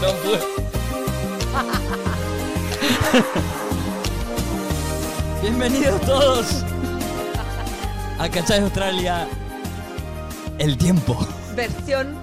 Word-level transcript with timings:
No 0.00 0.12
pude. 0.22 0.40
Bienvenidos 5.42 6.00
todos 6.02 6.46
a 8.18 8.28
Cachai 8.28 8.60
Australia. 8.60 9.26
El 10.58 10.76
tiempo. 10.78 11.18
Versión 11.56 12.14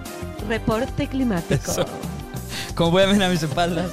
reporte 0.47 1.07
climático. 1.07 1.71
Eso. 1.71 1.85
Como 2.75 2.91
pueden 2.91 3.11
ver 3.11 3.23
a 3.23 3.29
mis 3.29 3.43
espaldas, 3.43 3.91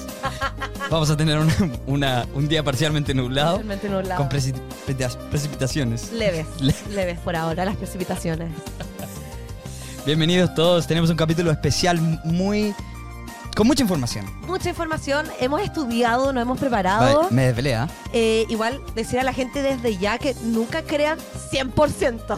vamos 0.91 1.11
a 1.11 1.17
tener 1.17 1.39
una- 1.39 1.55
una- 1.87 2.27
un 2.35 2.47
día 2.49 2.63
parcialmente 2.63 3.13
nublado 3.15 3.57
Parcialmente 3.57 3.89
nublado. 3.89 4.17
con 4.21 4.29
precipita- 4.29 5.19
precipitaciones. 5.31 6.13
Leves, 6.13 6.47
Le- 6.61 6.75
leves 6.95 7.19
por 7.19 7.35
ahora 7.35 7.65
las 7.65 7.75
precipitaciones. 7.77 8.51
Bienvenidos 10.07 10.55
todos. 10.55 10.87
Tenemos 10.87 11.11
un 11.11 11.17
capítulo 11.17 11.51
especial 11.51 12.01
muy. 12.23 12.73
con 13.57 13.67
mucha 13.67 13.83
información. 13.83 14.25
Mucha 14.47 14.69
información, 14.69 15.27
hemos 15.41 15.61
estudiado, 15.63 16.33
nos 16.33 16.43
hemos 16.43 16.61
preparado. 16.61 17.23
Vale, 17.23 17.35
me 17.35 17.47
desvelé, 17.47 17.75
¿ah? 17.75 17.89
Eh, 18.13 18.47
igual 18.49 18.81
decir 18.95 19.19
a 19.19 19.25
la 19.25 19.33
gente 19.33 19.63
desde 19.63 19.97
ya 19.99 20.19
que 20.19 20.37
nunca 20.45 20.83
crean 20.83 21.19
100%. 21.51 22.37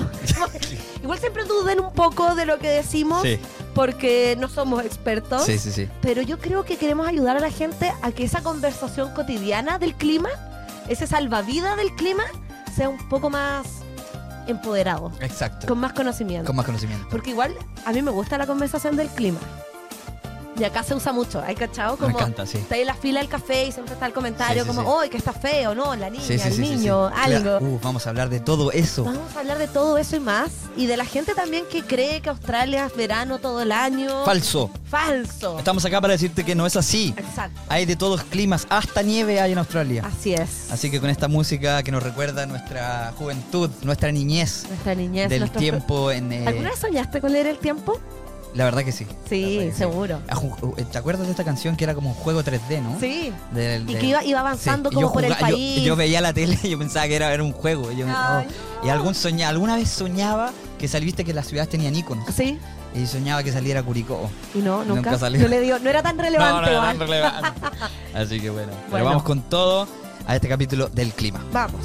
igual 1.03 1.19
siempre 1.19 1.45
duden 1.45 1.81
un 1.81 1.93
poco 1.93 2.35
de 2.35 2.47
lo 2.47 2.59
que 2.59 2.71
decimos 2.71 3.21
Sí, 3.21 3.39
porque 3.75 4.35
no 4.41 4.49
somos 4.49 4.83
expertos. 4.87 5.45
sí, 5.45 5.59
sí, 5.59 5.71
sí. 5.71 5.91
Pero 6.01 6.23
yo 6.23 6.39
creo 6.39 6.65
que 6.65 6.79
queremos 6.79 7.07
ayudar 7.07 7.37
a 7.37 7.41
la 7.41 7.51
gente 7.51 7.93
a 8.01 8.13
que 8.13 8.25
esa 8.25 8.41
conversación 8.43 9.13
cotidiana 9.13 9.79
del 9.79 9.95
clima, 9.95 10.31
ese 10.89 11.07
salvavidas 11.07 11.77
del 11.77 11.95
clima, 11.97 12.25
sea 12.75 12.89
un 12.89 13.09
poco 13.11 13.29
más 13.29 13.67
empoderado, 14.49 15.13
Exacto. 15.21 15.67
con 15.67 15.79
más 15.79 15.93
conocimiento. 15.93 16.47
Con 16.47 16.57
más 16.57 16.67
conocimiento. 16.67 17.07
Porque 17.11 17.31
igual 17.31 17.55
a 17.85 17.93
mí 17.93 18.03
me 18.03 18.11
gusta 18.11 18.37
la 18.39 18.47
conversación 18.47 18.97
del 18.97 19.09
clima. 19.09 19.39
Y 20.59 20.65
acá 20.65 20.83
se 20.83 20.95
usa 20.95 21.13
mucho, 21.13 21.41
¿hay 21.41 21.55
cachado? 21.55 21.93
Me 21.93 21.99
Como 22.07 22.19
encanta, 22.19 22.47
sí. 22.47 22.59
está 22.59 22.75
ahí 22.75 22.81
en 22.83 22.87
la 22.89 22.95
fila 22.95 23.21
del 23.21 23.29
café 23.29 23.67
y 23.67 23.73
siempre 23.73 23.95
está 23.95 24.07
el 24.07 24.13
comentario 24.13 24.65
Sí, 24.65 24.71
sí, 24.71 24.77
como. 24.77 25.01
¡ay, 25.01 25.09
que 25.09 25.17
está 25.17 25.33
feo! 25.33 25.75
No, 25.75 25.95
la 25.95 26.11
niña, 26.11 26.25
el 26.47 26.61
niño, 26.61 27.07
algo. 27.07 27.43
Claro. 27.43 27.59
Uh, 27.61 27.79
vamos 27.83 28.07
a 28.07 28.11
hablar 28.11 28.29
de 28.29 28.41
todo 28.41 28.73
eso. 28.73 29.05
Vamos 29.05 29.37
a 29.37 29.41
hablar 29.41 29.59
de 29.59 29.69
todo 29.69 29.99
eso 29.99 30.17
y 30.17 30.21
más. 30.21 30.51
Y 30.77 30.87
de 30.87 30.97
la 30.97 31.05
gente 31.05 31.35
también 31.35 31.65
que 31.71 31.83
cree 31.83 32.21
que 32.21 32.29
Australia 32.31 32.87
es 32.87 32.97
verano 32.97 33.39
todo 33.39 33.63
el 33.63 33.73
año. 33.73 34.25
Falso. 34.25 34.71
Falso. 34.89 35.59
Estamos 35.59 35.85
acá 35.85 36.01
para 36.01 36.13
decirte 36.15 36.45
que 36.45 36.55
no 36.55 36.67
es 36.67 36.77
así. 36.77 37.15
Exacto. 37.17 37.61
Hay 37.69 37.85
de 37.87 37.97
todos 37.97 38.23
climas, 38.25 38.67
hasta 38.71 39.03
nieve 39.03 39.41
hay 39.41 39.53
en 39.53 39.59
Australia. 39.59 40.03
Así 40.05 40.35
es. 40.35 40.71
Así 40.73 40.91
que 40.91 41.01
con 41.01 41.11
esta 41.11 41.29
música 41.29 41.83
que 41.83 41.93
nos 41.93 42.03
recuerda 42.03 42.47
nuestra 42.47 43.13
juventud, 43.19 43.71
nuestra 43.83 44.11
niñez 44.13 44.65
Nuestra 44.69 44.95
niñez. 44.95 45.29
del 45.31 45.41
nuestro- 45.41 45.61
tiempo 45.61 46.11
en... 46.11 46.33
eh, 46.33 46.47
¿Alguna 46.47 46.71
vez 46.71 46.79
soñaste 46.79 47.21
con 47.21 47.33
leer 47.33 47.47
el 47.47 47.59
tiempo? 47.59 48.01
La 48.55 48.65
verdad 48.65 48.83
que 48.85 48.93
sí. 48.93 49.07
Sí, 49.29 49.59
que 49.61 49.73
seguro. 49.77 50.21
Ju- 50.29 50.87
¿Te 50.91 50.99
acuerdas 50.99 51.27
de 51.27 51.31
esta 51.31 51.45
canción 51.45 51.77
que 51.77 51.85
era 51.85 51.95
como 51.95 52.11
un 52.11 52.15
juego 52.17 52.43
3D, 52.43 52.83
no? 52.83 52.99
Sí. 52.99 53.33
Y 53.87 53.95
que 53.95 54.07
iba, 54.07 54.25
iba 54.25 54.41
avanzando 54.41 54.89
Sí, 54.91 54.95
como 54.97 55.13
por 55.13 55.25
el 55.25 55.33
jugaba- 55.35 55.51
yo- 55.51 55.57
país. 55.57 55.83
Yo, 55.83 55.97
veía 55.97 56.21
la 56.21 56.33
tele 56.33 56.59
y 56.63 56.71
yo 56.71 56.79
pensaba 56.79 57.07
que 57.07 57.17
era, 57.17 57.33
era 57.33 57.43
un 57.43 57.53
juego. 57.53 57.93
Y, 57.93 57.97
yo- 57.97 58.07
Ay, 58.09 58.47
no. 58.81 58.87
Y 58.87 58.91
algún 58.91 59.15
soña, 59.15 59.49
alguna 59.49 59.77
vez 59.77 59.89
soñaba 59.91 60.51
que 60.79 60.89
saliste 60.89 61.25
que 61.25 61.35
las 61.35 61.47
ciudades 61.47 61.69
tenían 61.69 61.95
iconos. 61.95 62.27
Sí. 62.35 62.59
Y 62.95 63.07
soñaba 63.07 63.43
que 63.43 63.53
saliera 63.53 63.83
Curicó. 63.83 64.31
Y 64.55 64.59
no, 64.59 64.79
nunca. 64.85 64.95
Nunca 65.11 65.19
salió. 65.19 65.43
No, 65.43 65.49
le 65.49 65.61
dio, 65.61 65.79
no 65.79 65.91
era 65.91 66.03
tan 66.03 66.19
relevante. 66.19 66.55
no, 66.63 66.67
no, 66.67 66.73
igual. 66.73 66.99
no, 66.99 67.05
relevante. 67.07 67.61
Así 68.15 68.41
que 68.41 68.49
bueno. 68.51 68.73
Pero 68.91 69.05
vamos 69.05 69.23
con 69.25 69.43
todo 69.43 69.87
a 70.27 70.35
este 70.35 70.49
capítulo 70.49 70.89
del 70.89 71.13
clima. 71.13 71.45
Vamos. 71.53 71.81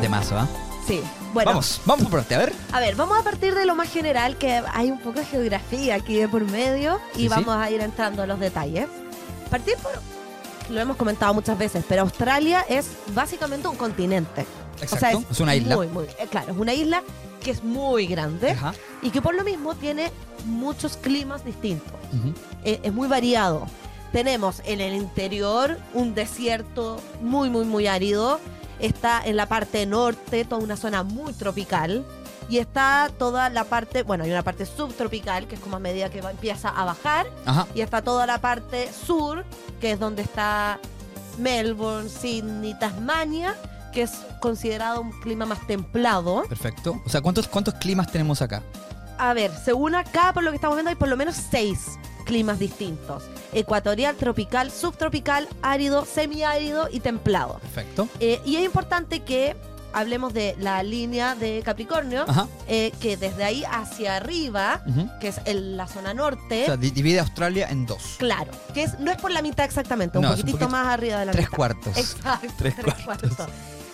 Qué 0.00 0.06
temazo, 0.06 0.38
¿ah? 0.38 0.48
Sí. 0.86 1.02
Bueno, 1.34 1.50
Vamos, 1.50 1.80
vamos 1.84 2.04
por 2.08 2.20
parte, 2.20 2.34
a 2.34 2.38
ver. 2.38 2.52
a 2.72 2.80
ver, 2.80 2.96
vamos 2.96 3.18
a 3.18 3.22
partir 3.22 3.54
de 3.54 3.66
lo 3.66 3.74
más 3.76 3.88
general, 3.92 4.36
que 4.38 4.62
hay 4.72 4.90
un 4.90 4.98
poco 4.98 5.20
de 5.20 5.26
geografía 5.26 5.94
aquí 5.96 6.16
de 6.16 6.26
por 6.26 6.42
medio, 6.44 6.98
y 7.14 7.16
Sí, 7.18 7.22
sí. 7.24 7.28
vamos 7.28 7.54
a 7.54 7.70
ir 7.70 7.80
entrando 7.80 8.22
a 8.22 8.26
los 8.26 8.40
detalles. 8.40 8.86
Partir 9.50 9.76
por. 9.76 9.92
Lo 10.72 10.80
hemos 10.80 10.96
comentado 10.96 11.34
muchas 11.34 11.58
veces, 11.58 11.84
pero 11.88 12.02
Australia 12.02 12.64
es 12.68 12.88
básicamente 13.14 13.68
un 13.68 13.76
continente. 13.76 14.46
Exacto. 14.80 15.22
es, 15.30 15.38
una 15.40 15.54
isla. 15.54 15.76
Muy, 15.76 15.86
muy. 15.88 16.04
eh, 16.04 16.26
claro, 16.30 16.52
es 16.52 16.58
una 16.58 16.72
isla 16.72 17.02
que 17.42 17.50
es 17.50 17.62
muy 17.62 18.06
grande 18.06 18.52
Ajá. 18.52 18.72
y 19.02 19.10
que 19.10 19.20
por 19.20 19.34
lo 19.34 19.44
mismo 19.44 19.74
tiene 19.74 20.10
muchos 20.46 20.96
climas 20.96 21.44
distintos. 21.44 21.92
Ujú. 22.12 22.32
Eh, 22.64 22.80
es 22.82 22.92
muy 22.92 23.06
variado. 23.06 23.66
Tenemos 24.12 24.62
en 24.64 24.80
el 24.80 24.94
interior 24.94 25.78
un 25.94 26.14
desierto 26.14 27.00
muy, 27.20 27.50
muy, 27.50 27.64
muy 27.64 27.86
árido. 27.86 28.40
Está 28.80 29.22
en 29.24 29.36
la 29.36 29.46
parte 29.46 29.84
norte 29.86 30.44
toda 30.44 30.62
una 30.62 30.76
zona 30.76 31.02
muy 31.02 31.32
tropical. 31.32 32.04
Y 32.48 32.58
está 32.58 33.10
toda 33.16 33.48
la 33.48 33.62
parte, 33.64 34.02
bueno, 34.02 34.24
hay 34.24 34.30
una 34.32 34.42
parte 34.42 34.66
subtropical, 34.66 35.46
que 35.46 35.54
es 35.54 35.60
como 35.60 35.76
a 35.76 35.78
medida 35.78 36.10
que 36.10 36.20
va- 36.20 36.32
empieza 36.32 36.68
a 36.68 36.84
bajar. 36.84 37.26
Ajá. 37.46 37.68
Y 37.76 37.80
está 37.80 38.02
toda 38.02 38.26
la 38.26 38.40
parte 38.40 38.90
sur, 38.92 39.44
que 39.80 39.92
es 39.92 40.00
donde 40.00 40.22
está 40.22 40.80
Melbourne, 41.38 42.08
Sydney, 42.08 42.74
Tasmania, 42.78 43.54
que 43.92 44.02
es 44.02 44.12
considerado 44.40 45.00
un 45.00 45.12
clima 45.20 45.46
más 45.46 45.64
templado. 45.66 46.42
Perfecto. 46.48 47.00
O 47.04 47.08
sea, 47.08 47.20
¿cuántos, 47.20 47.46
cuántos 47.46 47.74
climas 47.74 48.10
tenemos 48.10 48.42
acá? 48.42 48.62
A 49.18 49.32
ver, 49.34 49.52
según 49.64 49.94
acá, 49.94 50.32
por 50.32 50.42
lo 50.42 50.50
que 50.50 50.56
estamos 50.56 50.76
viendo, 50.76 50.90
hay 50.90 50.96
por 50.96 51.08
lo 51.08 51.16
menos 51.16 51.36
seis 51.36 51.98
climas 52.30 52.60
distintos. 52.60 53.24
Ecuatorial, 53.52 54.14
tropical, 54.14 54.70
subtropical, 54.70 55.48
árido, 55.62 56.04
semiárido 56.04 56.88
y 56.88 57.00
templado. 57.00 57.58
Perfecto. 57.58 58.08
Eh, 58.20 58.40
y 58.44 58.54
es 58.54 58.64
importante 58.64 59.20
que 59.24 59.56
hablemos 59.92 60.32
de 60.32 60.54
la 60.60 60.84
línea 60.84 61.34
de 61.34 61.62
Capricornio, 61.64 62.24
eh, 62.68 62.92
que 63.00 63.16
desde 63.16 63.42
ahí 63.42 63.64
hacia 63.68 64.14
arriba, 64.18 64.84
que 65.20 65.26
es 65.26 65.40
el- 65.44 65.76
la 65.76 65.88
zona 65.88 66.14
norte, 66.14 66.62
O 66.62 66.66
sea, 66.66 66.76
di- 66.76 66.90
divide 66.92 67.18
Australia 67.18 67.66
en 67.68 67.86
dos. 67.86 68.14
claro, 68.18 68.52
que 68.72 68.84
es, 68.84 69.00
no 69.00 69.10
es 69.10 69.16
por 69.16 69.32
la 69.32 69.42
mitad 69.42 69.64
exactamente, 69.64 70.18
un 70.18 70.22
No, 70.22 70.28
es 70.28 70.34
un 70.36 70.40
poquitito 70.42 70.58
poquito- 70.66 70.70
más 70.70 70.86
arriba 70.86 71.18
de 71.18 71.26
la 71.26 71.32
Tres 71.32 71.46
mitad. 71.46 71.56
cuartos. 71.56 71.96
Exacto, 71.96 72.46
Tres 72.56 72.76
tres, 72.76 72.94
cuartos. 73.04 73.34
cuartos. 73.34 73.48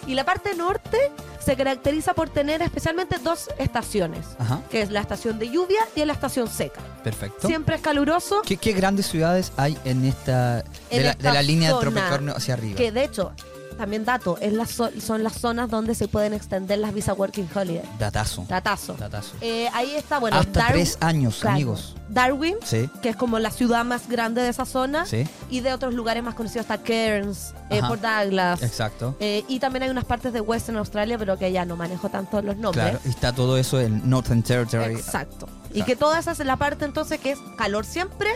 Y 0.07 0.15
la 0.15 0.25
parte 0.25 0.55
norte 0.55 0.99
se 1.45 1.57
caracteriza 1.57 2.15
por 2.15 2.29
tener 2.29 2.63
especialmente 2.63 3.19
dos 3.19 3.49
estaciones, 3.59 4.27
Ajá. 4.39 4.61
que 4.71 4.83
es 4.83 4.91
la 4.91 5.01
estación 5.01 5.39
de 5.39 5.49
lluvia 5.51 5.81
y 5.95 6.05
la 6.05 6.13
estación 6.13 6.49
seca. 6.49 6.81
Perfecto. 7.05 7.47
Siempre 7.47 7.77
es 7.77 7.81
caluroso, 7.83 8.43
¿Qué, 8.45 8.57
qué 8.57 8.73
grandes 8.73 9.07
ciudades 9.07 9.53
hay 9.57 9.77
en 9.85 10.05
esta. 10.05 10.57
de, 10.57 10.65
En 10.91 11.03
la, 11.05 11.11
esta 11.11 11.29
de 11.29 11.35
la 11.35 11.43
línea 11.43 11.71
zona, 11.71 11.81
de 11.85 11.91
Tropicornio 11.91 12.37
hacia 12.37 12.55
arriba? 12.55 12.77
que 12.77 12.93
de 12.93 13.05
hecho, 13.05 13.33
también 13.77 14.05
dato, 14.05 14.39
es 14.41 14.53
la 14.53 14.67
son 14.67 15.23
las 15.23 15.35
zonas 15.35 15.69
donde 15.71 15.95
se 15.95 16.09
pueden 16.09 16.33
extender 16.33 16.79
las 16.79 16.93
visa 16.95 17.13
working 17.13 17.49
holiday. 17.55 17.83
Datazo. 17.99 18.45
Datazo. 18.49 18.95
Datazo. 18.95 19.35
Eh, 19.41 19.69
ahí 19.75 19.95
está, 19.95 20.19
bueno, 20.19 20.39
Hasta 20.39 20.61
Darwin- 20.61 20.73
tres 20.73 20.99
años, 21.01 21.39
claro, 21.41 21.55
amigos. 21.55 21.95
Darwin, 22.09 22.57
Sí, 22.65 22.89
que 23.03 23.09
es 23.11 23.17
como 23.17 23.39
la 23.39 23.51
ciudad 23.51 23.85
más 23.85 24.09
grande 24.09 24.41
de 24.43 24.49
esa 24.49 24.65
zona, 24.65 25.07
sí, 25.07 25.27
y 25.51 25.61
de 25.61 25.73
otros 25.73 25.93
lugares 25.95 26.23
más 26.23 26.35
conocidos 26.35 26.65
está 26.65 26.79
Cairns, 26.79 27.53
eh. 27.71 27.81
Port 27.87 28.01
Douglas. 28.01 28.63
exacto. 28.63 29.17
Eh, 29.21 29.45
y 29.49 29.59
también 29.59 29.83
hay 29.85 29.91
unas 29.91 30.05
partes 30.05 30.33
de 30.33 30.41
Western 30.41 30.77
Australia, 30.79 31.19
pero 31.19 31.37
que 31.37 31.51
ya 31.53 31.65
no 31.65 31.77
manejo 31.77 32.09
tanto 32.09 32.41
los 32.43 32.57
nombres. 32.57 32.85
Claro, 32.85 33.01
y 33.05 33.09
está 33.09 33.33
todo 33.33 33.59
eso 33.59 33.81
en 33.81 34.09
Northern 34.09 34.43
Territory. 34.43 34.95
Exacto. 34.95 35.49
Y 35.71 35.73
Claro. 35.81 35.87
que 35.87 35.97
toda 35.97 36.19
esa 36.19 36.33
es 36.33 36.39
la 36.39 36.57
parte 36.57 36.85
entonces 36.85 37.19
que 37.21 37.33
es 37.33 37.39
calor 37.59 37.85
siempre, 37.85 38.31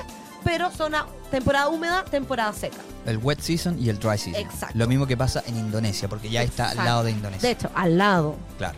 pero 0.45 0.71
zona 0.71 1.07
temporada 1.31 1.69
húmeda, 1.69 2.05
temporada 2.05 2.53
seca. 2.53 2.79
El 3.07 3.19
wet 3.19 3.41
season 3.41 3.79
y 3.79 3.89
el 3.89 3.99
dry 3.99 4.19
season. 4.19 4.43
Exacto. 4.43 4.79
Lo 4.79 4.87
mismo 4.87 5.07
que 5.07 5.17
pasa 5.17 5.43
en 5.47 5.57
Indonesia, 5.57 6.09
porque 6.09 6.29
ya 6.29 6.43
está 6.43 6.71
al 6.71 6.79
lado 6.79 7.05
de 7.05 7.13
Indonesia. 7.13 7.49
De 7.49 7.53
hecho, 7.53 7.71
al 7.75 7.99
lado. 7.99 8.37
Claro. 8.59 8.77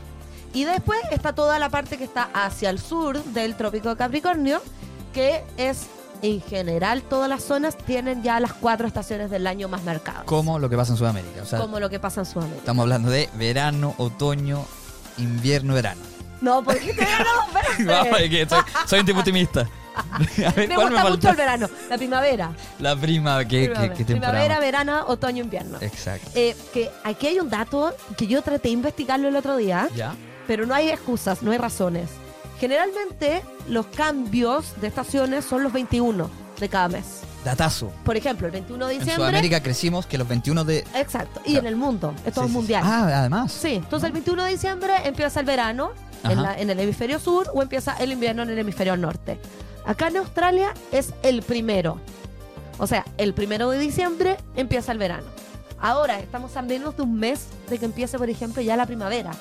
Y 0.55 0.65
después 0.65 1.01
está 1.11 1.35
toda 1.35 1.59
la 1.59 1.71
parte 1.71 1.97
que 1.97 2.05
está 2.05 2.29
hacia 2.35 2.71
el 2.71 2.79
sur 2.79 3.23
del 3.25 3.57
trópico 3.57 3.89
de 3.89 3.97
Capricornio, 3.97 4.61
que 5.15 5.43
es 5.57 5.87
en 6.21 6.41
general 6.41 7.03
todas 7.03 7.29
las 7.29 7.43
zonas 7.43 7.77
tienen 7.77 8.23
ya 8.23 8.39
las 8.39 8.53
cuatro 8.53 8.87
estaciones 8.87 9.31
del 9.31 9.47
año 9.47 9.69
más 9.69 9.83
marcadas. 9.83 10.25
Como 10.25 10.59
lo 10.59 10.69
que 10.69 10.77
pasa 10.77 10.93
en 10.93 10.99
Sudamérica. 10.99 11.43
O 11.43 11.47
sea, 11.47 11.59
como 11.59 11.81
lo 11.81 11.91
que 11.91 11.99
pasa 11.99 12.21
en 12.21 12.27
Sudamérica. 12.27 12.61
estamos 12.61 12.83
hablando 12.83 13.11
de 13.11 13.29
verano, 13.35 13.95
otoño, 13.99 14.65
invierno, 15.19 15.75
verano. 15.75 16.01
No, 16.41 16.63
porque 16.63 16.93
te 16.93 17.03
no, 17.85 17.93
Vamos, 17.93 18.19
soy, 18.19 18.63
soy 18.87 19.01
un 19.01 19.07
tipo 19.07 19.19
optimista. 19.19 19.69
A 20.47 20.51
ver, 20.53 20.69
Me 20.69 20.75
¿cuál 20.75 20.91
gusta 20.91 21.09
mucho 21.11 21.29
el 21.31 21.37
verano, 21.37 21.69
la 21.91 21.99
primavera. 21.99 22.53
La 22.79 22.97
prima, 22.97 23.45
¿qué, 23.47 23.67
Primavera, 23.67 23.95
qué? 23.95 24.05
Primavera, 24.05 24.61
verano, 24.61 25.05
otoño, 25.07 25.43
invierno. 25.45 25.79
Exacto. 25.81 26.31
Eh, 26.35 26.57
que 26.73 26.91
aquí 27.05 27.27
hay 27.29 27.39
un 27.41 27.51
dato 27.51 27.95
que 28.17 28.27
yo 28.27 28.43
traté 28.43 28.69
de 28.69 28.75
investigarlo 28.75 29.29
el 29.29 29.37
otro 29.37 29.57
día, 29.57 29.89
¿Ya? 29.95 30.15
pero 30.47 30.67
no 30.67 30.75
hay 30.75 30.89
excusas, 30.91 31.43
no 31.43 31.51
hay 31.51 31.59
razones. 31.59 32.09
Generalmente 32.61 33.43
los 33.69 33.87
cambios 33.87 34.81
de 34.81 34.87
estaciones 34.87 35.45
son 35.45 35.63
los 35.65 35.73
21 35.73 36.31
de 36.61 36.69
cada 36.69 36.89
mes. 36.89 37.05
Datazo. 37.45 37.91
Por 38.05 38.17
ejemplo, 38.17 38.47
el 38.47 38.53
21 38.53 38.87
de 38.87 38.93
En 38.93 38.99
diciembre. 39.01 39.17
Sudamérica 39.27 39.61
crecimos 39.61 40.07
que 40.07 40.17
los 40.17 40.29
21 40.29 40.65
de... 40.65 40.85
Exacto. 40.95 41.41
Y 41.45 41.53
Claro. 41.55 41.61
en 41.61 41.67
el 41.67 41.77
mundo. 41.77 42.15
Esto 42.25 42.41
Sí, 42.43 42.47
es 42.47 42.53
sí, 42.53 42.57
mundial. 42.57 42.83
sí. 42.85 42.89
Ah, 42.93 43.19
además. 43.19 43.51
Sí, 43.51 43.75
entonces 43.75 44.07
el 44.07 44.13
21 44.13 44.45
de 44.45 44.51
diciembre 44.53 44.93
empieza 45.05 45.41
el 45.41 45.47
verano 45.47 45.91
en, 46.23 46.41
la- 46.41 46.57
en 46.57 46.71
el 46.71 46.79
hemisferio 46.79 47.19
sur 47.19 47.51
o 47.53 47.63
empieza 47.63 47.97
el 47.99 48.13
invierno 48.13 48.45
en 48.45 48.51
el 48.51 48.59
hemisferio 48.61 48.97
norte. 48.97 49.41
Acá 49.85 50.09
en 50.09 50.17
Australia 50.19 50.75
es 50.93 51.13
el 51.23 51.43
primero. 51.43 51.99
O 52.79 52.87
sea, 52.87 53.05
el 53.19 53.35
primero 53.35 53.71
de 53.71 53.79
diciembre 53.79 54.37
empieza 54.57 54.93
el 54.93 54.99
verano. 54.99 55.27
Ahora, 55.81 56.21
estamos 56.21 56.57
a 56.57 56.63
menos 56.63 56.97
de 56.97 57.03
un 57.03 57.19
mes 57.19 57.47
de 57.69 57.79
que 57.79 57.85
empiece, 57.85 58.17
por 58.19 58.31
ejemplo, 58.31 58.63
ya 58.63 58.77
la 58.77 58.87
primavera. 58.87 59.33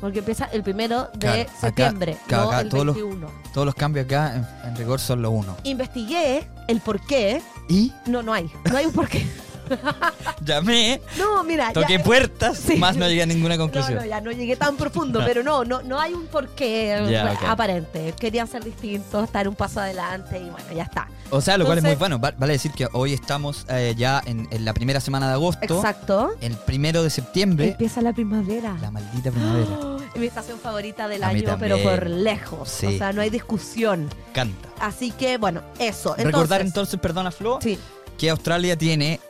Porque 0.00 0.20
empieza 0.20 0.44
el 0.52 0.62
primero 0.62 1.08
de 1.14 1.18
Claro, 1.18 1.42
acá- 1.42 1.52
septiembre, 1.60 2.16
claro, 2.28 2.44
no 2.44 2.48
acá 2.50 2.60
el 2.60 2.68
todos 2.68 2.86
los- 2.86 2.94
21. 2.94 3.26
Todos 3.52 3.66
los 3.66 3.74
cambios 3.74 4.06
acá 4.06 4.36
en, 4.36 4.68
en 4.68 4.76
rigor 4.76 5.00
son 5.00 5.22
los 5.22 5.32
uno. 5.32 5.56
Investigué 5.64 6.48
el 6.68 6.80
por 6.80 7.00
qué. 7.04 7.42
Y 7.68 7.92
No, 8.06 8.22
no 8.22 8.32
hay. 8.32 8.48
No 8.70 8.76
hay 8.76 8.86
un 8.86 8.92
por 8.92 9.08
qué. 9.08 9.26
llamé, 10.44 11.00
No, 11.18 11.42
mira. 11.44 11.68
ya- 11.68 11.72
toqué 11.72 11.98
puertas, 11.98 12.58
Sí. 12.66 12.76
más 12.76 12.96
no 12.96 13.06
llegué 13.08 13.22
a 13.22 13.26
ninguna 13.26 13.56
conclusión. 13.56 13.98
no, 13.98 14.04
ya 14.04 14.20
no 14.20 14.30
llegué 14.32 14.56
tan 14.56 14.76
profundo, 14.76 15.20
pero 15.24 15.42
no, 15.42 15.64
no, 15.64 15.82
no 15.82 16.00
hay 16.00 16.14
un 16.14 16.26
porqué 16.26 17.06
Ya, 17.10 17.32
aparente. 17.50 18.14
Querían 18.18 18.46
ser 18.48 18.64
distintos, 18.64 19.24
estar 19.24 19.48
un 19.48 19.54
paso 19.54 19.80
adelante 19.80 20.38
y 20.38 20.50
bueno, 20.50 20.66
ya 20.74 20.82
está. 20.84 21.08
O 21.30 21.40
sea, 21.40 21.58
lo 21.58 21.66
cual 21.66 21.78
es 21.78 21.84
muy 21.84 21.94
bueno. 21.96 22.18
Va- 22.18 22.32
Vale 22.38 22.54
decir 22.54 22.72
que 22.72 22.88
hoy 22.92 23.12
estamos 23.12 23.66
eh, 23.68 23.94
ya 23.96 24.22
en, 24.24 24.48
en 24.50 24.64
la 24.64 24.72
primera 24.72 25.00
semana 25.00 25.26
de 25.28 25.34
agosto. 25.34 25.76
Exacto. 25.76 26.30
El 26.40 26.54
primero 26.56 27.02
de 27.02 27.10
septiembre, 27.10 27.68
Empieza 27.70 28.00
la 28.00 28.12
primavera. 28.14 28.76
la 28.80 28.90
maldita 28.90 29.30
primavera. 29.30 29.68
Es 30.14 30.18
mi 30.20 30.26
estación 30.26 30.58
favorita 30.58 31.06
del 31.06 31.22
A 31.22 31.28
año, 31.28 31.56
pero 31.60 31.76
por 31.82 32.08
lejos. 32.08 32.70
Sí. 32.70 32.86
O 32.86 32.92
sea, 32.98 33.12
no 33.12 33.20
hay 33.20 33.28
discusión. 33.28 34.08
Canta. 34.32 34.70
Así 34.80 35.10
que, 35.10 35.36
bueno, 35.36 35.60
eso. 35.78 36.10
Entonces, 36.12 36.24
Recordar 36.24 36.60
entonces, 36.62 36.98
perdona 36.98 37.30
Flo, 37.30 37.58
Sí, 37.60 37.78
que 38.16 38.30
Australia 38.30 38.76
tiene. 38.78 39.20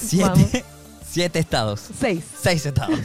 Siete, 0.00 0.64
siete 1.08 1.38
estados. 1.38 1.80
seis. 1.98 2.24
Seis 2.40 2.64
estados. 2.66 2.98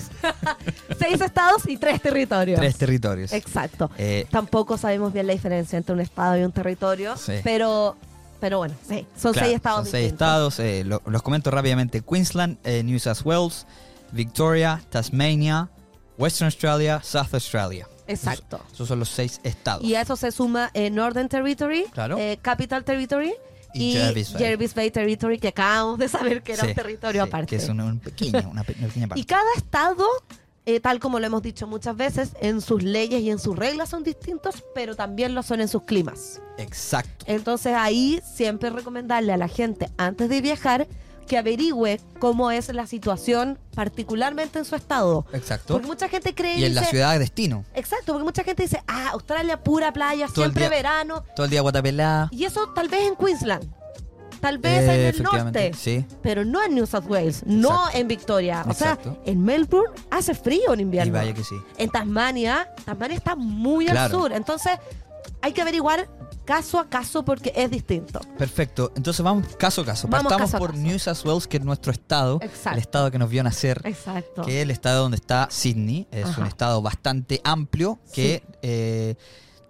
seis 0.99 1.21
estados 1.21 1.67
y 1.67 1.77
tres 1.77 2.01
territorios. 2.01 2.59
tres 2.59 2.77
territorios. 2.77 3.33
Exacto. 3.33 3.89
Eh, 3.97 4.25
Tampoco 4.31 4.77
sabemos 4.77 5.13
bien 5.13 5.27
la 5.27 5.33
diferencia 5.33 5.77
entre 5.77 5.93
un 5.93 6.01
estado 6.01 6.37
y 6.37 6.43
un 6.43 6.51
territorio, 6.51 7.17
Sí. 7.17 7.33
pero, 7.43 7.95
pero 8.39 8.57
bueno, 8.59 8.75
sí, 8.87 9.05
son 9.19 9.33
claro, 9.33 9.45
seis 9.47 9.55
estados 9.55 9.77
Son 9.85 9.91
seis 9.91 10.03
distintos. 10.03 10.27
estados. 10.27 10.59
eh, 10.59 10.83
lo- 10.85 11.01
los 11.05 11.21
comento 11.21 11.51
rápidamente. 11.51 12.01
Queensland, 12.01 12.57
eh, 12.63 12.83
New 12.83 12.99
South 12.99 13.21
Wales, 13.25 13.65
Victoria, 14.11 14.81
Tasmania, 14.89 15.69
Western 16.17 16.45
Australia, 16.45 17.01
South 17.03 17.33
Australia. 17.33 17.87
Exacto. 18.07 18.57
Esos, 18.57 18.73
esos 18.73 18.87
son 18.87 18.99
los 18.99 19.09
seis 19.09 19.39
estados. 19.43 19.83
Y 19.83 19.95
a 19.95 20.01
eso 20.01 20.15
se 20.15 20.31
suma 20.31 20.69
eh, 20.75 20.91
Northern 20.91 21.27
Territory, 21.27 21.85
Claro. 21.91 22.17
Capital 22.43 22.83
Territory 22.83 23.33
Y 23.75 23.89
y, 23.89 23.93
Jervis 23.93 24.33
Bay. 24.33 24.43
Jervis 24.43 24.73
Bay 24.73 24.91
Territory, 24.91 25.37
que 25.37 25.49
acabamos 25.49 25.99
de 25.99 26.07
saber 26.07 26.41
que 26.41 26.53
era 26.53 26.63
Sí, 26.63 26.69
un 26.69 26.75
territorio 26.75 27.23
sí, 27.23 27.29
aparte. 27.29 27.47
Que 27.47 27.55
es 27.57 27.69
un 27.69 27.79
una 27.79 28.63
pequeña 28.63 29.07
parte. 29.07 29.19
Y 29.19 29.23
cada 29.25 29.53
estado, 29.57 30.05
eh, 30.65 30.79
tal 30.79 30.99
como 30.99 31.19
lo 31.19 31.27
hemos 31.27 31.41
dicho 31.41 31.67
muchas 31.67 31.95
veces, 31.95 32.31
en 32.41 32.61
sus 32.61 32.83
leyes 32.83 33.21
y 33.21 33.29
en 33.29 33.39
sus 33.39 33.55
reglas 33.55 33.89
son 33.89 34.03
distintos, 34.03 34.63
pero 34.73 34.95
también 34.95 35.35
lo 35.35 35.43
son 35.43 35.61
en 35.61 35.67
sus 35.67 35.83
climas. 35.83 36.41
Exacto. 36.57 37.25
Entonces 37.27 37.73
ahí 37.75 38.21
siempre 38.23 38.69
recomendarle 38.69 39.33
a 39.33 39.37
la 39.37 39.47
gente 39.47 39.89
antes 39.97 40.29
de 40.29 40.41
viajar 40.41 40.87
que 41.25 41.37
averigüe 41.37 41.99
cómo 42.19 42.51
es 42.51 42.73
la 42.73 42.87
situación 42.87 43.57
particularmente 43.73 44.59
en 44.59 44.65
su 44.65 44.75
estado. 44.75 45.25
Exacto. 45.33 45.73
Porque 45.73 45.87
mucha 45.87 46.07
gente 46.09 46.33
cree 46.35 46.57
Y 46.59 46.65
en 46.65 46.75
la 46.75 46.83
ciudad 46.83 47.13
de 47.13 47.19
destino. 47.19 47.65
Exacto, 47.73 48.13
porque 48.13 48.23
mucha 48.23 48.43
gente 48.43 48.63
dice, 48.63 48.81
ah, 48.87 49.09
Australia 49.13 49.61
pura 49.63 49.91
playa, 49.93 50.27
Todo 50.27 50.43
siempre 50.43 50.61
día- 50.63 50.69
verano. 50.69 51.23
Todo 51.35 51.45
el 51.45 51.49
día 51.51 51.61
guatapelada. 51.61 52.29
Y 52.31 52.45
eso 52.45 52.69
tal 52.73 52.87
vez 52.89 53.01
en 53.07 53.15
Queensland, 53.15 53.65
tal 54.41 54.57
vez 54.59 54.81
Eh, 54.87 55.09
en 55.09 55.15
el 55.15 55.23
norte, 55.23 55.71
Sí. 55.73 56.05
pero 56.21 56.45
no 56.45 56.63
en 56.63 56.75
New 56.75 56.85
South 56.85 57.05
Wales, 57.07 57.41
no 57.45 57.89
en 57.93 58.07
Victoria. 58.07 58.63
O 58.67 58.71
Exacto. 58.71 59.13
sea, 59.13 59.21
en 59.33 59.43
Melbourne 59.43 59.93
hace 60.11 60.33
frío 60.35 60.73
en 60.73 60.79
Y 60.79 60.83
invierno. 60.83 61.13
vaya 61.13 61.33
que 61.33 61.43
sí. 61.43 61.55
En 61.77 61.89
Tasmania, 61.89 62.69
Tasmania 62.85 63.17
está 63.17 63.35
muy 63.35 63.87
al 63.87 64.11
sur. 64.11 64.31
Entonces, 64.31 64.73
hay 65.41 65.53
que 65.53 65.61
averiguar 65.61 66.09
caso 66.45 66.79
a 66.79 66.89
caso 66.89 67.25
porque 67.25 67.51
es 67.55 67.69
distinto. 67.69 68.19
Perfecto. 68.37 68.91
Entonces 68.95 69.23
vamos 69.23 69.47
caso 69.57 69.81
a 69.81 69.85
caso. 69.85 70.07
Vamos 70.07 70.23
Partamos 70.23 70.51
caso 70.51 70.57
a 70.57 70.59
por 70.59 70.71
caso. 70.71 70.81
New 70.83 70.99
South 70.99 71.25
Wales, 71.25 71.47
que 71.47 71.57
es 71.57 71.63
nuestro 71.63 71.91
estado. 71.91 72.39
Exacto. 72.41 72.71
El 72.71 72.79
estado 72.79 73.11
que 73.11 73.19
nos 73.19 73.29
vio 73.29 73.43
nacer. 73.43 73.81
Exacto. 73.83 74.43
Que 74.43 74.57
es 74.57 74.63
el 74.63 74.71
estado 74.71 75.03
donde 75.03 75.17
está 75.17 75.47
Sydney. 75.49 76.07
Es 76.11 76.25
Ajá. 76.25 76.41
un 76.41 76.47
estado 76.47 76.81
bastante 76.81 77.41
amplio 77.43 77.99
que 78.13 78.43
eh, 78.61 79.15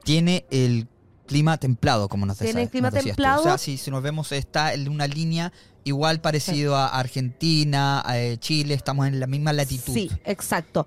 tiene 0.04 0.46
el 0.52 0.88
clima 1.26 1.58
templado, 1.58 2.08
como 2.08 2.26
nos 2.26 2.38
Tiene 2.38 2.70
clima 2.70 2.90
nos 2.90 2.96
decías 2.96 3.16
tú. 3.16 3.22
templado. 3.22 3.42
O 3.42 3.44
sea, 3.44 3.58
si, 3.58 3.78
si 3.78 3.90
nos 3.90 4.04
vemos, 4.04 4.32
está 4.32 4.74
en 4.74 4.90
una 4.90 5.08
línea 5.08 5.52
igual 5.84 6.20
parecido 6.22 6.76
a 6.76 6.88
Argentina, 6.88 8.02
a 8.06 8.20
eh, 8.20 8.38
Chile. 8.38 8.74
Estamos 8.74 9.08
en 9.08 9.20
la 9.20 9.28
misma 9.28 9.54
latitud. 9.54 9.94
Sí, 9.94 10.12
exacto. 10.26 10.86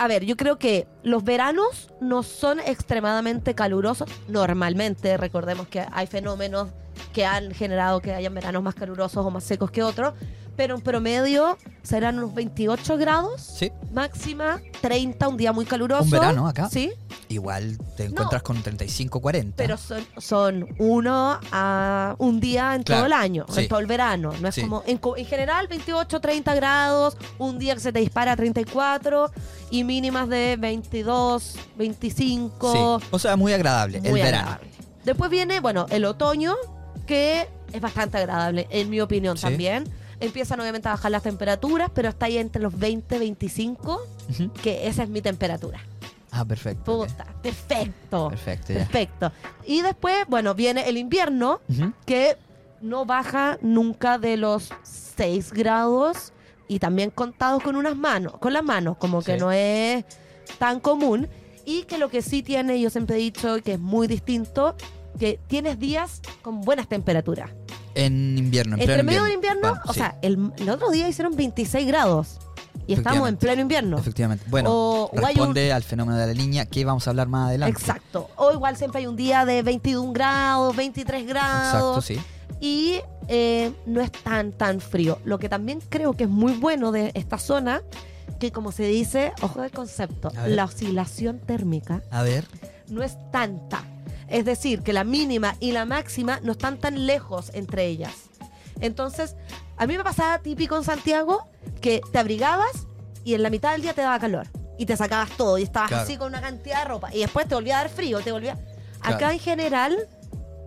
A 0.00 0.06
ver, 0.06 0.24
yo 0.24 0.36
creo 0.36 0.58
que 0.58 0.86
los 1.02 1.24
veranos 1.24 1.90
no 2.00 2.22
son 2.22 2.60
extremadamente 2.60 3.54
calurosos 3.54 4.08
normalmente. 4.28 5.16
Recordemos 5.16 5.66
que 5.66 5.84
hay 5.90 6.06
fenómenos 6.06 6.68
que 7.12 7.24
han 7.26 7.52
generado 7.52 8.00
que 8.00 8.12
hayan 8.14 8.34
veranos 8.34 8.62
más 8.62 8.74
calurosos 8.74 9.24
o 9.24 9.30
más 9.30 9.44
secos 9.44 9.70
que 9.70 9.82
otros. 9.82 10.14
Pero 10.56 10.74
en 10.74 10.80
promedio 10.80 11.56
serán 11.84 12.18
unos 12.18 12.34
28 12.34 12.96
grados, 12.96 13.40
Sí. 13.42 13.70
máxima 13.92 14.60
30, 14.80 15.28
un 15.28 15.36
día 15.36 15.52
muy 15.52 15.64
caluroso. 15.64 16.02
Un 16.02 16.10
verano 16.10 16.48
acá. 16.48 16.68
Sí, 16.68 16.90
Igual 17.30 17.78
te 17.96 18.06
encuentras 18.06 18.42
con 18.42 18.60
35, 18.62 19.20
40. 19.20 19.56
pero 19.56 19.76
son, 19.76 20.04
son 20.16 20.66
uno 20.78 21.38
a 21.52 22.16
un 22.18 22.40
día 22.40 22.74
en 22.74 22.82
Claro, 22.82 23.00
todo 23.02 23.06
el 23.06 23.12
año, 23.12 23.46
sí. 23.50 23.60
en 23.60 23.68
todo 23.68 23.78
el 23.78 23.86
verano. 23.86 24.32
No 24.40 24.48
es 24.48 24.54
Sí. 24.56 24.62
como 24.62 24.82
en, 24.86 24.98
general 25.26 25.68
28, 25.68 26.20
30 26.20 26.54
grados, 26.56 27.16
un 27.38 27.58
día 27.60 27.74
que 27.74 27.80
se 27.80 27.92
te 27.92 28.00
dispara 28.00 28.32
a 28.32 28.36
34 28.36 29.30
y 29.70 29.84
mínimas 29.84 30.28
de 30.28 30.56
22, 30.58 31.54
25. 31.76 32.72
Sí. 33.00 33.06
O 33.12 33.18
sea, 33.20 33.36
muy 33.36 33.52
agradable. 33.52 34.00
Muy 34.00 34.08
el 34.20 34.26
verano. 34.26 34.38
agradable. 34.48 34.70
Después 35.04 35.30
viene, 35.30 35.60
bueno, 35.60 35.86
el 35.90 36.04
otoño, 36.04 36.56
que 37.08 37.48
es 37.72 37.80
bastante 37.80 38.18
agradable, 38.18 38.68
en 38.70 38.88
mi 38.90 39.00
opinión 39.00 39.36
Sí. 39.36 39.42
también. 39.42 39.84
Empiezan 40.20 40.60
obviamente 40.60 40.88
a 40.88 40.92
bajar 40.92 41.10
las 41.10 41.22
temperaturas, 41.22 41.90
pero 41.94 42.08
está 42.10 42.26
ahí 42.26 42.38
entre 42.38 42.60
los 42.62 42.76
20 42.78 43.18
25, 43.18 44.00
Ujú. 44.30 44.52
que 44.62 44.86
esa 44.86 45.02
es 45.04 45.08
mi 45.08 45.20
temperatura. 45.22 45.80
Ah, 46.30 46.44
perfecto. 46.44 46.84
Puta, 46.98 47.24
perfecto. 47.42 48.28
Perfecto, 48.28 48.72
ya. 48.72 48.78
Perfecto. 48.80 49.32
Y 49.64 49.80
después, 49.80 50.14
bueno, 50.28 50.54
viene 50.54 50.88
el 50.88 50.98
invierno, 50.98 51.60
que 52.04 52.36
no 52.82 53.06
baja 53.06 53.58
nunca 53.62 54.18
de 54.18 54.36
los 54.36 54.70
6 54.82 55.52
grados 55.52 56.32
y 56.68 56.78
también 56.80 57.10
contados 57.10 57.62
con 57.62 57.76
unas 57.76 57.96
manos, 57.96 58.34
con 58.38 58.52
las 58.52 58.62
manos, 58.62 58.96
como 58.98 59.22
que 59.22 59.34
Sí. 59.34 59.40
no 59.40 59.50
es 59.52 60.04
tan 60.58 60.80
común. 60.80 61.28
Y 61.64 61.82
que 61.84 61.96
lo 61.98 62.08
que 62.10 62.22
sí 62.22 62.42
tiene, 62.42 62.80
yo 62.80 62.90
siempre 62.90 63.16
he 63.16 63.20
dicho 63.20 63.56
que 63.62 63.74
es 63.74 63.78
muy 63.80 64.06
distinto, 64.06 64.74
que 65.18 65.38
tienes 65.48 65.78
días 65.78 66.20
con 66.42 66.60
buenas 66.62 66.88
temperaturas. 66.88 67.50
En 67.94 68.38
invierno, 68.38 68.76
en 68.76 68.82
Entre 68.82 69.02
medio 69.02 69.24
del 69.24 69.32
invierno, 69.34 69.60
Bueno, 69.70 69.80
o 69.86 69.92
sí, 69.92 69.98
sea, 70.00 70.18
el, 70.22 70.52
el 70.58 70.70
otro 70.70 70.90
día 70.90 71.08
hicieron 71.08 71.34
26 71.34 71.86
grados 71.86 72.38
y 72.86 72.92
estamos 72.94 73.28
en 73.28 73.36
pleno 73.36 73.60
invierno. 73.60 73.98
efectivamente. 73.98 74.44
Bueno, 74.48 74.70
O- 74.70 75.04
o 75.06 75.10
hay 75.16 75.34
un- 75.34 75.38
responde 75.40 75.72
al 75.72 75.82
fenómeno 75.82 76.16
de 76.18 76.26
la 76.28 76.34
niña 76.34 76.64
que 76.66 76.84
vamos 76.84 77.06
a 77.06 77.10
hablar 77.10 77.28
más 77.28 77.48
adelante. 77.48 77.78
Exacto. 77.78 78.30
O 78.36 78.52
igual 78.52 78.76
siempre 78.76 79.00
hay 79.00 79.06
un 79.06 79.16
día 79.16 79.44
de 79.44 79.62
21 79.62 80.12
grados, 80.12 80.76
23 80.76 81.26
grados. 81.26 82.08
Exacto, 82.08 82.22
sí. 82.22 82.56
y 82.60 83.00
eh, 83.28 83.72
no 83.86 84.00
es 84.00 84.10
tan 84.12 84.52
tan 84.52 84.80
frío. 84.80 85.18
Lo 85.24 85.38
que 85.38 85.48
también 85.48 85.80
creo 85.88 86.12
que 86.14 86.24
es 86.24 86.30
muy 86.30 86.52
bueno 86.52 86.92
de 86.92 87.10
esta 87.14 87.36
zona, 87.38 87.82
que 88.38 88.52
como 88.52 88.70
se 88.70 88.84
dice, 88.84 89.32
ojo 89.42 89.60
del 89.62 89.70
concepto, 89.72 90.30
la 90.46 90.64
oscilación 90.64 91.40
térmica 91.40 92.02
A 92.10 92.22
ver. 92.22 92.46
no 92.88 93.02
es 93.02 93.16
tanta. 93.32 93.84
Es 94.28 94.44
decir, 94.44 94.82
que 94.82 94.92
la 94.92 95.04
mínima 95.04 95.56
y 95.60 95.72
la 95.72 95.84
máxima 95.84 96.40
no 96.42 96.52
están 96.52 96.78
tan 96.78 97.06
lejos 97.06 97.50
entre 97.54 97.86
ellas. 97.86 98.12
Entonces, 98.80 99.34
a 99.76 99.86
mí 99.86 99.96
me 99.96 100.04
pasaba 100.04 100.38
típico 100.38 100.76
en 100.76 100.84
Santiago 100.84 101.48
que 101.80 102.00
te 102.12 102.18
abrigabas 102.18 102.86
y 103.24 103.34
en 103.34 103.42
la 103.42 103.50
mitad 103.50 103.72
del 103.72 103.82
día 103.82 103.94
te 103.94 104.02
daba 104.02 104.18
calor. 104.18 104.46
Y 104.78 104.86
te 104.86 104.96
sacabas 104.96 105.30
todo 105.36 105.58
y 105.58 105.64
estabas 105.64 105.88
Claro. 105.88 106.04
así 106.04 106.16
con 106.16 106.28
una 106.28 106.40
cantidad 106.40 106.82
de 106.82 106.88
ropa. 106.88 107.12
Y 107.12 107.18
después 107.20 107.48
te 107.48 107.54
volvía 107.54 107.78
a 107.78 107.82
dar 107.82 107.90
frío, 107.90 108.20
te 108.20 108.30
volvía... 108.32 108.56
Acá 109.00 109.32
en 109.32 109.38
general, 109.38 109.96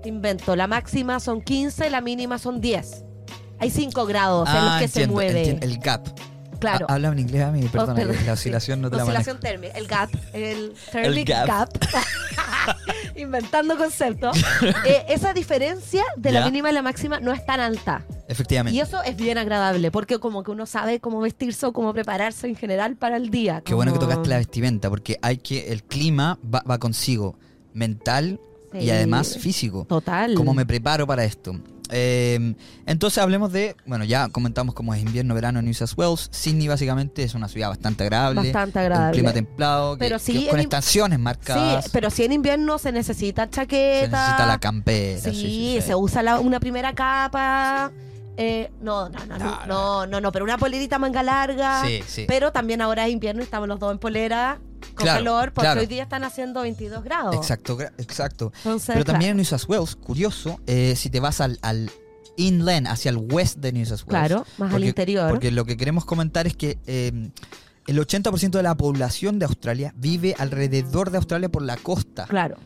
te 0.01 0.09
invento, 0.09 0.55
la 0.55 0.65
máxima 0.67 1.19
son 1.19 1.41
15, 1.41 1.89
la 1.89 2.01
mínima 2.01 2.37
son 2.37 2.59
10. 2.61 3.03
Hay 3.59 3.69
5 3.69 4.05
grados 4.05 4.49
en 4.49 4.55
los 4.55 4.63
Ah, 4.73 4.77
que 4.79 4.87
se 4.87 5.05
mueve. 5.07 5.39
entiendo. 5.39 5.65
El 5.65 5.77
gap. 5.79 6.07
Claro. 6.61 6.85
Ha- 6.87 6.93
Habla 6.93 7.09
en 7.09 7.19
inglés 7.19 7.43
a 7.43 7.51
mí, 7.51 7.67
perdona, 7.67 7.95
que 7.95 8.23
la 8.25 8.33
oscilación 8.33 8.79
no 8.81 8.89
te 8.89 8.95
la. 8.95 9.03
Oscilación 9.03 9.39
térmica, 9.39 9.73
el 9.73 9.87
gap, 9.87 10.09
el 10.31 10.73
thermic 10.91 11.27
gap. 11.27 11.47
gap. 11.47 11.69
Inventando 13.15 13.77
conceptos. 13.77 14.37
Eh, 14.85 15.05
esa 15.09 15.33
diferencia 15.33 16.03
de 16.17 16.31
Ya. 16.31 16.39
la 16.39 16.45
mínima 16.45 16.69
y 16.69 16.73
la 16.73 16.81
máxima 16.81 17.19
no 17.19 17.31
es 17.33 17.45
tan 17.45 17.59
alta. 17.59 18.03
Efectivamente. 18.27 18.75
Y 18.77 18.79
eso 18.79 19.01
es 19.03 19.15
bien 19.15 19.37
agradable, 19.37 19.91
porque 19.91 20.17
como 20.19 20.43
que 20.43 20.51
uno 20.51 20.65
sabe 20.65 20.99
cómo 20.99 21.19
vestirse 21.19 21.65
o 21.65 21.73
cómo 21.73 21.93
prepararse 21.93 22.47
en 22.47 22.55
general 22.55 22.95
para 22.95 23.17
el 23.17 23.29
día. 23.29 23.61
Qué 23.65 23.73
bueno 23.73 23.91
que 23.91 23.99
como- 23.99 24.09
tocaste 24.11 24.29
la 24.29 24.37
vestimenta, 24.37 24.89
porque 24.89 25.17
hay 25.21 25.37
que. 25.37 25.71
El 25.71 25.83
clima 25.83 26.37
va, 26.43 26.63
va 26.69 26.77
consigo, 26.79 27.37
mental 27.73 28.39
y 28.73 28.81
Sí. 28.81 28.91
además 28.91 29.37
físico. 29.37 29.85
Total. 29.87 30.33
¿Cómo 30.35 30.53
me 30.53 30.65
preparo 30.65 31.05
para 31.07 31.23
esto? 31.25 31.55
Eh, 31.91 32.55
entonces 32.85 33.17
hablemos 33.21 33.51
de, 33.51 33.75
bueno, 33.85 34.03
ya 34.05 34.29
comentamos 34.29 34.73
cómo 34.73 34.93
es 34.95 35.01
invierno, 35.01 35.33
verano 35.35 35.59
en 35.59 35.65
New 35.65 35.73
South 35.73 35.91
Wales. 35.97 36.29
Sydney 36.31 36.67
básicamente 36.67 37.23
es 37.23 37.33
una 37.35 37.47
ciudad 37.47 37.69
bastante 37.69 38.03
agradable. 38.03 38.41
Bastante 38.41 38.79
Un 38.79 38.85
agradable. 38.85 39.11
clima 39.17 39.33
templado, 39.33 39.97
Pero 39.97 40.17
que 40.17 40.23
sí, 40.23 40.47
con 40.49 40.59
estaciones 40.59 41.19
marcadas. 41.19 41.85
Sí, 41.85 41.89
pero 41.93 42.09
si 42.09 42.23
en 42.23 42.31
invierno 42.33 42.77
se 42.77 42.91
necesita 42.91 43.49
chaqueta. 43.49 44.05
se 44.05 44.09
necesita 44.11 44.45
la 44.45 44.57
campera. 44.59 45.19
Sí, 45.19 45.31
sí, 45.31 45.35
sí, 45.41 45.75
sí. 45.75 45.81
se 45.87 45.95
usa 45.95 46.23
la- 46.23 46.39
una 46.39 46.59
primera 46.59 46.93
capa. 46.93 47.91
Eh, 48.37 48.71
no, 48.81 49.09
no, 49.09 49.25
no, 49.25 49.37
no, 49.37 49.65
No, 49.67 50.07
no, 50.07 50.21
no, 50.21 50.31
pero 50.31 50.45
una 50.45 50.57
polerita 50.57 50.97
manga 50.99 51.21
larga. 51.23 51.83
Sí, 51.85 52.01
sí. 52.07 52.25
Pero 52.27 52.51
también 52.51 52.81
ahora 52.81 53.05
es 53.07 53.13
invierno 53.13 53.41
y 53.41 53.43
estamos 53.45 53.67
los 53.67 53.79
dos 53.79 53.91
en 53.91 53.99
polera 53.99 54.59
con 54.95 55.03
Claro, 55.05 55.19
calor 55.19 55.53
porque 55.53 55.65
claro. 55.67 55.81
hoy 55.81 55.87
día 55.87 56.03
están 56.03 56.23
haciendo 56.23 56.61
22 56.61 57.03
grados. 57.03 57.35
Exacto, 57.35 57.77
exacto. 57.97 58.51
Entonces, 58.57 58.93
Pero 58.93 59.05
también 59.05 59.31
en 59.31 59.37
New 59.37 59.45
South 59.45 59.65
Wales, 59.67 59.95
curioso, 59.95 60.59
eh, 60.65 60.95
si 60.95 61.09
te 61.09 61.19
vas 61.19 61.39
al, 61.41 61.59
al 61.61 61.91
inland, 62.37 62.87
hacia 62.87 63.09
el 63.11 63.17
west 63.17 63.57
de 63.57 63.73
New 63.73 63.85
South 63.85 64.01
Wales. 64.07 64.27
claro, 64.27 64.45
más 64.57 64.73
al 64.73 64.83
interior. 64.83 65.29
Porque 65.29 65.51
lo 65.51 65.65
que 65.65 65.77
queremos 65.77 66.05
comentar 66.05 66.47
es 66.47 66.55
que 66.55 66.79
eh, 66.87 67.29
el 67.87 67.99
80% 67.99 68.49
de 68.51 68.63
la 68.63 68.75
población 68.75 69.37
de 69.39 69.45
Australia 69.45 69.93
vive 69.97 70.35
alrededor 70.37 71.11
de 71.11 71.17
Australia 71.17 71.49
por 71.49 71.61
la 71.61 71.77
costa. 71.77 72.25
claro, 72.27 72.57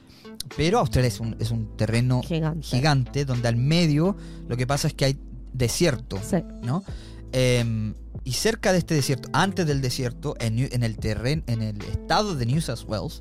Pero 0.55 0.79
Australia 0.79 1.07
es 1.09 1.19
un, 1.19 1.35
es 1.39 1.51
un 1.51 1.75
terreno 1.75 2.21
gigante. 2.23 2.61
gigante 2.65 3.25
donde 3.25 3.47
al 3.47 3.55
medio 3.57 4.15
lo 4.47 4.55
que 4.57 4.67
pasa 4.67 4.87
es 4.87 4.93
que 4.93 5.05
hay 5.05 5.17
desierto, 5.57 6.19
Sí, 6.23 6.37
¿no? 6.61 6.83
Eh, 7.31 7.93
y 8.23 8.31
cerca 8.33 8.71
de 8.71 8.79
este 8.79 8.95
desierto, 8.95 9.29
antes 9.33 9.67
del 9.67 9.81
desierto, 9.81 10.35
en, 10.39 10.57
el 10.83 10.97
terreno, 10.97 11.43
en 11.47 11.61
el 11.61 11.81
estado 11.83 12.35
de 12.35 12.45
New 12.45 12.61
South 12.61 12.85
Wales, 12.87 13.19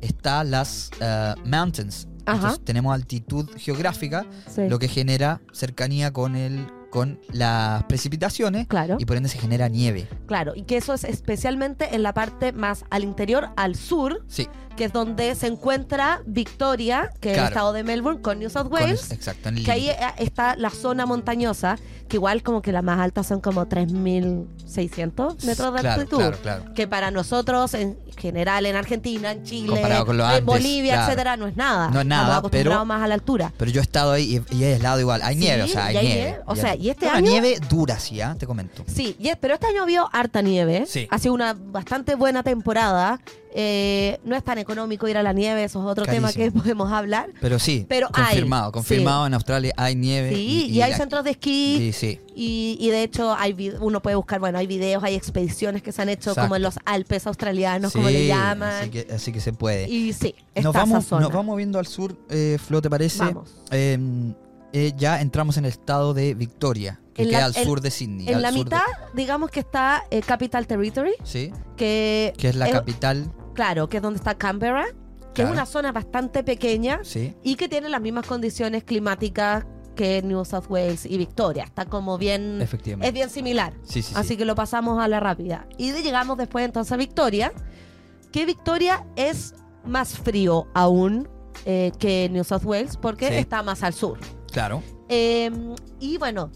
está 0.00 0.44
las 0.44 0.90
eh, 1.00 1.34
mountains. 1.44 2.06
Ajá. 2.26 2.36
Entonces 2.36 2.64
tenemos 2.64 2.94
altitud 2.94 3.48
geográfica, 3.56 4.26
sí. 4.48 4.68
lo 4.68 4.78
que 4.78 4.88
genera 4.88 5.40
cercanía 5.52 6.12
con 6.12 6.36
el 6.36 6.66
con 6.90 7.18
las 7.32 7.82
precipitaciones 7.84 8.68
Claro, 8.68 8.98
y 9.00 9.04
por 9.04 9.16
ende 9.16 9.28
se 9.28 9.36
genera 9.40 9.66
nieve. 9.68 10.06
claro. 10.26 10.52
Y 10.54 10.62
que 10.62 10.76
eso 10.76 10.94
es 10.94 11.02
especialmente 11.02 11.92
en 11.96 12.04
la 12.04 12.14
parte 12.14 12.52
más 12.52 12.84
al 12.88 13.02
interior, 13.02 13.48
al 13.56 13.74
sur, 13.74 14.24
Sí, 14.28 14.46
que 14.76 14.84
es 14.84 14.92
donde 14.92 15.34
se 15.34 15.46
encuentra 15.46 16.20
Victoria, 16.26 17.10
que 17.20 17.30
es 17.30 17.34
el 17.34 17.40
Claro. 17.40 17.48
estado 17.48 17.72
de 17.72 17.84
Melbourne, 17.84 18.20
con 18.20 18.38
New 18.38 18.50
South 18.50 18.68
Wales. 18.70 19.04
es- 19.04 19.10
exacto. 19.12 19.48
En 19.48 19.58
el 19.58 19.64
Que 19.64 19.70
ahí 19.72 19.80
límite. 19.82 20.02
eh, 20.04 20.08
está 20.18 20.56
la 20.56 20.70
zona 20.70 21.06
montañosa, 21.06 21.78
que 22.08 22.16
igual 22.16 22.42
como 22.42 22.60
que 22.62 22.72
las 22.72 22.82
más 22.82 22.98
altas 23.00 23.26
son 23.26 23.40
como 23.40 23.66
3.600 23.66 25.44
metros 25.44 25.74
de 25.74 25.80
claro, 25.80 26.00
altitud. 26.00 26.18
Claro, 26.18 26.38
claro. 26.42 26.74
Que 26.74 26.86
para 26.88 27.10
nosotros, 27.10 27.74
en 27.74 27.96
general, 28.16 28.66
en 28.66 28.76
Argentina, 28.76 29.32
en 29.32 29.42
Chile, 29.44 29.80
en 29.80 29.92
Andes, 30.20 30.44
Bolivia, 30.44 30.92
claro. 30.94 31.06
etcétera, 31.06 31.36
no 31.36 31.46
es 31.46 31.56
nada. 31.56 31.90
No 31.90 32.00
es 32.00 32.06
nada, 32.06 32.22
Estamos 32.22 32.38
acostumbrados 32.38 32.78
pero- 32.78 32.84
más 32.84 33.02
a 33.02 33.08
la 33.08 33.14
altura. 33.14 33.52
Pero 33.56 33.70
yo 33.70 33.80
he 33.80 33.82
estado 33.82 34.12
ahí 34.12 34.42
y, 34.50 34.56
y 34.56 34.64
he 34.64 34.74
aislado 34.74 35.00
igual. 35.00 35.22
Hay 35.22 35.34
Sí, 35.34 35.40
nieve, 35.40 35.62
o 35.62 35.68
sea, 35.68 35.86
hay 35.86 35.96
hay 35.96 36.06
nieve. 36.06 36.20
nieve. 36.22 36.40
O 36.46 36.56
sea, 36.56 36.74
y 36.76 36.90
este 36.90 37.06
Una 37.06 37.16
año- 37.16 37.30
nieve 37.30 37.58
dura, 37.68 37.98
sí, 37.98 38.20
¿ah? 38.20 38.36
te 38.38 38.46
comento. 38.46 38.84
Sí, 38.86 39.16
y 39.18 39.28
es- 39.28 39.36
pero 39.40 39.54
este 39.54 39.66
año 39.66 39.80
ha 39.80 39.84
habido 39.84 40.08
harta 40.12 40.42
nieve. 40.42 40.84
Sí. 40.86 41.06
Ha 41.10 41.18
sido 41.18 41.34
una 41.34 41.54
bastante 41.54 42.14
buena 42.14 42.42
temporada. 42.42 43.20
Eh, 43.56 44.18
no 44.24 44.34
es 44.34 44.42
tan 44.42 44.58
económico 44.58 45.06
ir 45.06 45.16
a 45.16 45.22
la 45.22 45.32
nieve, 45.32 45.62
eso 45.62 45.78
es 45.80 45.86
otro 45.86 46.04
tema 46.06 46.32
que 46.32 46.50
podemos 46.50 46.90
hablar. 46.90 47.30
Pero 47.40 47.60
sí, 47.60 47.86
Pero 47.88 48.08
hay, 48.12 48.24
confirmado, 48.24 48.72
confirmado 48.72 49.26
en 49.28 49.34
Australia 49.34 49.72
hay 49.76 49.94
nieve. 49.94 50.34
Sí, 50.34 50.66
y, 50.70 50.80
hay 50.82 50.90
la- 50.90 50.96
centros 50.96 51.22
de 51.22 51.30
esquí. 51.30 51.76
Sí, 51.78 51.92
sí. 51.92 52.20
Y, 52.34 52.76
y 52.80 52.90
de 52.90 53.04
hecho 53.04 53.32
hay 53.32 53.72
uno 53.80 54.02
puede 54.02 54.16
buscar, 54.16 54.40
bueno, 54.40 54.58
hay 54.58 54.66
videos, 54.66 55.04
hay 55.04 55.14
expediciones 55.14 55.82
que 55.82 55.92
se 55.92 56.02
han 56.02 56.08
hecho 56.08 56.34
como 56.34 56.56
en 56.56 56.62
los 56.62 56.74
Alpes 56.84 57.28
australianos, 57.28 57.92
como 57.92 58.10
le 58.10 58.26
llaman. 58.26 58.74
Así 58.82 58.90
que, 58.90 59.06
así 59.14 59.32
que 59.32 59.40
se 59.40 59.52
puede. 59.52 59.88
Y 59.88 60.12
sí, 60.14 60.34
nos, 60.60 60.74
vamos, 60.74 61.08
nos 61.12 61.32
vamos 61.32 61.56
viendo 61.56 61.78
al 61.78 61.86
sur, 61.86 62.16
eh, 62.30 62.58
Flo, 62.64 62.82
¿te 62.82 62.90
parece? 62.90 63.20
Vamos. 63.20 63.54
Eh, 63.70 63.96
eh, 64.72 64.92
ya 64.96 65.20
entramos 65.20 65.56
en 65.58 65.66
el 65.66 65.70
estado 65.70 66.12
de 66.12 66.34
Victoria, 66.34 66.98
que 67.14 67.22
En 67.22 67.30
la- 67.30 67.38
queda 67.38 67.44
al 67.46 67.54
sur 67.54 67.80
de 67.80 67.92
Sydney. 67.92 68.28
En 68.28 68.42
la 68.42 68.50
de- 68.50 68.58
mitad, 68.58 68.82
digamos 69.14 69.50
que 69.52 69.60
está 69.60 70.02
eh, 70.10 70.22
Capital 70.22 70.66
Territory, 70.66 71.12
sí, 71.22 71.52
que, 71.76 72.32
que 72.36 72.48
es 72.48 72.56
la 72.56 72.68
eh, 72.68 72.72
capital. 72.72 73.30
Claro, 73.54 73.88
que 73.88 73.96
es 73.98 74.02
donde 74.02 74.18
está 74.18 74.34
Canberra, 74.36 74.84
que 75.32 75.42
Claro. 75.42 75.50
es 75.50 75.52
una 75.56 75.66
zona 75.66 75.90
bastante 75.92 76.44
pequeña 76.44 77.00
Sí, 77.02 77.34
y 77.42 77.56
que 77.56 77.68
tiene 77.68 77.88
las 77.88 78.00
mismas 78.00 78.26
condiciones 78.26 78.84
climáticas 78.84 79.64
que 79.96 80.22
New 80.22 80.44
South 80.44 80.64
Wales 80.68 81.06
y 81.06 81.16
Victoria. 81.18 81.64
Está 81.64 81.84
como 81.86 82.18
bien, 82.18 82.60
efectivamente. 82.60 83.08
es 83.08 83.14
bien 83.14 83.30
similar. 83.30 83.72
sí, 83.84 84.02
sí, 84.02 84.02
sí. 84.02 84.14
Así 84.16 84.36
que 84.36 84.44
lo 84.44 84.54
pasamos 84.54 85.00
a 85.02 85.06
la 85.08 85.20
rápida. 85.20 85.66
Y 85.78 85.92
llegamos 85.92 86.36
después 86.36 86.64
entonces 86.64 86.90
a 86.92 86.96
Victoria, 86.96 87.52
que 88.32 88.44
Victoria 88.44 89.06
es 89.16 89.54
más 89.84 90.18
frío 90.18 90.66
aún 90.74 91.28
eh, 91.64 91.92
que 91.98 92.28
New 92.32 92.42
South 92.44 92.64
Wales 92.64 92.96
porque 92.96 93.38
está 93.38 93.62
más 93.62 93.82
al 93.84 93.92
sur. 93.94 94.18
Claro. 94.52 94.82
Eh, 95.08 95.50
y 96.00 96.18
bueno, 96.18 96.50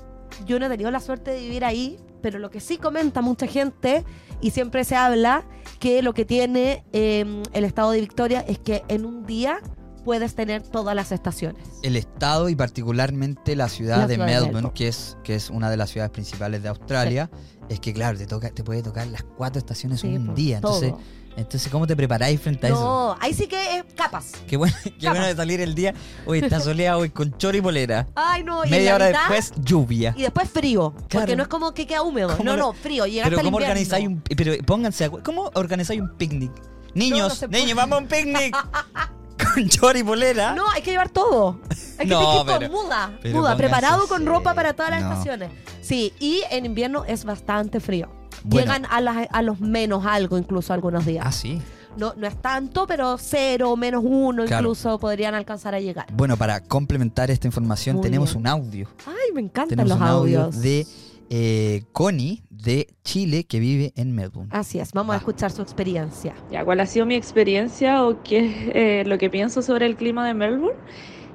yo 0.47 0.59
no 0.59 0.67
he 0.67 0.69
tenido 0.69 0.91
la 0.91 1.01
suerte 1.01 1.31
de 1.31 1.41
vivir 1.41 1.65
ahí, 1.65 1.99
pero 2.23 2.39
lo 2.41 2.51
que 2.51 2.59
sí 2.61 2.77
comenta 2.79 3.21
mucha 3.23 3.47
gente 3.47 4.05
y 4.41 4.51
siempre 4.51 4.83
se 4.85 4.97
habla 4.97 5.45
que 5.79 6.03
lo 6.03 6.15
que 6.15 6.25
tiene 6.25 6.85
eh, 6.93 7.43
el 7.53 7.65
estado 7.65 7.93
de 7.93 8.01
Victoria 8.01 8.41
es 8.41 8.59
que 8.59 8.83
en 8.89 9.05
un 9.05 9.27
día 9.27 9.61
puedes 10.05 10.35
tener 10.35 10.63
todas 10.63 10.95
las 10.95 11.13
estaciones. 11.13 11.63
El 11.83 11.97
estado 11.97 12.49
y 12.49 12.57
particularmente 12.57 13.55
la 13.55 13.69
ciudad 13.69 13.99
La 13.99 14.07
de 14.07 14.15
ciudad 14.15 14.27
de 14.27 14.47
Melbourne, 14.47 14.71
que 14.75 14.89
es 14.89 15.19
que 15.23 15.35
es 15.35 15.51
una 15.51 15.71
de 15.71 15.77
las 15.77 15.91
ciudades 15.91 16.11
principales 16.13 16.63
de 16.63 16.69
Australia, 16.71 17.31
es 17.69 17.79
que 17.81 17.93
claro, 17.93 18.17
te 18.17 18.27
toca 18.27 18.51
te 18.51 18.65
puede 18.65 18.83
tocar 18.83 19.07
las 19.09 19.23
cuatro 19.23 19.59
estaciones 19.59 20.01
Sí, 20.01 20.07
un 20.17 20.35
día. 20.35 20.57
Entonces, 20.57 20.93
todo. 20.93 21.01
Entonces 21.39 21.71
¿cómo 21.71 21.87
te 21.87 21.95
preparáis 21.97 22.41
frente 22.41 22.67
a 22.67 22.71
eso? 22.71 22.81
No, 22.81 23.17
ahí 23.21 23.33
sí 23.33 23.47
que 23.47 23.77
es 23.79 23.85
capas. 23.95 24.33
Qué 24.47 24.57
bueno, 24.57 24.75
qué 24.85 24.91
Capaz. 24.91 25.11
bueno 25.11 25.27
de 25.27 25.37
salir 25.37 25.61
el 25.61 25.75
día. 25.75 25.95
Hoy 26.27 26.41
está 26.41 26.61
soleado 26.61 27.01
hoy 27.01 27.11
con 27.11 27.37
chor 27.39 27.55
y 27.57 27.61
polera. 27.61 28.07
Ay, 28.15 28.43
no, 28.45 28.65
y 28.65 28.71
Media 28.71 28.91
la 28.91 28.95
hora 28.97 29.07
mitad- 29.09 29.29
después, 29.31 29.53
lluvia. 29.65 30.15
Y 30.17 30.23
después 30.23 30.51
frío, 30.51 30.93
Claro. 30.93 31.07
porque 31.25 31.37
no 31.37 31.43
es 31.45 31.49
como 31.49 31.73
que 31.73 31.87
queda 31.87 32.03
húmedo. 32.03 32.37
¿Cómo 32.37 32.45
No, 32.45 32.57
no, 32.57 32.73
frío. 32.73 33.07
Llega 33.07 33.25
Pero 33.25 33.43
¿cómo 33.43 33.57
organizáis 33.57 34.07
un 34.07 34.21
pero 34.21 34.53
pónganse 34.65 35.09
¿Cómo 35.11 35.51
organizáis 35.55 36.01
un 36.01 36.11
picnic? 36.17 36.53
Niños, 36.95 37.45
niños, 37.51 37.77
vamos 37.77 37.99
a 37.99 38.03
un 38.03 38.09
picnic. 38.09 38.57
con 39.55 39.69
chor 39.69 39.97
y 39.97 40.03
polera. 40.03 40.55
No, 40.55 40.69
hay 40.71 40.83
que 40.83 40.91
llevar 40.91 41.09
todo. 41.11 41.61
Hay 41.99 42.07
que 42.07 42.13
No, 42.15 42.21
ir 42.41 42.47
con 42.47 42.59
pero- 42.59 42.71
muda, 42.73 43.19
pero 43.23 43.39
muda, 43.39 43.57
preparado 43.57 44.07
con 44.09 44.27
ropa 44.27 44.55
para 44.55 44.73
todas 44.75 44.91
las 44.91 45.03
estaciones. 45.03 45.51
Sí, 45.81 46.13
y 46.19 46.43
en 46.51 46.67
invierno 46.67 47.05
es 47.05 47.25
bastante 47.25 47.81
frío. 47.81 48.11
Bueno. 48.45 48.67
Llegan 48.73 48.87
a, 48.91 49.01
las- 49.01 49.29
a 49.31 49.43
los 49.43 49.61
menos 49.61 50.05
algo 50.07 50.39
incluso 50.39 50.73
algunos 50.73 51.05
días. 51.07 51.25
Ah, 51.27 51.33
sí. 51.33 51.61
No, 51.97 52.15
no 52.17 52.27
es 52.29 52.41
tanto, 52.41 52.87
pero 52.87 53.17
cero, 53.19 53.75
menos 53.77 54.03
uno 54.05 54.45
Claro. 54.45 54.63
incluso 54.63 54.99
podrían 55.01 55.35
alcanzar 55.35 55.75
a 55.75 55.81
llegar. 55.81 56.07
Bueno, 56.13 56.37
para 56.37 56.61
complementar 56.61 57.31
esta 57.31 57.47
información 57.49 57.97
Muy 57.97 58.03
tenemos 58.05 58.31
bien. 58.35 58.41
un 58.41 58.47
audio. 58.47 58.89
Ay, 59.07 59.33
me 59.35 59.41
encantan 59.41 59.71
Tenemos 59.71 59.89
los 59.91 59.99
un 59.99 60.05
audio 60.05 60.41
audios. 60.45 60.63
de 60.63 60.87
eh, 61.31 61.83
Connie 61.93 62.43
de 62.51 62.89
Chile 63.05 63.45
que 63.45 63.59
vive 63.61 63.93
en 63.97 64.15
Melbourne. 64.15 64.49
Así 64.53 64.79
es, 64.79 64.93
vamos 64.93 65.15
a 65.15 65.19
escuchar 65.19 65.51
su 65.51 65.61
experiencia. 65.63 66.35
Ya, 66.51 66.65
¿cuál 66.65 66.81
ha 66.81 66.87
sido 66.87 67.05
mi 67.07 67.15
experiencia 67.17 68.05
o 68.05 68.23
qué 68.23 68.47
es 68.47 68.55
eh, 68.75 69.05
lo 69.07 69.19
que 69.19 69.29
pienso 69.31 69.61
sobre 69.63 69.87
el 69.87 69.97
clima 69.97 70.27
de 70.27 70.35
Melbourne? 70.35 70.79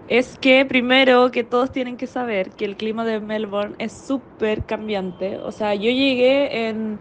Es 0.07 0.37
que 0.37 0.65
primero 0.65 1.31
que 1.31 1.43
todos 1.45 1.71
tienen 1.71 1.95
que 1.97 2.07
saber 2.07 2.55
que 2.55 2.65
el 2.65 2.75
clima 2.77 3.05
de 3.05 3.19
Melbourne 3.21 3.75
es 3.79 3.93
súper 3.93 4.65
cambiante. 4.65 5.37
O 5.39 5.51
sea, 5.51 5.75
yo 5.75 5.89
llegué 5.91 6.67
en 6.67 6.99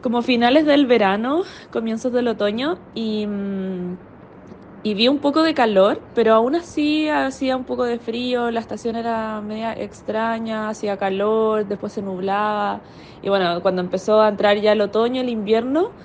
como 0.00 0.22
finales 0.22 0.66
del 0.66 0.86
verano, 0.86 1.44
comienzos 1.70 2.12
del 2.12 2.28
otoño 2.28 2.82
y, 2.94 3.26
mm, 3.26 3.94
y 4.82 4.94
vi 4.94 5.08
un 5.08 5.20
poco 5.20 5.42
de 5.42 5.54
calor, 5.54 6.08
pero 6.14 6.34
aún 6.34 6.56
así 6.56 7.08
hacía 7.08 7.56
un 7.56 7.64
poco 7.66 7.84
de 7.84 7.98
frío, 8.00 8.50
la 8.52 8.60
estación 8.60 8.96
era 8.96 9.40
media 9.42 9.72
extraña, 9.74 10.68
hacía 10.70 10.96
calor, 10.98 11.66
después 11.66 11.92
se 11.94 12.02
nublaba. 12.02 12.82
Y 13.22 13.28
bueno, 13.30 13.62
cuando 13.62 13.82
empezó 13.82 14.20
a 14.22 14.28
entrar 14.28 14.58
ya 14.60 14.72
el 14.72 14.80
otoño, 14.82 15.20
el 15.22 15.28
invierno, 15.30 15.96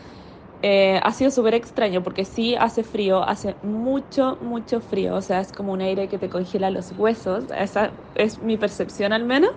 eh, 0.63 0.99
ha 1.03 1.13
sido 1.13 1.31
súper 1.31 1.55
extraño 1.55 2.03
porque 2.03 2.25
sí 2.25 2.55
hace 2.55 2.83
frío, 2.83 3.23
hace 3.23 3.57
mucho, 3.63 4.39
mucho 4.41 4.81
frío. 4.81 5.15
O 5.15 5.21
sea, 5.21 5.41
es 5.41 5.51
como 5.51 5.73
un 5.73 5.81
aire 5.81 6.09
que 6.09 6.19
te 6.19 6.29
congela 6.29 6.71
los 6.71 6.91
huesos. 6.93 7.45
Esa 7.55 7.99
es 8.15 8.41
mi 8.41 8.57
percepción 8.57 9.13
al 9.13 9.25
menos. 9.25 9.51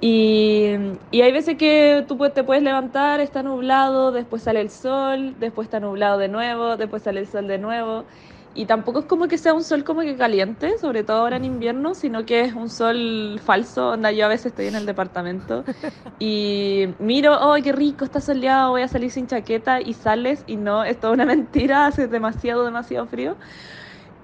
Y, 0.00 0.72
y 1.10 1.22
hay 1.22 1.32
veces 1.32 1.56
que 1.56 2.04
tú 2.08 2.18
te 2.34 2.44
puedes 2.44 2.62
levantar, 2.62 3.20
está 3.20 3.42
nublado, 3.42 4.12
después 4.12 4.42
sale 4.42 4.60
el 4.60 4.70
sol, 4.70 5.36
después 5.38 5.66
está 5.66 5.80
nublado 5.80 6.18
de 6.18 6.28
nuevo, 6.28 6.76
después 6.76 7.02
sale 7.04 7.20
el 7.20 7.26
sol 7.28 7.46
de 7.48 7.58
nuevo. 7.58 8.06
Y 8.54 8.66
tampoco 8.66 9.00
es 9.00 9.06
como 9.06 9.26
que 9.26 9.36
sea 9.36 9.52
un 9.52 9.64
sol 9.64 9.82
como 9.82 10.02
que 10.02 10.16
caliente, 10.16 10.78
sobre 10.78 11.02
todo 11.02 11.18
ahora 11.18 11.36
en 11.36 11.44
invierno, 11.44 11.94
sino 11.94 12.24
que 12.24 12.42
es 12.42 12.54
un 12.54 12.70
sol 12.70 13.40
falso, 13.44 13.90
onda 13.90 14.12
yo 14.12 14.24
a 14.24 14.28
veces 14.28 14.46
estoy 14.46 14.66
en 14.66 14.76
el 14.76 14.86
departamento 14.86 15.64
y 16.20 16.86
miro, 17.00 17.36
oh, 17.40 17.56
qué 17.62 17.72
rico, 17.72 18.04
está 18.04 18.20
soleado, 18.20 18.70
voy 18.70 18.82
a 18.82 18.88
salir 18.88 19.10
sin 19.10 19.26
chaqueta 19.26 19.80
y 19.80 19.94
sales 19.94 20.44
y 20.46 20.56
no, 20.56 20.84
es 20.84 21.00
toda 21.00 21.12
una 21.14 21.26
mentira, 21.26 21.86
hace 21.86 22.06
demasiado, 22.06 22.64
demasiado 22.64 23.06
frío. 23.08 23.38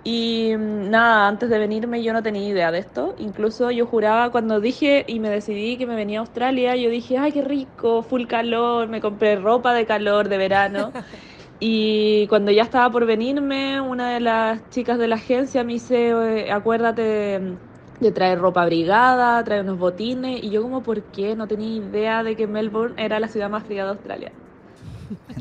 Y 0.02 0.54
mm, 0.56 0.90
nada, 0.90 1.28
antes 1.28 1.50
de 1.50 1.58
venirme 1.58 2.02
yo 2.02 2.12
no 2.12 2.22
tenía 2.22 2.48
idea 2.48 2.72
de 2.72 2.78
esto. 2.78 3.14
Incluso 3.18 3.70
yo 3.70 3.86
juraba 3.86 4.30
cuando 4.30 4.60
dije 4.60 5.04
y 5.08 5.20
me 5.20 5.28
decidí 5.30 5.76
que 5.76 5.86
me 5.86 5.94
venía 5.96 6.20
a 6.20 6.22
Australia, 6.22 6.76
yo 6.76 6.88
dije, 6.90 7.18
ay, 7.18 7.32
qué 7.32 7.42
rico, 7.42 8.02
full 8.02 8.26
calor, 8.26 8.88
me 8.88 9.00
compré 9.00 9.36
ropa 9.36 9.74
de 9.74 9.86
calor 9.86 10.28
de 10.28 10.38
verano. 10.38 10.92
Y 11.62 12.26
cuando 12.28 12.50
ya 12.50 12.62
estaba 12.62 12.90
por 12.90 13.04
venirme, 13.04 13.80
una 13.82 14.14
de 14.14 14.20
las 14.20 14.68
chicas 14.70 14.98
de 14.98 15.08
la 15.08 15.16
agencia 15.16 15.62
me 15.62 15.74
dice, 15.74 16.08
"Eh, 16.08 16.50
acuérdate 16.50 17.02
de, 17.02 17.54
de 18.00 18.12
traer 18.12 18.38
ropa 18.38 18.62
abrigada, 18.62 19.44
traer 19.44 19.62
unos 19.64 19.78
botines. 19.78 20.42
Y 20.42 20.48
yo 20.50 20.62
como, 20.62 20.82
¿por 20.82 21.02
qué? 21.02 21.36
No 21.36 21.46
tenía 21.46 21.76
idea 21.76 22.22
de 22.22 22.34
que 22.34 22.46
Melbourne 22.46 22.94
era 23.02 23.20
la 23.20 23.28
ciudad 23.28 23.50
más 23.50 23.64
fría 23.64 23.84
de 23.84 23.90
Australia. 23.90 24.32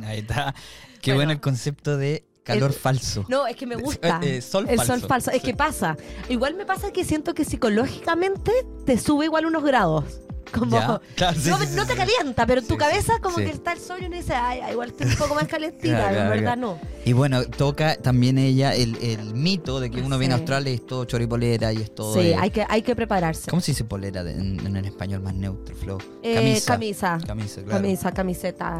Ahí 0.05 0.19
está. 0.19 0.53
Qué 1.01 1.11
Bueno. 1.11 1.19
bueno 1.19 1.31
el 1.31 1.39
concepto 1.39 1.95
de 1.95 2.25
Calor 2.43 2.71
El- 2.71 2.75
falso. 2.75 3.23
No, 3.29 3.47
es 3.47 3.55
que 3.55 3.65
me 3.65 3.75
gusta. 3.75 4.19
Eh, 4.23 4.37
eh, 4.37 4.41
sol 4.41 4.65
el 4.67 4.77
falso. 4.77 4.97
sol 4.99 5.07
falso. 5.07 5.31
Es 5.31 5.41
Sí. 5.41 5.47
que 5.47 5.53
pasa. 5.55 5.95
Igual 6.27 6.55
me 6.55 6.65
pasa 6.65 6.91
que 6.91 7.05
siento 7.05 7.33
que 7.33 7.45
psicológicamente 7.45 8.51
te 8.85 8.97
sube 8.97 9.25
igual 9.25 9.45
unos 9.45 9.63
grados. 9.63 10.19
Como. 10.57 10.71
Ya, 10.77 11.01
claro, 11.15 11.39
sí, 11.39 11.49
no 11.49 11.57
sí, 11.59 11.67
no 11.75 11.85
te 11.85 11.95
calienta, 11.95 12.45
pero 12.45 12.61
en 12.61 12.67
tu 12.67 12.77
cabeza 12.77 13.19
como 13.21 13.37
que 13.37 13.49
está 13.49 13.73
el 13.73 13.79
sol 13.79 13.99
y 14.01 14.05
uno 14.05 14.15
dice, 14.15 14.33
ay, 14.33 14.61
igual 14.71 14.89
estoy 14.89 15.07
un 15.07 15.15
poco 15.15 15.35
más 15.35 15.47
calentita, 15.47 15.95
Claro, 15.95 16.07
pero 16.07 16.09
en 16.09 16.13
claro, 16.15 16.29
verdad 16.29 16.53
claro. 16.55 16.61
no. 16.61 16.99
Y 17.05 17.13
bueno, 17.13 17.43
toca 17.45 17.95
también 17.95 18.37
ella 18.37 18.73
el, 18.75 18.95
el 19.01 19.33
mito 19.33 19.79
de 19.79 19.89
que 19.91 20.01
uno 20.01 20.17
viene 20.17 20.33
a. 20.33 20.37
Australia 20.37 20.71
y 20.71 20.75
es 20.75 20.85
todo 20.87 21.05
choripolera 21.05 21.73
y 21.73 21.77
es 21.81 21.93
todo. 21.93 22.13
sí, 22.13 22.29
eh, 22.29 22.35
hay 22.39 22.49
que, 22.49 22.65
hay 22.67 22.81
que 22.81 22.95
prepararse. 22.95 23.49
¿Cómo 23.49 23.61
se 23.61 23.71
dice 23.71 23.83
polera 23.83 24.21
en, 24.21 24.59
en 24.65 24.75
el 24.77 24.85
español 24.85 25.21
más 25.21 25.33
neutro, 25.35 25.75
Flow? 25.75 25.97
Eh, 26.23 26.35
camisa. 26.35 26.65
camisa. 26.73 27.19
Camisa, 27.27 27.61
claro. 27.63 27.81
Camisa, 27.81 28.11
camiseta, 28.13 28.79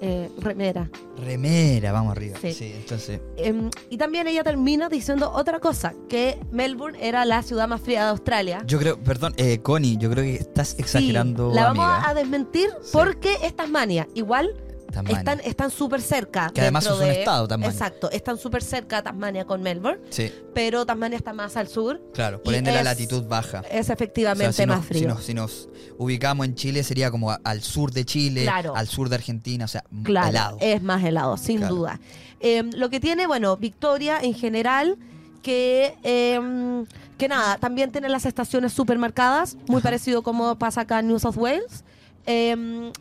eh, 0.00 0.30
remera. 0.38 0.90
Remera, 1.18 1.92
vamos 1.92 2.12
arriba. 2.12 2.38
Sí. 2.40 2.52
Sí, 2.52 2.72
entonces. 2.74 3.20
Em, 3.36 3.70
y 3.90 3.96
también 3.98 4.26
ella 4.26 4.42
termina 4.42 4.88
diciendo 4.88 5.30
otra 5.34 5.60
cosa, 5.60 5.94
que 6.08 6.38
Melbourne 6.50 6.98
era 7.00 7.24
la 7.24 7.42
ciudad 7.42 7.68
más 7.68 7.80
fría 7.80 8.04
de 8.04 8.10
Australia. 8.10 8.62
Yo 8.66 8.78
creo, 8.78 8.98
perdón, 8.98 9.34
eh, 9.36 9.58
Connie, 9.60 9.96
yo 9.98 10.10
creo 10.10 10.24
que 10.24 10.34
estás 10.36 10.74
exagerando. 10.78 11.50
Sí, 11.50 11.56
la 11.56 11.64
vamos 11.64 11.84
amiga. 11.84 12.08
a 12.08 12.14
desmentir 12.14 12.70
Sí. 12.82 12.90
porque 12.92 13.36
es 13.42 13.54
Tasmania. 13.54 14.08
Igual 14.14 14.54
Tasmania. 14.90 15.18
están 15.18 15.40
están 15.40 15.70
súper 15.70 16.00
cerca. 16.00 16.50
Que 16.54 16.60
además 16.62 16.86
es 16.86 16.92
un 16.92 17.00
de- 17.00 17.18
estado, 17.20 17.48
Tasmania. 17.48 17.72
Exacto, 17.72 18.10
están 18.10 18.38
súper 18.38 18.62
cerca 18.62 19.02
Tasmania 19.02 19.44
con 19.44 19.62
Melbourne, 19.62 20.00
Sí, 20.10 20.32
pero 20.54 20.84
Tasmania 20.86 21.16
está 21.16 21.32
más 21.32 21.56
al 21.56 21.68
sur. 21.68 22.00
claro. 22.14 22.42
Por 22.42 22.54
ende, 22.54 22.72
la 22.72 22.82
latitud 22.82 23.24
baja. 23.26 23.60
Es 23.70 23.82
O 23.82 23.84
sea, 23.84 23.94
efectivamente 23.94 24.52
si, 24.52 24.66
más 24.66 24.78
nos, 24.78 24.86
si, 24.86 24.94
frío. 24.94 25.08
nos, 25.08 25.24
si 25.24 25.34
nos 25.34 25.68
ubicamos 25.98 26.46
en 26.46 26.54
Chile, 26.54 26.82
sería 26.82 27.10
como 27.10 27.30
al 27.42 27.62
sur 27.62 27.92
de 27.92 28.04
Chile, 28.04 28.42
Claro. 28.42 28.74
al 28.76 28.86
sur 28.88 29.08
de 29.08 29.16
Argentina, 29.16 29.64
o 29.64 29.68
sea, 29.68 29.84
Claro, 30.02 30.28
helado. 30.28 30.56
es 30.60 30.82
más 30.82 31.02
helado, 31.04 31.36
sin 31.36 31.58
Claro. 31.58 31.74
duda. 31.74 32.00
Eh, 32.40 32.62
lo 32.74 32.88
que 32.90 33.00
tiene, 33.00 33.26
bueno, 33.26 33.56
Victoria 33.56 34.18
en 34.20 34.34
general, 34.34 34.96
que, 35.42 35.94
eh, 36.02 36.84
que 37.18 37.28
nada, 37.28 37.56
también 37.58 37.92
tiene 37.92 38.08
las 38.08 38.24
estaciones 38.26 38.72
súper 38.72 38.98
marcadas, 38.98 39.56
muy 39.66 39.76
Ajá. 39.78 39.84
parecido 39.84 40.22
como 40.22 40.58
pasa 40.58 40.82
acá 40.82 41.00
en 41.00 41.08
New 41.08 41.18
South 41.18 41.36
Wales. 41.36 41.84
Eh, 42.26 42.92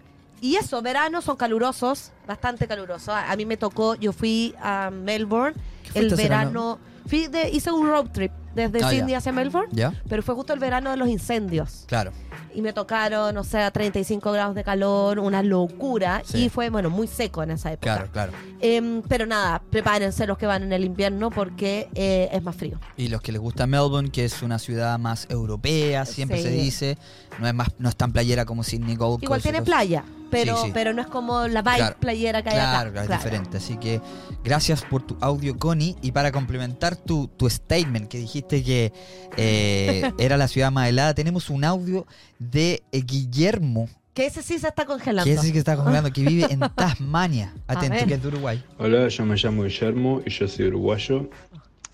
y 0.41 0.55
eso, 0.55 0.81
veranos 0.81 1.25
son 1.25 1.35
calurosos, 1.37 2.11
bastante 2.27 2.67
calurosos. 2.67 3.09
A, 3.09 3.31
a 3.31 3.35
mí 3.35 3.45
me 3.45 3.57
tocó, 3.57 3.95
yo 3.95 4.13
fui 4.13 4.53
a 4.61 4.89
Melbourne 4.91 5.55
¿Qué 5.93 5.99
el 5.99 6.13
verano, 6.15 6.79
fui 7.07 7.27
de, 7.27 7.49
hice 7.49 7.71
un 7.71 7.87
road 7.87 8.07
trip 8.11 8.31
desde 8.55 8.79
Ah, 8.79 8.81
ya. 8.81 8.89
Sydney 8.89 9.13
hacia 9.15 9.31
Melbourne, 9.31 9.69
¿Ya? 9.71 9.93
pero 10.07 10.21
fue 10.23 10.35
justo 10.35 10.53
el 10.53 10.59
verano 10.59 10.89
de 10.91 10.97
los 10.97 11.07
incendios 11.07 11.83
Claro. 11.87 12.11
Y 12.53 12.61
me 12.61 12.73
tocaron, 12.73 13.37
o 13.37 13.43
sea, 13.43 13.71
35 13.71 14.31
grados 14.31 14.55
de 14.55 14.63
calor, 14.63 15.19
una 15.19 15.43
locura. 15.43 16.21
Sí. 16.25 16.45
Y 16.45 16.49
fue, 16.49 16.69
bueno, 16.69 16.89
muy 16.89 17.07
seco 17.07 17.43
en 17.43 17.51
esa 17.51 17.71
época. 17.71 17.95
Claro, 17.95 18.11
claro. 18.11 18.31
Em, 18.61 19.01
pero 19.03 19.25
nada, 19.25 19.61
prepárense 19.69 20.25
los 20.27 20.37
que 20.37 20.45
van 20.45 20.63
en 20.63 20.73
el 20.73 20.83
invierno 20.85 21.29
porque 21.29 21.87
eh, 21.95 22.29
es 22.31 22.43
más 22.43 22.55
frío. 22.55 22.79
Y 22.97 23.07
los 23.07 23.21
que 23.21 23.31
les 23.31 23.41
gusta 23.41 23.67
Melbourne, 23.67 24.11
que 24.11 24.25
es 24.25 24.41
una 24.41 24.59
ciudad 24.59 24.97
más 24.99 25.27
europea, 25.29 26.05
siempre 26.05 26.37
Sí. 26.37 26.43
se 26.43 26.49
dice, 26.51 26.97
no 27.39 27.47
es 27.47 27.53
más, 27.53 27.69
no 27.79 27.89
es 27.89 27.95
tan 27.95 28.11
playera 28.11 28.45
como 28.45 28.63
Sydney 28.63 28.95
Gold 28.95 29.23
Igual 29.23 29.37
Coast 29.39 29.43
tiene 29.43 29.61
playa, 29.61 30.03
pero, 30.31 30.63
sí. 30.63 30.71
pero 30.73 30.93
no 30.93 31.01
es 31.01 31.07
como 31.07 31.47
la 31.47 31.61
vibe 31.61 31.75
Claro. 31.77 31.95
playera 31.99 32.41
que 32.43 32.49
hay 32.49 32.55
Claro, 32.55 32.89
acá. 32.89 32.91
claro, 32.91 33.13
es 33.13 33.19
diferente. 33.23 33.57
Así 33.57 33.77
que 33.77 34.01
gracias 34.43 34.83
por 34.83 35.01
tu 35.03 35.17
audio, 35.21 35.57
Connie. 35.57 35.95
Y 36.01 36.11
para 36.11 36.31
complementar 36.31 36.95
tu, 36.95 37.27
tu 37.27 37.49
statement 37.49 38.07
que 38.09 38.17
dijiste 38.19 38.63
que 38.63 38.91
eh, 39.37 40.11
era 40.17 40.37
la 40.37 40.47
ciudad 40.47 40.71
más 40.71 40.87
helada, 40.89 41.13
tenemos 41.13 41.49
un 41.49 41.63
audio 41.63 42.05
de 42.37 42.83
eh, 42.91 43.01
Guillermo, 43.01 43.89
Que 44.13 44.25
ese 44.25 44.41
sí 44.41 44.59
se 44.59 44.67
está 44.67 44.85
congelando. 44.85 45.25
que 45.25 45.33
es 45.33 45.43
el 45.43 45.51
que 45.51 45.59
está 45.59 45.75
congelando, 45.75 46.11
que 46.11 46.21
vive 46.23 46.45
en 46.49 46.59
Tasmania. 46.75 47.53
A 47.67 47.73
Atento, 47.73 48.05
que 48.05 48.13
es 48.15 48.21
de 48.21 48.27
Uruguay. 48.27 48.63
Hola, 48.77 49.07
yo 49.07 49.25
me 49.25 49.35
llamo 49.35 49.63
Guillermo 49.63 50.21
y 50.25 50.29
yo 50.29 50.47
soy 50.47 50.67
uruguayo. 50.67 51.29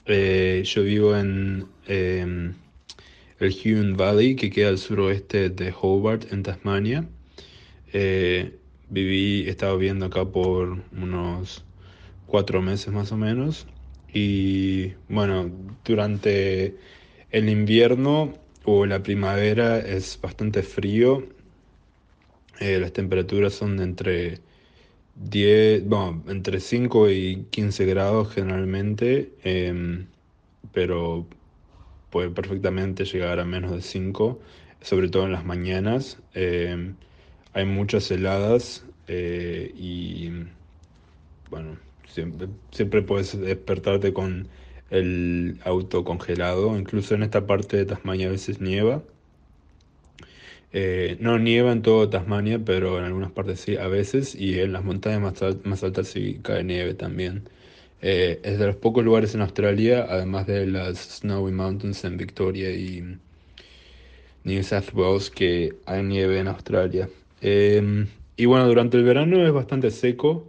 Eh, 0.07 0.61
yo 0.65 0.83
vivo 0.83 1.15
en 1.17 1.65
eh, 1.87 2.51
el 3.39 3.55
Huon 3.65 3.97
Valley, 3.97 4.35
que 4.35 4.49
queda 4.49 4.69
al 4.69 4.77
suroeste 4.77 5.49
de 5.49 5.73
Hobart, 5.79 6.31
en 6.31 6.43
Tasmania. 6.43 7.07
Eh, 7.93 8.57
viví, 8.89 9.45
he 9.47 9.49
estado 9.49 9.77
viviendo 9.77 10.05
acá 10.05 10.25
por 10.25 10.83
unos 10.91 11.63
cuatro 12.27 12.61
meses 12.61 12.93
más 12.93 13.11
o 13.11 13.17
menos. 13.17 13.67
Y 14.13 14.93
bueno, 15.09 15.49
durante 15.83 16.77
el 17.31 17.49
invierno 17.49 18.33
o 18.65 18.85
la 18.85 19.01
primavera 19.03 19.79
es 19.79 20.19
bastante 20.21 20.63
frío. 20.63 21.23
Eh, 22.59 22.79
las 22.79 22.93
temperaturas 22.93 23.53
son 23.53 23.79
entre 23.79 24.39
10, 25.15 25.85
bueno, 25.87 26.23
entre 26.27 26.59
5 26.59 27.09
y 27.09 27.45
15 27.51 27.85
grados 27.85 28.33
generalmente, 28.33 29.31
em, 29.43 30.07
pero 30.73 31.25
puede 32.09 32.29
perfectamente 32.29 33.05
llegar 33.05 33.39
a 33.39 33.45
menos 33.45 33.71
de 33.71 33.81
5, 33.81 34.39
sobre 34.81 35.09
todo 35.09 35.25
en 35.25 35.31
las 35.33 35.45
mañanas. 35.45 36.19
Em, 36.33 36.95
hay 37.53 37.65
muchas 37.65 38.09
heladas 38.11 38.85
eh, 39.07 39.71
y, 39.77 40.31
bueno, 41.49 41.77
siempre, 42.07 42.47
siempre 42.71 43.01
puedes 43.01 43.39
despertarte 43.39 44.13
con 44.13 44.47
el 44.89 45.59
auto 45.65 46.03
congelado. 46.03 46.77
Incluso 46.77 47.15
en 47.15 47.23
esta 47.23 47.47
parte 47.47 47.77
de 47.77 47.85
Tasmania 47.85 48.27
a 48.27 48.31
veces 48.31 48.61
nieva. 48.61 49.03
Eh, 50.73 51.17
no 51.21 51.39
nieva 51.39 51.71
en 51.71 51.81
todo 51.81 52.09
Tasmania, 52.09 52.59
pero 52.63 52.97
en 52.99 53.05
algunas 53.05 53.31
partes 53.31 53.61
sí, 53.61 53.77
a 53.77 53.87
veces, 53.87 54.35
y 54.35 54.59
en 54.59 54.73
las 54.73 54.83
montañas 54.83 55.21
más, 55.21 55.41
al- 55.41 55.61
más 55.63 55.83
altas 55.83 56.07
sí 56.09 56.39
cae 56.43 56.63
nieve 56.63 56.93
también. 56.93 57.49
Eh, 58.01 58.41
es 58.43 58.59
de 58.59 58.67
los 58.67 58.75
pocos 58.75 59.03
lugares 59.03 59.33
en 59.35 59.41
Australia, 59.41 60.05
además 60.09 60.47
de 60.47 60.67
las 60.67 60.97
Snowy 61.19 61.51
Mountains 61.53 62.03
en 62.05 62.17
Victoria 62.17 62.71
y 62.71 63.19
New 64.43 64.63
South 64.63 64.93
Wales, 64.93 65.29
que 65.31 65.75
hay 65.85 66.03
nieve 66.03 66.39
en 66.39 66.47
Australia. 66.47 67.09
Eh, 67.41 68.05
y 68.37 68.45
bueno, 68.45 68.67
durante 68.67 68.97
el 68.97 69.03
verano 69.03 69.45
es 69.45 69.51
bastante 69.53 69.91
seco 69.91 70.47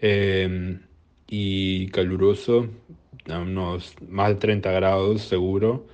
eh, 0.00 0.80
y 1.28 1.88
caluroso, 1.88 2.68
a 3.28 3.38
unos 3.40 3.94
más 4.08 4.30
de 4.30 4.34
30 4.36 4.70
grados 4.72 5.22
seguro. 5.22 5.86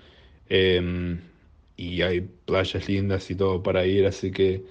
Eh, 0.49 1.19
y 1.77 2.03
hay 2.03 2.23
playas 2.47 2.89
lindas 2.89 3.31
y 3.31 3.35
todo 3.35 3.63
para 3.63 3.87
ir, 3.87 4.07
así 4.07 4.31
que 4.31 4.65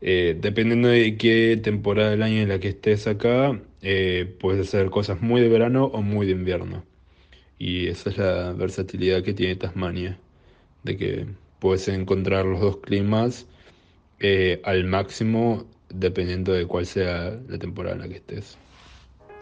eh, 0.00 0.36
dependiendo 0.40 0.88
de 0.88 1.16
qué 1.16 1.58
temporada 1.62 2.10
del 2.10 2.22
año 2.22 2.42
en 2.42 2.48
la 2.48 2.60
que 2.60 2.68
estés 2.68 3.06
acá, 3.06 3.60
eh, 3.82 4.34
puedes 4.40 4.68
hacer 4.68 4.90
cosas 4.90 5.22
muy 5.22 5.40
de 5.40 5.48
verano 5.48 5.86
o 5.86 6.02
muy 6.02 6.26
de 6.26 6.32
invierno. 6.32 6.84
Y 7.58 7.88
esa 7.88 8.10
es 8.10 8.18
la 8.18 8.52
versatilidad 8.52 9.22
que 9.22 9.34
tiene 9.34 9.56
Tasmania, 9.56 10.18
de 10.84 10.96
que 10.96 11.26
puedes 11.60 11.88
encontrar 11.88 12.46
los 12.46 12.60
dos 12.60 12.78
climas 12.78 13.46
eh, 14.20 14.60
al 14.64 14.84
máximo 14.84 15.66
dependiendo 15.90 16.52
de 16.52 16.66
cuál 16.66 16.86
sea 16.86 17.38
la 17.48 17.58
temporada 17.58 17.96
en 17.96 18.02
la 18.02 18.08
que 18.08 18.16
estés. 18.16 18.58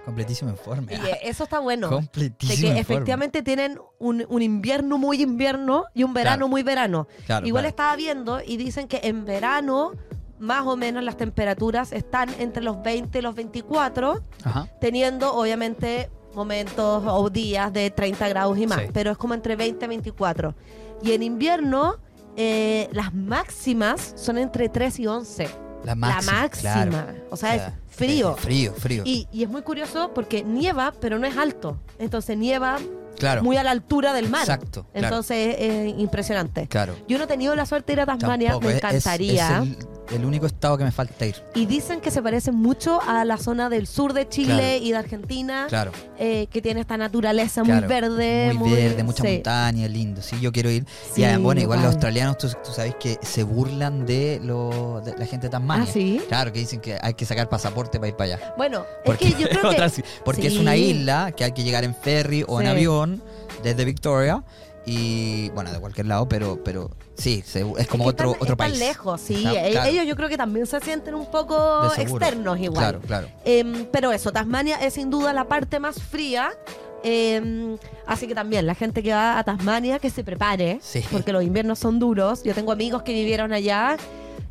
Completísimo 0.04 0.50
informe. 0.50 0.92
Y 0.92 0.96
eh, 1.08 1.18
eso 1.22 1.44
está 1.44 1.58
bueno. 1.60 1.88
De 1.88 1.94
Completísimo 1.96 2.56
que 2.72 2.78
informe. 2.78 2.80
efectivamente 2.80 3.42
tienen 3.42 3.78
un, 3.98 4.24
un 4.28 4.42
invierno 4.42 4.98
muy 4.98 5.22
invierno 5.22 5.84
y 5.94 6.02
un 6.04 6.12
verano 6.14 6.36
Claro. 6.36 6.48
muy 6.48 6.62
verano. 6.62 7.08
Claro, 7.26 7.46
Igual 7.46 7.62
claro. 7.62 7.68
estaba 7.70 7.96
viendo 7.96 8.40
y 8.44 8.56
dicen 8.56 8.86
que 8.88 9.00
en 9.04 9.24
verano 9.24 9.92
más 10.38 10.66
o 10.66 10.76
menos 10.76 11.02
las 11.04 11.16
temperaturas 11.16 11.92
están 11.92 12.28
entre 12.38 12.62
los 12.62 12.82
20 12.82 13.18
y 13.18 13.22
los 13.22 13.34
24, 13.34 14.20
Ajá. 14.44 14.68
teniendo 14.80 15.32
obviamente 15.34 16.10
momentos 16.34 17.02
o 17.06 17.30
días 17.30 17.72
de 17.72 17.90
30 17.90 18.28
grados 18.28 18.58
y 18.58 18.66
más, 18.66 18.80
Sí. 18.80 18.86
pero 18.92 19.12
es 19.12 19.16
como 19.16 19.32
entre 19.34 19.54
20 19.56 19.84
y 19.84 19.88
24. 19.88 20.54
Y 21.02 21.12
en 21.12 21.22
invierno 21.22 21.96
eh, 22.36 22.88
las 22.92 23.14
máximas 23.14 24.12
son 24.16 24.36
entre 24.38 24.68
3 24.68 24.98
y 24.98 25.06
11. 25.06 25.48
La 25.84 25.94
máxima. 25.94 26.32
la 26.32 26.40
máxima. 26.42 26.72
claro. 26.72 27.14
O 27.30 27.36
sea, 27.36 27.54
es 27.54 27.62
frío. 27.90 28.34
es 28.36 28.42
frío, 28.42 28.74
frío. 28.74 29.02
Y, 29.04 29.28
y 29.32 29.42
es 29.42 29.48
muy 29.48 29.62
curioso 29.62 30.12
porque 30.14 30.42
nieva, 30.42 30.92
pero 31.00 31.18
no 31.18 31.26
es 31.26 31.36
alto. 31.36 31.78
Entonces 31.98 32.36
nieva 32.36 32.78
claro. 33.18 33.42
muy 33.42 33.56
a 33.56 33.62
la 33.62 33.70
altura 33.70 34.12
del 34.12 34.28
mar. 34.28 34.42
Exacto. 34.42 34.86
Claro. 34.92 35.06
Entonces 35.06 35.56
es 35.58 35.94
impresionante. 35.98 36.66
claro. 36.68 36.94
Yo 37.08 37.18
no 37.18 37.24
he 37.24 37.26
tenido 37.26 37.54
la 37.54 37.66
suerte 37.66 37.88
de 37.88 37.92
ir 37.94 38.00
a 38.00 38.06
Tasmania, 38.06 38.50
Tampoco, 38.50 38.66
me 38.68 38.72
es- 38.72 38.78
encantaría. 38.78 39.62
Es, 39.62 39.68
el, 40.12 40.16
el 40.16 40.24
único 40.26 40.46
estado 40.46 40.76
que 40.78 40.84
me 40.84 40.92
falta 40.92 41.24
ir. 41.26 41.36
Y 41.54 41.66
dicen 41.66 42.00
que 42.00 42.10
se 42.10 42.20
parece 42.22 42.52
mucho 42.52 43.00
a 43.06 43.24
la 43.24 43.38
zona 43.38 43.68
del 43.70 43.86
sur 43.86 44.12
de 44.12 44.28
Chile 44.28 44.54
Claro. 44.54 44.84
y 44.84 44.90
de 44.90 44.96
Argentina, 44.98 45.66
Claro. 45.68 45.92
eh, 46.18 46.46
que 46.50 46.60
tiene 46.60 46.80
esta 46.80 46.96
naturaleza 46.96 47.64
muy 47.64 47.80
verde. 47.80 48.52
Muy 48.54 48.70
verde, 48.72 49.02
mucha 49.02 49.22
sí. 49.24 49.32
montaña, 49.34 49.88
lindo. 49.88 50.20
Sí, 50.22 50.38
yo 50.40 50.52
quiero 50.52 50.70
ir. 50.70 50.84
Sí, 51.14 51.22
y 51.24 51.36
bueno, 51.36 51.60
igual 51.60 51.80
los 51.80 51.88
australianos, 51.92 52.36
tú, 52.38 52.48
tú 52.48 52.70
sabes 52.72 52.94
que 52.96 53.18
se 53.22 53.42
burlan 53.44 54.04
de, 54.06 54.40
lo, 54.42 55.00
de 55.04 55.16
la 55.16 55.24
gente 55.26 55.46
de 55.46 55.50
Tasmania. 55.50 55.86
Ah, 55.88 55.92
sí. 55.92 56.20
Claro, 56.28 56.52
que 56.52 56.58
dicen 56.58 56.80
que 56.80 56.98
hay 57.00 57.14
que 57.14 57.24
sacar 57.24 57.48
pasaporte 57.48 57.98
para 57.98 58.08
ir 58.08 58.16
para 58.16 58.34
allá. 58.34 58.54
Bueno, 58.58 58.84
Porque, 59.04 59.28
es 59.28 59.34
que 59.34 59.42
yo 59.42 59.48
creo 59.60 59.70
que 59.74 59.88
sí, 59.88 60.02
porque 60.24 60.46
es 60.48 60.56
una 60.58 60.76
isla 60.76 61.32
que 61.32 61.44
hay 61.44 61.52
que 61.52 61.62
llegar 61.64 61.84
en 61.84 61.94
ferry 61.94 62.44
o 62.46 62.60
en 62.60 62.66
Sí. 62.66 62.72
Desde 63.62 63.84
Victoria 63.84 64.42
y 64.86 65.48
bueno, 65.50 65.72
de 65.72 65.80
cualquier 65.80 66.06
lado, 66.06 66.28
pero 66.28 66.62
pero 66.62 66.90
sí, 67.16 67.42
se- 67.46 67.60
es 67.78 67.86
como 67.88 68.04
que 68.04 68.10
otro 68.10 68.32
están- 68.32 68.42
otro 68.42 68.52
están 68.54 68.56
país. 68.56 68.78
lejos, 68.78 69.20
sí. 69.20 69.34
Está- 69.36 69.66
E- 69.66 69.70
claro, 69.72 69.88
Ellos 69.90 70.06
yo 70.06 70.16
creo 70.16 70.28
que 70.28 70.36
también 70.36 70.66
se 70.66 70.78
sienten 70.80 71.14
un 71.14 71.30
poco 71.30 71.90
externos 71.96 72.58
igual. 72.58 72.78
Claro, 72.78 73.00
claro. 73.00 73.28
Em, 73.46 73.86
pero 73.90 74.12
eso, 74.12 74.30
Tasmania 74.32 74.76
es 74.84 74.94
sin 74.94 75.08
duda 75.10 75.32
la 75.32 75.44
parte 75.48 75.80
más 75.80 75.96
fría. 76.02 76.50
em, 77.06 77.76
así 78.06 78.26
que 78.26 78.34
también 78.34 78.66
la 78.66 78.74
gente 78.74 79.02
que 79.02 79.12
va 79.12 79.38
a 79.38 79.44
Tasmania 79.44 79.98
que 79.98 80.08
se 80.08 80.24
prepare, 80.24 80.78
Sí. 80.82 81.04
porque 81.12 81.32
los 81.34 81.42
inviernos 81.44 81.78
son 81.78 81.98
duros. 81.98 82.42
Yo 82.44 82.54
tengo 82.54 82.72
amigos 82.72 83.02
que 83.02 83.12
vivieron 83.12 83.52
allá 83.52 83.98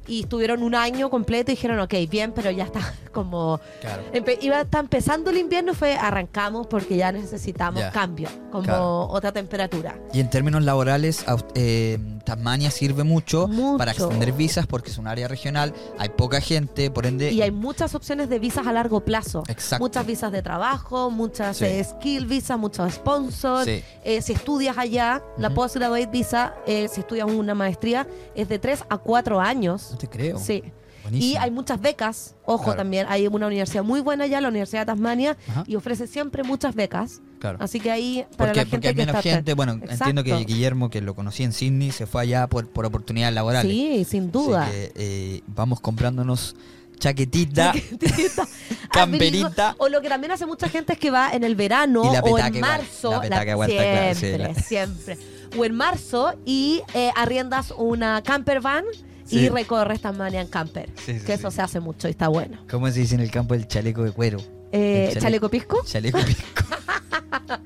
y 0.07 0.21
estuvieron 0.21 0.63
un 0.63 0.75
año 0.75 1.09
completo 1.09 1.51
y 1.51 1.55
dijeron, 1.55 1.79
ok, 1.79 1.93
bien, 2.09 2.31
pero 2.33 2.51
ya 2.51 2.65
está 2.65 2.93
como... 3.13 3.59
Claro. 3.81 4.03
Iba 4.41 4.61
está 4.61 4.79
empezando 4.79 5.29
el 5.29 5.37
invierno 5.37 5.71
y 5.71 5.75
fue 5.75 5.93
arrancamos 5.95 6.67
porque 6.67 6.97
ya 6.97 7.11
necesitamos 7.11 7.79
Ya. 7.79 7.91
cambio, 7.91 8.29
como 8.51 8.63
Claro. 8.63 9.07
otra 9.07 9.31
temperatura. 9.31 9.95
Y 10.13 10.19
en 10.19 10.29
términos 10.29 10.63
laborales, 10.63 11.23
eh, 11.55 11.97
Tasmania 12.25 12.71
sirve 12.71 13.03
mucho, 13.03 13.47
Mucho. 13.47 13.77
para 13.77 13.91
extender 13.91 14.31
visas 14.33 14.65
porque 14.67 14.89
es 14.91 14.97
un 14.97 15.07
área 15.07 15.27
regional, 15.27 15.73
hay 15.97 16.09
poca 16.09 16.39
gente, 16.41 16.89
por 16.91 17.05
ende... 17.05 17.31
Y 17.31 17.41
hay 17.41 17.51
muchas 17.51 17.95
opciones 17.95 18.29
de 18.29 18.39
visas 18.39 18.65
a 18.67 18.73
largo 18.73 19.01
plazo. 19.01 19.43
Exacto. 19.47 19.83
Muchas 19.83 20.05
visas 20.05 20.31
de 20.31 20.41
trabajo, 20.41 21.09
muchas 21.11 21.57
Sí. 21.57 21.65
eh, 21.65 21.83
skill 21.83 22.25
visas, 22.25 22.57
muchos 22.57 22.93
sponsors. 22.93 23.65
Sí. 23.65 23.83
Eh, 24.03 24.21
si 24.21 24.33
estudias 24.33 24.77
allá, 24.77 25.21
la 25.37 25.47
Ujú. 25.49 25.55
postgraduate 25.55 26.07
visa, 26.07 26.55
eh, 26.65 26.87
si 26.87 27.01
estudias 27.01 27.27
una 27.29 27.53
maestría, 27.55 28.07
es 28.35 28.47
de 28.49 28.59
3 28.59 28.83
a 28.89 28.97
4 28.97 29.39
años. 29.39 29.92
No 29.93 29.97
te 29.97 30.07
creo. 30.09 30.37
Sí. 30.39 30.63
Buenísimo. 31.03 31.33
Y 31.33 31.35
hay 31.35 31.51
muchas 31.51 31.81
becas. 31.81 32.35
Ojo, 32.45 32.63
Claro. 32.63 32.77
también 32.77 33.05
hay 33.09 33.27
una 33.27 33.47
universidad 33.47 33.83
muy 33.83 33.99
buena 33.99 34.23
allá, 34.23 34.39
la 34.39 34.47
Universidad 34.47 34.83
de 34.83 34.85
Tasmania, 34.85 35.35
Ajá. 35.49 35.63
y 35.67 35.75
ofrece 35.75 36.07
siempre 36.07 36.43
muchas 36.43 36.75
becas. 36.75 37.21
Claro. 37.39 37.57
Así 37.59 37.81
que 37.81 37.91
ahí, 37.91 38.25
para 38.37 38.51
Porque, 38.51 38.59
la 38.59 38.61
gente 38.65 38.69
porque 38.71 38.87
hay 38.87 38.95
menos 38.95 39.21
gente, 39.21 39.53
bueno, 39.53 39.73
entiendo 39.87 40.23
que. 40.23 40.33
Guillermo, 40.45 40.89
que 40.89 41.01
lo 41.01 41.13
conocí 41.13 41.43
en 41.43 41.51
Sydney, 41.51 41.91
se 41.91 42.05
fue 42.05 42.21
allá 42.21 42.47
por, 42.47 42.69
por 42.69 42.85
oportunidades 42.85 43.35
laborales. 43.35 43.69
Sí, 43.69 44.05
sin 44.05 44.31
duda. 44.31 44.63
Así 44.63 44.71
que, 44.71 44.91
eh, 44.95 45.41
vamos 45.47 45.81
comprándonos 45.81 46.55
chaquetita, 46.99 47.73
Chaquetita, 47.73 48.47
camperita. 48.91 49.69
abrigo. 49.69 49.83
O 49.83 49.89
lo 49.89 50.01
que 50.01 50.07
también 50.07 50.31
hace 50.31 50.45
mucha 50.45 50.69
gente 50.69 50.93
es 50.93 50.99
que 50.99 51.11
va 51.11 51.31
en 51.33 51.43
el 51.43 51.55
verano 51.55 52.03
Y 52.09 52.13
la 52.13 52.21
o 52.21 52.37
en 52.39 52.55
igual, 52.55 52.61
marzo. 52.61 53.11
la 53.11 53.21
petaca 53.21 53.51
aguanta, 53.51 53.75
claro, 53.75 54.13
sí, 54.15 54.19
siempre, 54.21 54.37
la- 54.53 54.55
siempre. 54.55 55.17
O 55.57 55.65
en 55.65 55.75
marzo 55.75 56.33
y 56.45 56.81
eh, 56.93 57.11
arriendas 57.17 57.73
una 57.77 58.23
camper 58.23 58.61
van 58.61 58.85
Sí. 59.33 59.39
y 59.45 59.49
recorres 59.49 60.01
Tasmania 60.01 60.41
en 60.41 60.47
camper. 60.47 60.89
Sí, 61.03 61.19
sí, 61.19 61.25
que 61.25 61.33
eso 61.33 61.51
se 61.51 61.61
hace 61.61 61.79
mucho 61.79 62.07
y 62.07 62.11
está 62.11 62.27
bueno. 62.27 62.57
¿Cómo 62.69 62.89
se 62.89 62.99
dice 62.99 63.15
en 63.15 63.21
el 63.21 63.31
campo 63.31 63.53
el 63.53 63.67
chaleco 63.67 64.03
de 64.03 64.11
cuero? 64.11 64.39
Eh, 64.71 65.05
El 65.07 65.09
chale- 65.15 65.21
¿Chaleco 65.21 65.49
pisco? 65.49 65.83
Chaleco 65.85 66.17
pisco. 66.19 66.43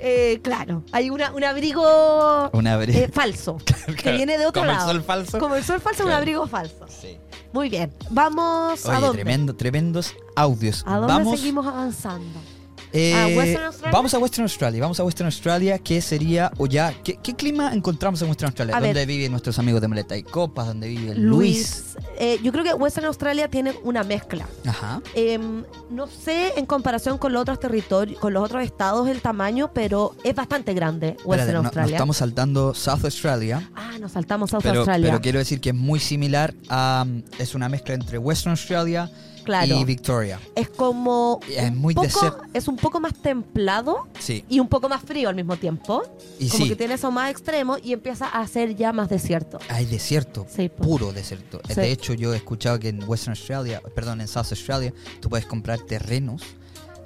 Eh, 0.00 0.38
claro, 0.42 0.84
hay 0.92 1.10
una, 1.10 1.32
un 1.32 1.42
abrigo 1.42 1.82
Una 2.52 2.78
bre- 2.80 2.94
eh, 2.94 3.10
falso 3.12 3.56
que 4.02 4.12
viene 4.12 4.38
de 4.38 4.46
otro 4.46 4.62
Como 4.62 4.70
el 4.70 4.76
lado. 4.78 4.92
sol 4.92 5.02
falso. 5.02 5.38
Como 5.40 5.56
el 5.56 5.64
sol 5.64 5.80
falso, 5.80 6.04
un 6.04 6.08
Claro. 6.10 6.18
abrigo 6.18 6.46
falso. 6.46 6.86
Sí. 6.88 7.18
Muy 7.52 7.68
bien, 7.68 7.92
vamos 8.10 8.86
a 8.86 9.00
dónde. 9.00 9.14
tremendo, 9.22 9.56
tremendos 9.56 10.14
audios. 10.36 10.84
¿A 10.86 10.98
dónde 10.98 11.12
vamos, 11.14 11.38
seguimos 11.40 11.66
avanzando? 11.66 12.38
Eh, 12.92 13.14
¿A 13.14 13.26
Western 13.38 13.64
Australia? 13.64 13.92
Vamos 13.92 14.14
a 14.14 14.18
Western 14.18 14.42
Australia. 14.44 14.80
Vamos 14.80 15.00
a 15.00 15.04
Western 15.04 15.26
Australia, 15.26 15.78
que 15.78 16.00
sería, 16.00 16.50
o 16.58 16.66
ya, 16.66 16.94
¿qué, 17.04 17.18
qué 17.22 17.34
clima 17.34 17.72
encontramos 17.74 18.20
en 18.22 18.28
Western 18.28 18.46
Australia? 18.48 18.76
A 18.76 18.80
ver. 18.80 18.94
¿Dónde 18.94 19.06
viven 19.06 19.30
nuestros 19.30 19.58
amigos 19.58 19.80
de 19.80 19.88
Maleta 19.88 20.16
y 20.16 20.22
Copas? 20.22 20.66
¿Dónde 20.68 20.88
vive 20.88 21.14
Luis? 21.14 21.84
eh, 22.18 22.38
yo 22.42 22.52
creo 22.52 22.64
que 22.64 22.74
Western 22.74 23.06
Australia 23.06 23.48
tiene 23.48 23.74
una 23.84 24.02
mezcla. 24.04 24.46
Ajá. 24.66 25.00
Em, 25.14 25.64
no 25.90 26.06
sé 26.06 26.52
en 26.56 26.66
comparación 26.66 27.18
con 27.18 27.32
los 27.32 27.42
otros 27.42 27.60
territorios, 27.60 28.18
con 28.20 28.32
los 28.32 28.42
otros 28.44 28.62
estados 28.64 29.08
el 29.08 29.20
tamaño, 29.20 29.70
pero 29.72 30.14
es 30.24 30.34
bastante 30.34 30.74
grande 30.74 31.16
Western 31.24 31.30
Espérate, 31.32 31.52
no- 31.52 31.58
nos 31.58 31.66
Australia. 31.66 31.94
estamos 31.96 32.16
saltando 32.16 32.74
South 32.74 33.04
Australia. 33.04 33.70
Ah, 33.74 33.98
nos 34.00 34.12
saltamos 34.12 34.50
South 34.50 34.60
Pero, 34.62 34.80
Australia. 34.80 35.08
pero 35.10 35.20
quiero 35.20 35.38
decir 35.38 35.60
que 35.60 35.70
es 35.70 35.74
muy 35.74 36.00
similar 36.00 36.54
a. 36.68 37.04
Es 37.38 37.54
una 37.54 37.68
mezcla 37.68 37.94
entre 37.94 38.18
Western 38.18 38.50
Australia 38.52 39.10
claro. 39.48 39.80
y 39.80 39.84
Victoria. 39.84 40.40
es 40.54 40.68
como 40.68 41.40
Es 41.48 41.72
muy 41.74 41.94
poco, 41.94 42.36
es 42.54 42.68
un 42.68 42.76
poco 42.76 43.00
más 43.00 43.14
templado 43.14 44.06
Sí. 44.18 44.44
y 44.48 44.60
un 44.60 44.68
poco 44.68 44.88
más 44.88 45.02
frío 45.02 45.28
al 45.28 45.34
mismo 45.34 45.56
tiempo. 45.56 46.02
Y 46.38 46.48
como 46.48 46.64
sí, 46.64 46.68
que 46.70 46.76
tiene 46.76 46.94
eso 46.94 47.10
más 47.10 47.30
extremo 47.30 47.76
y 47.82 47.92
empieza 47.92 48.26
a 48.28 48.46
ser 48.46 48.76
ya 48.76 48.92
más 48.92 49.08
desierto. 49.08 49.58
hay 49.68 49.86
desierto. 49.86 50.46
Sí, 50.48 50.68
pues. 50.68 50.88
Puro 50.88 51.12
desierto. 51.12 51.60
Sí. 51.68 51.74
De 51.74 51.90
hecho, 51.90 52.14
yo 52.14 52.32
he 52.32 52.36
escuchado 52.36 52.78
que 52.78 52.88
en 52.88 53.02
Western 53.08 53.32
Australia, 53.32 53.80
perdón, 53.94 54.20
en 54.20 54.28
South 54.28 54.46
Australia, 54.50 54.92
tú 55.20 55.28
puedes 55.28 55.46
comprar 55.46 55.80
terrenos 55.80 56.42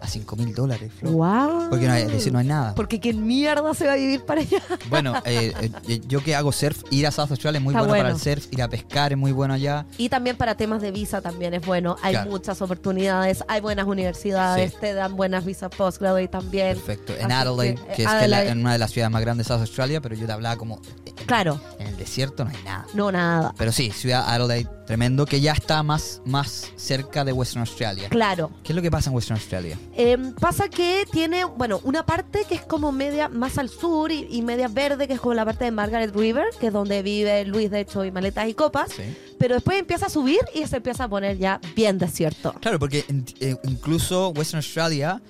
a 0.02 0.06
5 0.08 0.36
mil 0.36 0.54
dólares, 0.54 0.90
Flor. 0.98 1.12
Wow. 1.12 1.70
Porque 1.70 1.86
no 1.86 1.92
hay, 1.92 2.04
decir, 2.06 2.32
no 2.32 2.38
hay 2.40 2.46
nada. 2.46 2.74
Porque 2.74 2.98
quién 3.00 3.24
mierda 3.26 3.72
se 3.74 3.86
va 3.86 3.92
a 3.92 3.96
vivir 3.96 4.24
para 4.24 4.40
allá. 4.40 4.58
Bueno, 4.90 5.14
eh, 5.24 5.52
eh, 5.88 6.00
yo 6.08 6.22
que 6.22 6.34
hago 6.34 6.50
surf, 6.52 6.82
ir 6.90 7.06
a 7.06 7.10
South 7.10 7.30
Australia 7.30 7.58
es 7.58 7.64
muy 7.64 7.72
bueno, 7.72 7.88
para 7.88 8.10
el 8.10 8.18
surf, 8.18 8.46
ir 8.50 8.62
a 8.62 8.68
pescar 8.68 9.12
es 9.12 9.18
muy 9.18 9.32
bueno 9.32 9.54
allá. 9.54 9.86
Y 9.98 10.08
también 10.08 10.36
para 10.36 10.54
temas 10.56 10.82
de 10.82 10.90
visa 10.90 11.20
también 11.20 11.54
es 11.54 11.64
bueno. 11.64 11.96
Hay 12.02 12.12
Claro. 12.14 12.30
muchas 12.30 12.60
oportunidades, 12.60 13.44
hay 13.48 13.60
buenas 13.60 13.86
universidades, 13.86 14.72
Sí. 14.72 14.76
te 14.80 14.92
dan 14.94 15.16
buenas 15.16 15.44
visas 15.44 15.70
postgraduate 15.74 16.28
también. 16.28 16.74
Perfecto. 16.76 17.14
En 17.18 17.30
Adelaide, 17.32 17.76
que, 17.76 17.82
que, 17.84 17.90
es 17.92 17.96
que 17.96 18.02
la- 18.04 18.10
Adelaide. 18.18 18.50
en 18.50 18.60
una 18.60 18.72
de 18.72 18.78
las 18.78 18.90
ciudades 18.90 19.12
más 19.12 19.22
grandes 19.22 19.46
de 19.46 19.54
South 19.54 19.60
Australia, 19.60 20.00
pero 20.00 20.14
yo 20.14 20.26
te 20.26 20.32
hablaba 20.32 20.56
como 20.56 20.80
en, 21.06 21.14
Claro, 21.26 21.60
en 21.78 21.86
el 21.86 21.96
desierto 21.96 22.44
no 22.44 22.50
hay 22.50 22.56
nada. 22.64 22.86
no 22.94 23.12
nada. 23.12 23.54
Pero 23.56 23.70
sí, 23.72 23.90
ciudad 23.92 24.24
Adelaide, 24.28 24.68
tremendo, 24.92 25.24
que 25.24 25.40
ya 25.40 25.52
está 25.52 25.82
más, 25.82 26.20
más 26.26 26.70
cerca 26.76 27.24
de 27.24 27.32
Western 27.32 27.60
Australia. 27.60 28.10
Claro. 28.10 28.50
¿Qué 28.62 28.72
es 28.72 28.76
lo 28.76 28.82
que 28.82 28.90
pasa 28.90 29.08
en 29.08 29.16
Western 29.16 29.38
Australia? 29.38 29.78
Em, 29.96 30.34
pasa 30.34 30.68
que 30.68 31.06
tiene, 31.10 31.46
bueno, 31.46 31.80
una 31.84 32.04
parte 32.04 32.44
que 32.46 32.56
es 32.56 32.60
como 32.60 32.92
media 32.92 33.30
más 33.30 33.56
al 33.56 33.70
sur 33.70 34.12
y, 34.12 34.26
y 34.28 34.42
media 34.42 34.68
verde, 34.68 35.08
que 35.08 35.14
es 35.14 35.20
como 35.20 35.32
la 35.32 35.46
parte 35.46 35.64
de 35.64 35.70
Margaret 35.70 36.14
River, 36.14 36.44
que 36.60 36.66
es 36.66 36.74
donde 36.74 37.02
vive 37.02 37.42
Luis, 37.46 37.70
de 37.70 37.80
hecho, 37.80 38.04
y 38.04 38.10
Maletas 38.10 38.46
y 38.50 38.52
Copas. 38.52 38.92
Sí. 38.92 39.02
Pero 39.38 39.54
después 39.54 39.78
empieza 39.78 40.06
a 40.06 40.10
subir 40.10 40.40
y 40.54 40.66
se 40.66 40.76
empieza 40.76 41.04
a 41.04 41.08
poner 41.08 41.38
ya 41.38 41.58
bien 41.74 41.96
desierto. 41.96 42.52
Claro, 42.60 42.78
porque 42.78 43.06
eh, 43.40 43.56
incluso 43.64 44.28
Western 44.28 44.58
Australia 44.58 45.22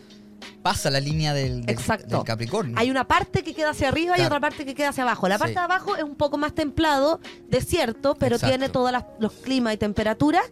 pasa 0.62 0.90
la 0.90 1.00
línea 1.00 1.34
del, 1.34 1.64
del- 1.64 1.78
Capricornio. 2.24 2.76
Hay 2.78 2.90
una 2.90 3.06
parte 3.06 3.42
que 3.42 3.54
queda 3.54 3.70
hacia 3.70 3.88
arriba 3.88 4.18
y 4.18 4.22
otra 4.22 4.40
parte 4.40 4.64
que 4.64 4.74
queda 4.74 4.90
hacia 4.90 5.02
abajo. 5.04 5.28
La 5.28 5.38
parte 5.38 5.52
Sí. 5.54 5.58
de 5.58 5.64
abajo 5.64 5.96
es 5.96 6.02
un 6.04 6.14
poco 6.14 6.38
más 6.38 6.54
templado, 6.54 7.20
desierto, 7.48 8.14
pero 8.14 8.36
Exacto. 8.36 8.52
tiene 8.56 8.68
todos 8.68 8.92
los 9.18 9.32
climas 9.32 9.74
y 9.74 9.76
temperaturas. 9.76 10.44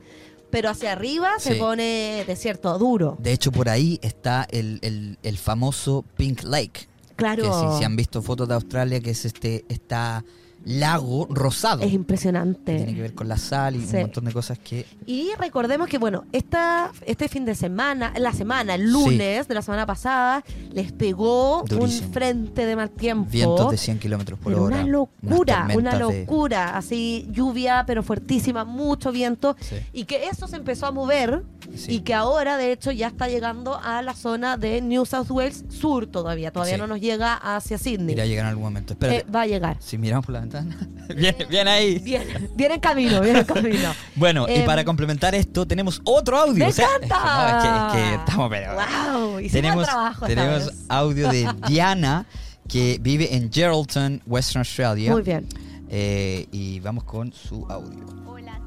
Pero 0.50 0.68
hacia 0.68 0.90
arriba 0.92 1.34
se 1.38 1.54
pone 1.54 2.24
desierto 2.26 2.76
duro. 2.76 3.16
De 3.20 3.32
hecho, 3.32 3.52
por 3.52 3.68
ahí 3.68 4.00
está 4.02 4.48
el, 4.50 4.80
el- 4.82 5.16
el 5.22 5.38
famoso 5.38 6.04
Pink 6.16 6.42
Lake. 6.42 6.88
Claro. 7.14 7.44
Que 7.44 7.72
si, 7.72 7.78
si 7.78 7.84
han 7.84 7.94
visto 7.94 8.20
fotos 8.20 8.48
de 8.48 8.54
Australia, 8.54 8.98
que 9.00 9.10
es 9.10 9.24
este 9.24 9.64
esta 9.68 10.24
lago 10.64 11.26
rosado. 11.30 11.82
Es 11.82 11.92
impresionante. 11.92 12.76
tiene 12.76 12.94
que 12.94 13.02
ver 13.02 13.14
con 13.14 13.28
la 13.28 13.36
sal 13.38 13.76
y 13.76 13.80
Sí. 13.80 13.96
un 13.96 14.02
montón 14.02 14.24
de 14.26 14.32
cosas 14.32 14.58
que... 14.58 14.86
Y 15.06 15.30
recordemos 15.38 15.88
que, 15.88 15.98
bueno, 15.98 16.24
esta, 16.32 16.92
este 17.06 17.28
fin 17.28 17.44
de 17.44 17.54
semana, 17.54 18.12
la 18.18 18.32
semana, 18.32 18.74
el 18.74 18.90
lunes 18.92 19.48
de 19.48 19.54
la 19.54 19.62
semana 19.62 19.86
pasada, 19.86 20.44
les 20.72 20.92
pegó 20.92 21.64
Durísimo. 21.66 22.06
un 22.08 22.12
frente 22.12 22.66
de 22.66 22.76
mal 22.76 22.90
tiempo. 22.90 23.30
Vientos 23.30 23.70
de 23.70 23.76
100 23.78 23.98
kilómetros 23.98 24.38
por 24.38 24.52
Pero 24.52 24.64
hora. 24.64 24.76
una 24.76 24.86
locura, 24.86 25.68
una 25.74 25.92
de- 25.94 25.98
locura. 26.20 26.76
Así, 26.76 27.26
lluvia, 27.30 27.84
pero 27.86 28.02
fuertísima, 28.02 28.64
mucho 28.64 29.12
viento. 29.12 29.56
Sí. 29.60 29.76
Y 29.92 30.04
que 30.04 30.26
eso 30.28 30.46
se 30.46 30.56
empezó 30.56 30.86
a 30.86 30.90
mover 30.92 31.42
Sí. 31.76 31.92
y 31.96 32.00
que 32.00 32.14
ahora, 32.14 32.56
de 32.56 32.72
hecho, 32.72 32.90
ya 32.90 33.06
está 33.08 33.28
llegando 33.28 33.78
a 33.82 34.02
la 34.02 34.14
zona 34.14 34.56
de 34.56 34.80
New 34.82 35.06
South 35.06 35.30
Wales 35.30 35.64
sur 35.70 36.06
todavía. 36.06 36.50
Todavía 36.52 36.74
Sí. 36.74 36.80
no 36.80 36.86
nos 36.86 37.00
llega 37.00 37.34
hacia 37.34 37.78
Sydney. 37.78 38.14
Irá 38.14 38.24
a 38.24 38.26
llegar 38.26 38.44
en 38.44 38.48
algún 38.50 38.64
momento. 38.64 38.92
Espérate. 38.94 39.20
Eh, 39.20 39.26
va 39.34 39.42
a 39.42 39.46
llegar. 39.46 39.76
Si 39.80 39.96
miramos 39.98 40.26
por 40.26 40.34
la 40.34 40.40
ventana. 40.40 40.76
bien, 41.16 41.36
bien 41.48 41.68
ahí. 41.68 41.98
Bien, 42.00 42.50
viene 42.54 42.74
en 42.74 42.80
camino, 42.80 43.20
viene 43.20 43.38
en 43.40 43.44
camino. 43.44 43.94
Bueno, 44.16 44.46
y 44.48 44.52
Em, 44.54 44.66
para 44.66 44.84
complementar 44.84 45.34
esto, 45.34 45.66
tenemos 45.66 46.00
otro 46.04 46.36
audio. 46.38 46.64
¡Me 46.64 46.70
o 46.70 46.72
sea, 46.72 46.88
encanta! 47.02 47.56
es 47.58 47.62
que, 47.62 47.70
no, 47.70 47.86
es 47.86 47.92
que- 47.92 47.98
es 47.98 48.08
que 48.10 48.14
estamos 48.16 48.50
pero. 48.50 48.72
¡Wow! 48.74 49.38
Hicimos 49.40 49.52
tenemos 49.52 49.86
trabajo 49.86 50.26
esta 50.26 50.40
tenemos 50.42 50.66
vez. 50.66 50.84
audio 50.88 51.28
de 51.30 51.48
Diana, 51.68 52.26
que 52.68 52.98
vive 53.00 53.34
en 53.34 53.50
Geraldton, 53.52 54.22
Western 54.26 54.60
Australia. 54.60 55.12
Muy 55.12 55.22
bien. 55.22 55.46
Eh, 55.88 56.46
y 56.52 56.78
vamos 56.80 57.04
con 57.04 57.32
su 57.32 57.66
audio. 57.68 58.06
Hola, 58.26 58.60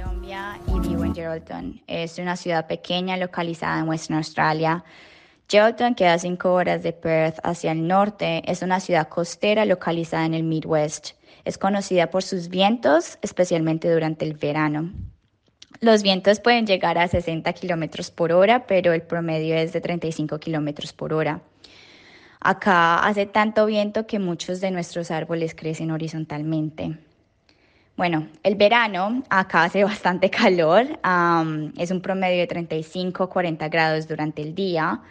Colombia 0.00 0.58
y 0.66 0.88
vivo 0.88 1.04
en 1.04 1.14
Geraldton. 1.14 1.82
Es 1.86 2.18
una 2.18 2.36
ciudad 2.36 2.66
pequeña 2.66 3.16
localizada 3.16 3.80
en 3.80 3.88
Western 3.88 4.16
Australia. 4.16 4.84
Geraldton 5.48 5.94
queda 5.94 6.14
a 6.14 6.18
cinco 6.18 6.54
horas 6.54 6.82
de 6.82 6.92
Perth 6.92 7.38
hacia 7.42 7.72
el 7.72 7.86
norte. 7.86 8.42
Es 8.50 8.62
una 8.62 8.80
ciudad 8.80 9.08
costera 9.08 9.64
localizada 9.64 10.24
en 10.24 10.34
el 10.34 10.42
Midwest. 10.42 11.10
Es 11.44 11.58
conocida 11.58 12.10
por 12.10 12.22
sus 12.22 12.48
vientos, 12.48 13.18
especialmente 13.20 13.92
durante 13.92 14.24
el 14.24 14.34
verano. 14.34 14.90
Los 15.80 16.02
vientos 16.02 16.40
pueden 16.40 16.66
llegar 16.66 16.96
a 16.98 17.08
60 17.08 17.52
kilómetros 17.52 18.10
por 18.10 18.32
hora, 18.32 18.66
pero 18.66 18.92
el 18.92 19.02
promedio 19.02 19.54
es 19.56 19.72
de 19.72 19.80
35 19.80 20.38
kilómetros 20.38 20.92
por 20.92 21.12
hora. 21.12 21.42
Acá 22.40 23.06
hace 23.06 23.26
tanto 23.26 23.66
viento 23.66 24.06
que 24.06 24.18
muchos 24.18 24.60
de 24.60 24.70
nuestros 24.70 25.10
árboles 25.10 25.54
crecen 25.54 25.90
horizontalmente. 25.90 26.98
Bueno, 28.00 28.28
el 28.42 28.54
verano 28.54 29.22
acá 29.28 29.64
hace 29.64 29.84
bastante 29.84 30.30
calor, 30.30 30.98
am, 31.02 31.74
es 31.76 31.90
un 31.90 32.00
promedio 32.00 32.38
de 32.38 32.46
35 32.46 33.28
40 33.28 33.68
grados 33.68 34.08
durante 34.08 34.40
el 34.40 34.54
día, 34.54 35.02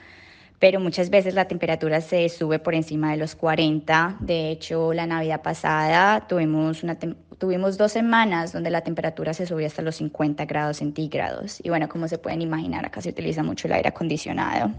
pero 0.58 0.80
muchas 0.80 1.12
veces 1.12 1.36
la 1.36 1.48
temperatura 1.48 2.02
se 2.02 2.28
sube 2.30 2.58
por 2.58 2.74
encima 2.74 3.12
de 3.12 3.18
los 3.18 3.36
40. 3.36 4.18
De 4.22 4.50
hecho, 4.50 4.92
la 4.92 5.06
Navidad 5.06 5.44
pasada 5.44 6.28
tuvimos, 6.28 6.82
una 6.82 6.98
tuvimos 7.38 7.78
dos 7.78 7.92
semanas 7.92 8.54
donde 8.54 8.72
la 8.72 8.82
temperatura 8.82 9.36
se 9.36 9.46
subió 9.46 9.68
hasta 9.68 9.84
los 9.84 9.98
50 9.98 10.46
grados 10.46 10.78
centígrados. 10.78 11.60
Y 11.64 11.70
bueno, 11.70 11.88
como 11.90 12.08
se 12.08 12.18
pueden 12.18 12.42
imaginar, 12.42 12.88
acá 12.88 13.02
se 13.02 13.10
utiliza 13.10 13.44
mucho 13.44 13.68
el 13.68 13.74
aire 13.74 13.90
acondicionado. 13.90 14.72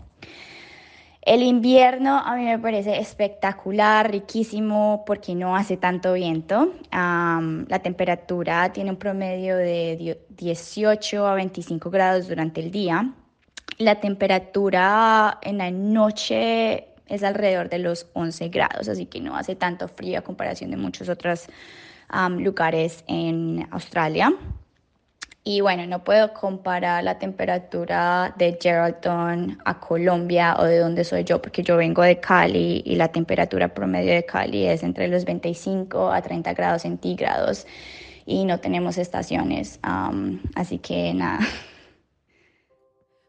El 1.22 1.42
invierno 1.42 2.16
a 2.18 2.34
mí 2.34 2.44
me 2.46 2.58
parece 2.58 2.98
espectacular, 2.98 4.10
riquísimo, 4.10 5.04
porque 5.06 5.34
no 5.34 5.54
hace 5.54 5.76
tanto 5.76 6.14
viento. 6.14 6.72
La 6.90 7.78
temperatura 7.82 8.72
tiene 8.72 8.90
un 8.90 8.96
promedio 8.96 9.56
de 9.56 9.96
dio- 9.98 10.16
18 10.30 11.26
a 11.26 11.34
25 11.34 11.90
grados 11.90 12.26
durante 12.26 12.60
el 12.60 12.70
día. 12.70 13.12
La 13.76 14.00
temperatura 14.00 15.38
en 15.42 15.58
la 15.58 15.70
noche 15.70 16.86
es 17.06 17.22
alrededor 17.22 17.68
de 17.68 17.80
los 17.80 18.06
11 18.14 18.48
grados, 18.48 18.88
así 18.88 19.04
que 19.04 19.20
no 19.20 19.36
hace 19.36 19.54
tanto 19.56 19.88
frío 19.88 20.20
a 20.20 20.22
comparación 20.22 20.70
de 20.70 20.76
muchos 20.78 21.08
otros 21.10 21.48
lugares 22.38 23.04
en 23.06 23.68
Australia. 23.70 24.32
Y 25.42 25.62
bueno, 25.62 25.86
no 25.86 26.04
puedo 26.04 26.34
comparar 26.34 27.02
la 27.02 27.18
temperatura 27.18 28.34
de 28.36 28.58
Geraldton 28.60 29.58
a 29.64 29.80
Colombia 29.80 30.54
o 30.58 30.64
de 30.64 30.78
donde 30.78 31.02
soy 31.02 31.24
yo, 31.24 31.40
porque 31.40 31.62
yo 31.62 31.76
vengo 31.78 32.02
de 32.02 32.20
Cali 32.20 32.82
y 32.84 32.96
la 32.96 33.08
temperatura 33.08 33.72
promedio 33.72 34.12
de 34.12 34.24
Cali 34.26 34.66
es 34.66 34.82
entre 34.82 35.08
los 35.08 35.24
25 35.24 36.12
a 36.12 36.20
30 36.20 36.52
grados 36.52 36.82
centígrados 36.82 37.66
y 38.26 38.44
no 38.44 38.60
tenemos 38.60 38.98
estaciones. 38.98 39.78
am, 39.82 40.42
así 40.54 40.78
que 40.78 41.14
nada. 41.14 41.40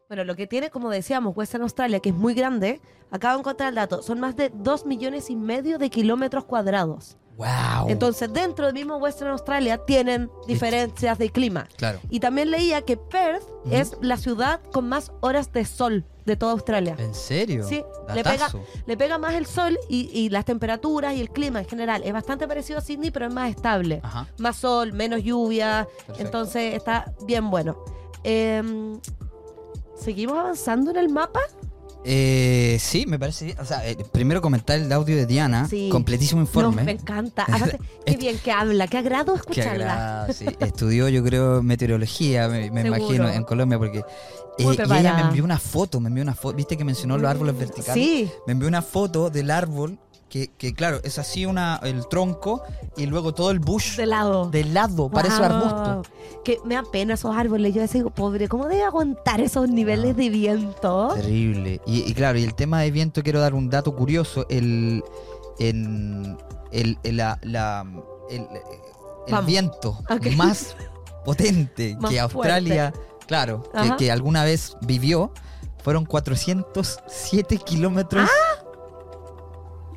Bueno, 0.08 0.24
lo 0.24 0.36
que 0.36 0.46
tiene, 0.46 0.68
como 0.68 0.90
decíamos, 0.90 1.34
Western 1.34 1.62
Australia, 1.62 1.98
que 2.00 2.10
es 2.10 2.14
muy 2.14 2.34
grande, 2.34 2.82
acabo 3.10 3.36
de 3.36 3.40
encontrar 3.40 3.70
el 3.70 3.76
dato, 3.76 4.02
son 4.02 4.20
más 4.20 4.36
de 4.36 4.50
2 4.52 4.84
millones 4.84 5.30
y 5.30 5.36
medio 5.36 5.78
de 5.78 5.88
kilómetros 5.88 6.44
cuadrados. 6.44 7.16
¡Wow! 7.36 7.88
Entonces, 7.88 8.32
dentro 8.32 8.66
del 8.66 8.74
mismo 8.74 8.96
Western 8.98 9.30
Australia 9.30 9.78
tienen 9.78 10.30
diferencias 10.46 11.18
de 11.18 11.30
clima. 11.30 11.66
claro. 11.76 11.98
Y 12.10 12.20
también 12.20 12.50
leía 12.50 12.82
que 12.82 12.96
Perth 12.96 13.42
es 13.70 13.96
la 14.00 14.16
ciudad 14.16 14.60
con 14.72 14.88
más 14.88 15.12
horas 15.20 15.52
de 15.52 15.64
sol 15.64 16.04
de 16.24 16.36
toda 16.36 16.52
Australia. 16.52 16.94
¿En 16.98 17.14
serio? 17.14 17.64
Sí, 17.66 17.82
le 18.14 18.22
pega, 18.22 18.48
le 18.86 18.96
pega 18.96 19.18
más 19.18 19.34
el 19.34 19.46
sol 19.46 19.76
y, 19.88 20.08
y 20.12 20.28
las 20.28 20.44
temperaturas 20.44 21.14
y 21.14 21.20
el 21.20 21.30
clima 21.30 21.60
en 21.60 21.66
general. 21.66 22.02
Es 22.04 22.12
bastante 22.12 22.46
parecido 22.46 22.78
a 22.78 22.82
Sydney, 22.82 23.10
pero 23.10 23.26
es 23.26 23.34
más 23.34 23.50
estable. 23.50 24.00
Ajá. 24.04 24.28
Más 24.38 24.56
sol, 24.56 24.92
menos 24.92 25.22
lluvia. 25.22 25.88
Perfecto. 26.06 26.22
Entonces 26.22 26.74
está 26.74 27.12
bien 27.26 27.50
bueno. 27.50 27.82
Em, 28.24 29.00
¿Seguimos 29.96 30.38
avanzando 30.38 30.90
en 30.90 30.96
el 30.96 31.08
mapa? 31.08 31.40
Eh, 32.04 32.78
sí, 32.80 33.06
me 33.06 33.18
parece 33.18 33.44
bien. 33.44 33.58
O 33.60 33.64
sea, 33.64 33.88
eh, 33.88 33.96
primero 34.12 34.42
comentar 34.42 34.78
el 34.78 34.90
audio 34.92 35.14
de 35.16 35.26
Diana. 35.26 35.68
Sí. 35.68 35.88
Completísimo 35.90 36.40
informe. 36.40 36.76
No, 36.76 36.84
me 36.84 36.92
encanta. 36.92 37.44
Aparte, 37.44 37.78
qué 38.06 38.16
bien 38.16 38.38
que 38.38 38.50
habla, 38.50 38.88
qué 38.88 38.98
agrado 38.98 39.34
Qué 39.34 39.40
escucharla. 39.40 39.92
agrado, 40.22 40.32
sí. 40.32 40.46
Estudió, 40.60 41.08
yo 41.08 41.22
creo, 41.22 41.62
meteorología, 41.62 42.48
me, 42.48 42.66
imagino, 42.66 43.28
en 43.28 43.44
Colombia, 43.44 43.78
porque. 43.78 43.98
eh, 43.98 44.04
y 44.58 44.68
ella 44.70 45.14
me 45.14 45.22
envió 45.22 45.44
una 45.44 45.58
foto, 45.58 46.00
me 46.00 46.08
envió 46.08 46.22
una 46.22 46.34
foto. 46.34 46.56
¿Viste 46.56 46.76
que 46.76 46.84
mencionó 46.84 47.16
los 47.18 47.30
árboles 47.30 47.56
verticales? 47.56 47.94
Sí, 47.94 48.30
Me 48.46 48.52
envió 48.52 48.68
una 48.68 48.82
foto 48.82 49.30
del 49.30 49.50
árbol, 49.50 49.98
que, 50.32 50.48
que 50.56 50.72
claro, 50.72 50.98
es 51.04 51.18
así 51.18 51.44
una, 51.44 51.78
el 51.82 52.08
tronco 52.08 52.62
y 52.96 53.04
luego 53.04 53.34
todo 53.34 53.50
el 53.50 53.58
bush 53.58 53.96
de 53.96 54.06
lado. 54.06 54.48
de 54.48 54.64
lado, 54.64 55.10
parece 55.10 55.36
Wow. 55.36 55.44
arbusto. 55.44 56.10
Que 56.42 56.56
me 56.64 56.74
da 56.74 56.84
pena 56.90 57.12
esos 57.14 57.36
árboles. 57.36 57.74
Yo 57.74 57.82
decía, 57.82 58.02
pobre, 58.06 58.48
¿cómo 58.48 58.66
debe 58.66 58.82
aguantar 58.82 59.42
esos 59.42 59.68
niveles 59.68 60.16
de 60.16 60.30
viento? 60.30 61.10
Terrible. 61.14 61.82
Y, 61.84 62.10
y 62.10 62.14
claro, 62.14 62.38
y 62.38 62.44
el 62.44 62.54
tema 62.54 62.80
de 62.80 62.90
viento, 62.90 63.22
quiero 63.22 63.40
dar 63.40 63.52
un 63.52 63.68
dato 63.68 63.94
curioso. 63.94 64.46
El, 64.48 65.04
en, 65.58 66.38
el, 66.70 66.96
el- 67.02 67.16
la, 67.18 67.38
la- 67.42 67.84
el, 68.30 68.40
el 68.40 69.32
Vamos. 69.32 69.46
viento 69.46 69.98
más 70.34 70.74
potente 71.26 71.94
Más 72.00 72.10
que 72.10 72.20
Australia, 72.20 72.94
claro, 73.26 73.64
que, 73.82 73.96
que 74.06 74.10
alguna 74.10 74.44
vez 74.44 74.78
vivió, 74.80 75.30
fueron 75.84 76.06
407 76.06 77.58
kilómetros 77.58 78.24
de- 78.24 78.30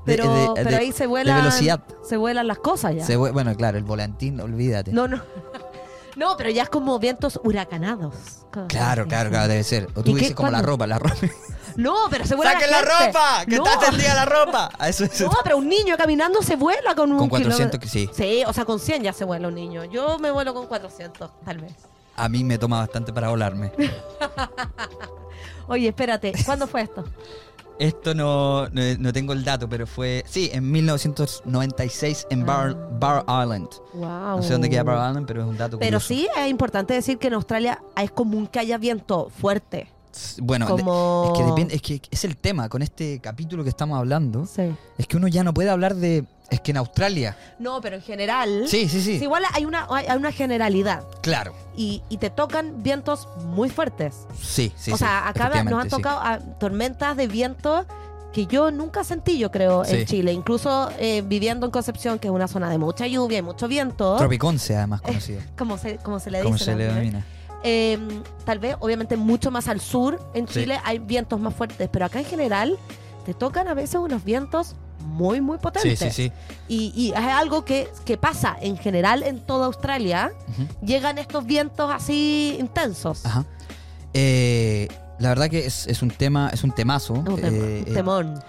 Pero, 0.05 0.33
de- 0.33 0.59
de- 0.61 0.63
pero 0.65 0.77
ahí 0.77 0.91
se 0.91 1.07
vuelan, 1.07 1.37
velocidad. 1.37 1.81
se 2.07 2.17
vuelan 2.17 2.47
las 2.47 2.59
cosas 2.59 2.95
ya. 2.95 3.05
Se 3.05 3.15
bueno, 3.17 3.55
claro, 3.55 3.77
el 3.77 3.83
volantín, 3.83 4.39
olvídate. 4.39 4.91
No, 4.91 5.07
no. 5.07 5.21
No, 6.15 6.37
pero 6.37 6.49
ya 6.49 6.63
es 6.63 6.69
como 6.69 6.97
vientos 6.97 7.41
huracanados. 7.43 8.13
Claro, 8.69 9.05
claro, 9.05 9.29
claro, 9.29 9.49
debe 9.49 9.65
ser. 9.65 9.89
O 9.95 9.99
¿Y 9.99 10.03
tú 10.03 10.15
dices 10.15 10.33
como 10.33 10.49
la 10.49 10.61
ropa, 10.61 10.87
la 10.87 10.97
ropa. 10.97 11.15
No, 11.75 11.93
pero 12.09 12.25
se 12.25 12.35
vuela 12.35 12.53
¡Saquen 12.53 12.71
la 12.71 12.77
gente. 12.77 13.07
ropa! 13.07 13.45
¡Que 13.45 13.57
No. 13.57 13.65
está 13.65 13.79
tendida 13.89 14.13
la 14.15 14.23
ropa! 14.23 14.71
Eso. 14.87 15.03
No, 15.25 15.31
pero 15.43 15.57
un 15.57 15.67
niño 15.67 15.97
caminando 15.97 16.41
se 16.41 16.55
vuela 16.55 16.95
con 16.95 17.11
un 17.11 17.17
Con 17.17 17.27
400 17.27 17.57
kilómetro. 17.57 17.79
que 17.81 17.89
sí. 17.89 18.09
Sí, 18.13 18.43
o 18.47 18.53
sea, 18.53 18.63
con 18.63 18.79
100 18.79 19.03
ya 19.03 19.11
se 19.11 19.25
vuela 19.25 19.49
un 19.49 19.55
niño. 19.55 19.83
Yo 19.83 20.17
me 20.19 20.31
vuelo 20.31 20.53
con 20.53 20.67
400, 20.67 21.29
tal 21.43 21.57
vez. 21.57 21.73
A 22.15 22.29
mí 22.29 22.45
me 22.45 22.57
toma 22.57 22.79
bastante 22.79 23.11
para 23.11 23.27
volarme. 23.27 23.73
Oye, 25.67 25.89
espérate, 25.89 26.31
¿cuándo 26.45 26.65
fue 26.67 26.83
esto? 26.83 27.03
Esto 27.79 28.15
no, 28.15 28.67
no, 28.69 28.81
no 28.99 29.11
tengo 29.13 29.33
el 29.33 29.43
dato, 29.43 29.67
pero 29.67 29.85
fue. 29.85 30.23
Sí, 30.27 30.49
en 30.53 30.71
1996 30.71 32.27
en 32.29 32.45
Bar, 32.45 32.75
Ah. 32.77 32.97
Bar 33.25 33.43
Island. 33.43 33.67
Wow. 33.93 34.37
No 34.37 34.43
sé 34.43 34.53
dónde 34.53 34.69
queda 34.69 34.83
Bar 34.83 35.09
Island, 35.09 35.27
pero 35.27 35.41
es 35.43 35.47
un 35.47 35.57
dato 35.57 35.77
Pero 35.77 35.97
curioso. 35.99 36.07
sí 36.07 36.27
es 36.37 36.49
importante 36.49 36.93
decir 36.93 37.17
que 37.17 37.27
en 37.27 37.33
Australia 37.33 37.81
es 38.01 38.11
común 38.11 38.47
que 38.47 38.59
haya 38.59 38.77
viento 38.77 39.29
fuerte. 39.29 39.87
Bueno, 40.41 40.65
de- 40.77 40.81
es 40.81 41.37
que 41.37 41.43
depende, 41.43 41.75
es 41.75 41.81
que 41.81 42.01
es 42.09 42.23
el 42.23 42.37
tema 42.37 42.69
con 42.69 42.81
este 42.81 43.19
capítulo 43.19 43.63
que 43.63 43.69
estamos 43.69 43.97
hablando. 43.97 44.45
Sí. 44.45 44.73
Es 44.97 45.07
que 45.07 45.17
uno 45.17 45.27
ya 45.27 45.43
no 45.43 45.53
puede 45.53 45.69
hablar 45.69 45.95
de. 45.95 46.23
Es 46.49 46.61
que 46.61 46.71
en 46.71 46.77
Australia. 46.77 47.35
No, 47.59 47.81
pero 47.81 47.95
en 47.95 48.01
general. 48.01 48.65
Sí, 48.67 48.87
sí, 48.87 49.01
sí. 49.01 49.13
igual 49.23 49.43
hay 49.53 49.65
una, 49.65 49.87
hay 49.89 50.17
una 50.17 50.31
generalidad. 50.31 51.03
Claro. 51.21 51.53
Y, 51.75 52.03
y 52.09 52.17
te 52.17 52.29
tocan 52.29 52.83
vientos 52.83 53.27
muy 53.45 53.69
fuertes. 53.69 54.27
Sí, 54.41 54.71
sí. 54.77 54.91
o 54.91 54.97
sí, 54.97 55.03
sea, 55.03 55.27
acá 55.27 55.63
nos 55.63 55.73
han 55.73 55.89
sí. 55.89 55.89
tocado 55.89 56.19
ah, 56.21 56.39
tormentas 56.59 57.17
de 57.17 57.27
viento 57.27 57.85
que 58.35 58.45
yo 58.47 58.69
nunca 58.69 59.03
sentí, 59.05 59.37
yo 59.37 59.49
creo, 59.49 59.85
en. 59.85 60.05
Chile. 60.05 60.33
Incluso 60.33 60.89
eh, 60.99 61.23
viviendo 61.25 61.65
en 61.65 61.71
Concepción, 61.71 62.19
que 62.19 62.27
es 62.27 62.33
una 62.33 62.47
zona 62.49 62.69
de 62.69 62.77
mucha 62.77 63.07
lluvia 63.07 63.39
y 63.39 63.41
mucho 63.41 63.67
viento. 63.67 64.17
Tropiconce, 64.17 64.75
además 64.75 65.01
conocido. 65.03 65.41
como 65.57 65.77
se, 65.77 65.97
como 65.97 66.19
se 66.19 66.31
le 66.31 66.41
como 66.41 66.55
dice. 66.55 66.65
se 66.65 66.75
le 66.75 66.87
¿no? 66.87 66.93
denomina. 66.93 67.25
Eh, 67.63 67.97
tal 68.43 68.59
vez, 68.59 68.75
obviamente, 68.79 69.17
mucho 69.17 69.51
más 69.51 69.67
al 69.67 69.79
sur 69.79 70.19
en. 70.33 70.47
Chile 70.47 70.79
hay 70.83 70.99
vientos 70.99 71.39
más 71.39 71.55
fuertes, 71.55 71.89
pero 71.91 72.05
acá 72.05 72.19
en 72.19 72.25
general 72.25 72.77
te 73.25 73.33
tocan 73.33 73.67
a 73.69 73.73
veces 73.73 73.95
unos 73.95 74.23
vientos 74.23 74.75
muy, 75.15 75.41
muy 75.41 75.57
potentes. 75.57 75.97
Sí, 75.99 76.05
sí, 76.11 76.11
sí. 76.11 76.31
Y, 76.67 76.93
y 76.95 77.09
es 77.11 77.17
algo 77.33 77.65
que, 77.65 77.89
que 78.05 78.17
pasa 78.17 78.55
en 78.61 78.77
general 78.77 79.23
en 79.23 79.39
toda 79.39 79.65
Australia. 79.67 80.31
Llegan 80.83 81.17
estos 81.17 81.45
vientos 81.45 81.91
así 81.93 82.57
intensos. 82.59 83.25
Ajá. 83.25 83.45
Eh, 84.13 84.87
la 85.19 85.29
verdad 85.29 85.49
que 85.49 85.65
es, 85.65 85.87
es 85.87 86.01
un 86.01 86.09
tema, 86.11 86.49
es 86.53 86.63
un 86.63 86.71
temazo. 86.71 87.13
Un, 87.13 87.25
tem- 87.25 87.43
Eh, 87.53 87.83
un 87.85 87.91
eh, 87.91 87.93
temón. 87.95 88.43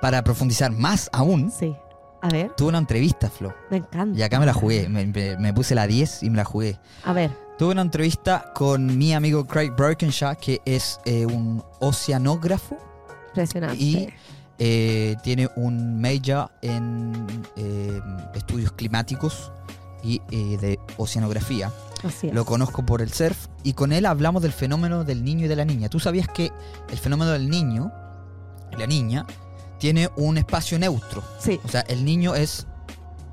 para 0.00 0.22
profundizar 0.24 0.70
más 0.70 1.08
aún, 1.12 1.50
Sí. 1.50 1.74
A 2.22 2.28
ver, 2.30 2.52
tuve 2.56 2.68
una 2.70 2.78
entrevista, 2.78 3.28
Flo. 3.28 3.54
me 3.70 3.76
encanta. 3.76 4.18
Y 4.18 4.22
acá 4.22 4.40
me 4.40 4.46
la 4.46 4.54
jugué. 4.54 4.88
Me, 4.88 5.04
me- 5.04 5.36
me 5.36 5.52
puse 5.52 5.74
la 5.74 5.86
10 5.86 6.22
y 6.22 6.30
me 6.30 6.38
la 6.38 6.44
jugué. 6.44 6.78
A 7.04 7.12
ver, 7.12 7.30
Tuve 7.58 7.70
una 7.72 7.82
entrevista 7.82 8.50
con 8.54 8.98
mi 8.98 9.12
amigo 9.14 9.46
Craig 9.46 9.70
Birkenshaw, 9.78 10.34
que 10.40 10.60
es 10.64 10.98
un 11.06 11.62
oceanógrafo 11.80 12.76
impresionante. 13.28 13.76
y 13.76 14.08
eh, 14.58 15.16
tiene 15.22 15.48
un 15.56 16.00
major 16.00 16.50
en 16.62 17.26
eh, 17.56 18.00
estudios 18.34 18.72
climáticos 18.72 19.50
y 20.02 20.20
eh, 20.30 20.56
de 20.60 20.78
oceanografía. 20.96 21.72
Así 22.04 22.28
es. 22.28 22.34
Lo 22.34 22.44
conozco 22.44 22.84
por 22.84 23.00
el 23.00 23.12
surf 23.12 23.46
y 23.62 23.72
con 23.72 23.92
él 23.92 24.04
hablamos 24.06 24.42
del 24.42 24.52
fenómeno 24.52 25.04
del 25.04 25.24
niño 25.24 25.46
y 25.46 25.48
de 25.48 25.56
la 25.56 25.64
niña. 25.64 25.88
¿Tú 25.88 25.98
sabías 26.00 26.28
que 26.28 26.52
el 26.90 26.98
fenómeno 26.98 27.30
del 27.30 27.48
niño 27.48 27.90
la 28.76 28.86
niña 28.86 29.26
tiene 29.78 30.10
un 30.16 30.36
espacio 30.38 30.78
neutro? 30.78 31.22
Sí. 31.38 31.58
O 31.64 31.68
sea, 31.68 31.80
el 31.82 32.04
niño 32.04 32.34
es 32.34 32.66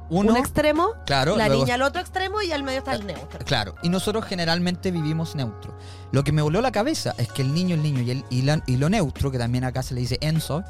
uno, 0.10 0.32
Un 0.32 0.38
extremo, 0.38 0.90
claro, 1.06 1.38
la 1.38 1.48
luego 1.48 1.64
niña 1.64 1.76
al 1.76 1.82
otro 1.84 2.02
extremo 2.02 2.42
y 2.42 2.52
al 2.52 2.64
medio 2.64 2.80
está 2.80 2.94
el 2.94 3.06
neutro. 3.06 3.40
Claro, 3.46 3.76
y 3.82 3.88
nosotros 3.88 4.26
generalmente 4.26 4.92
vivimos 4.92 5.36
neutro. 5.36 5.74
Lo 6.12 6.24
que 6.26 6.34
me 6.34 6.42
voló 6.42 6.60
la 6.62 6.72
cabeza 6.74 7.16
es 7.18 7.30
que 7.30 7.42
el 7.44 7.54
niño, 7.54 7.76
el 7.76 7.84
niño 7.84 8.02
y, 8.02 8.12
el, 8.12 8.26
y, 8.30 8.42
la- 8.42 8.62
y 8.68 8.76
lo 8.76 8.90
neutro, 8.90 9.32
que 9.32 9.38
también 9.38 9.64
acá 9.64 9.84
se 9.84 9.94
le 9.94 10.02
dice 10.02 10.18
enso, 10.20 10.64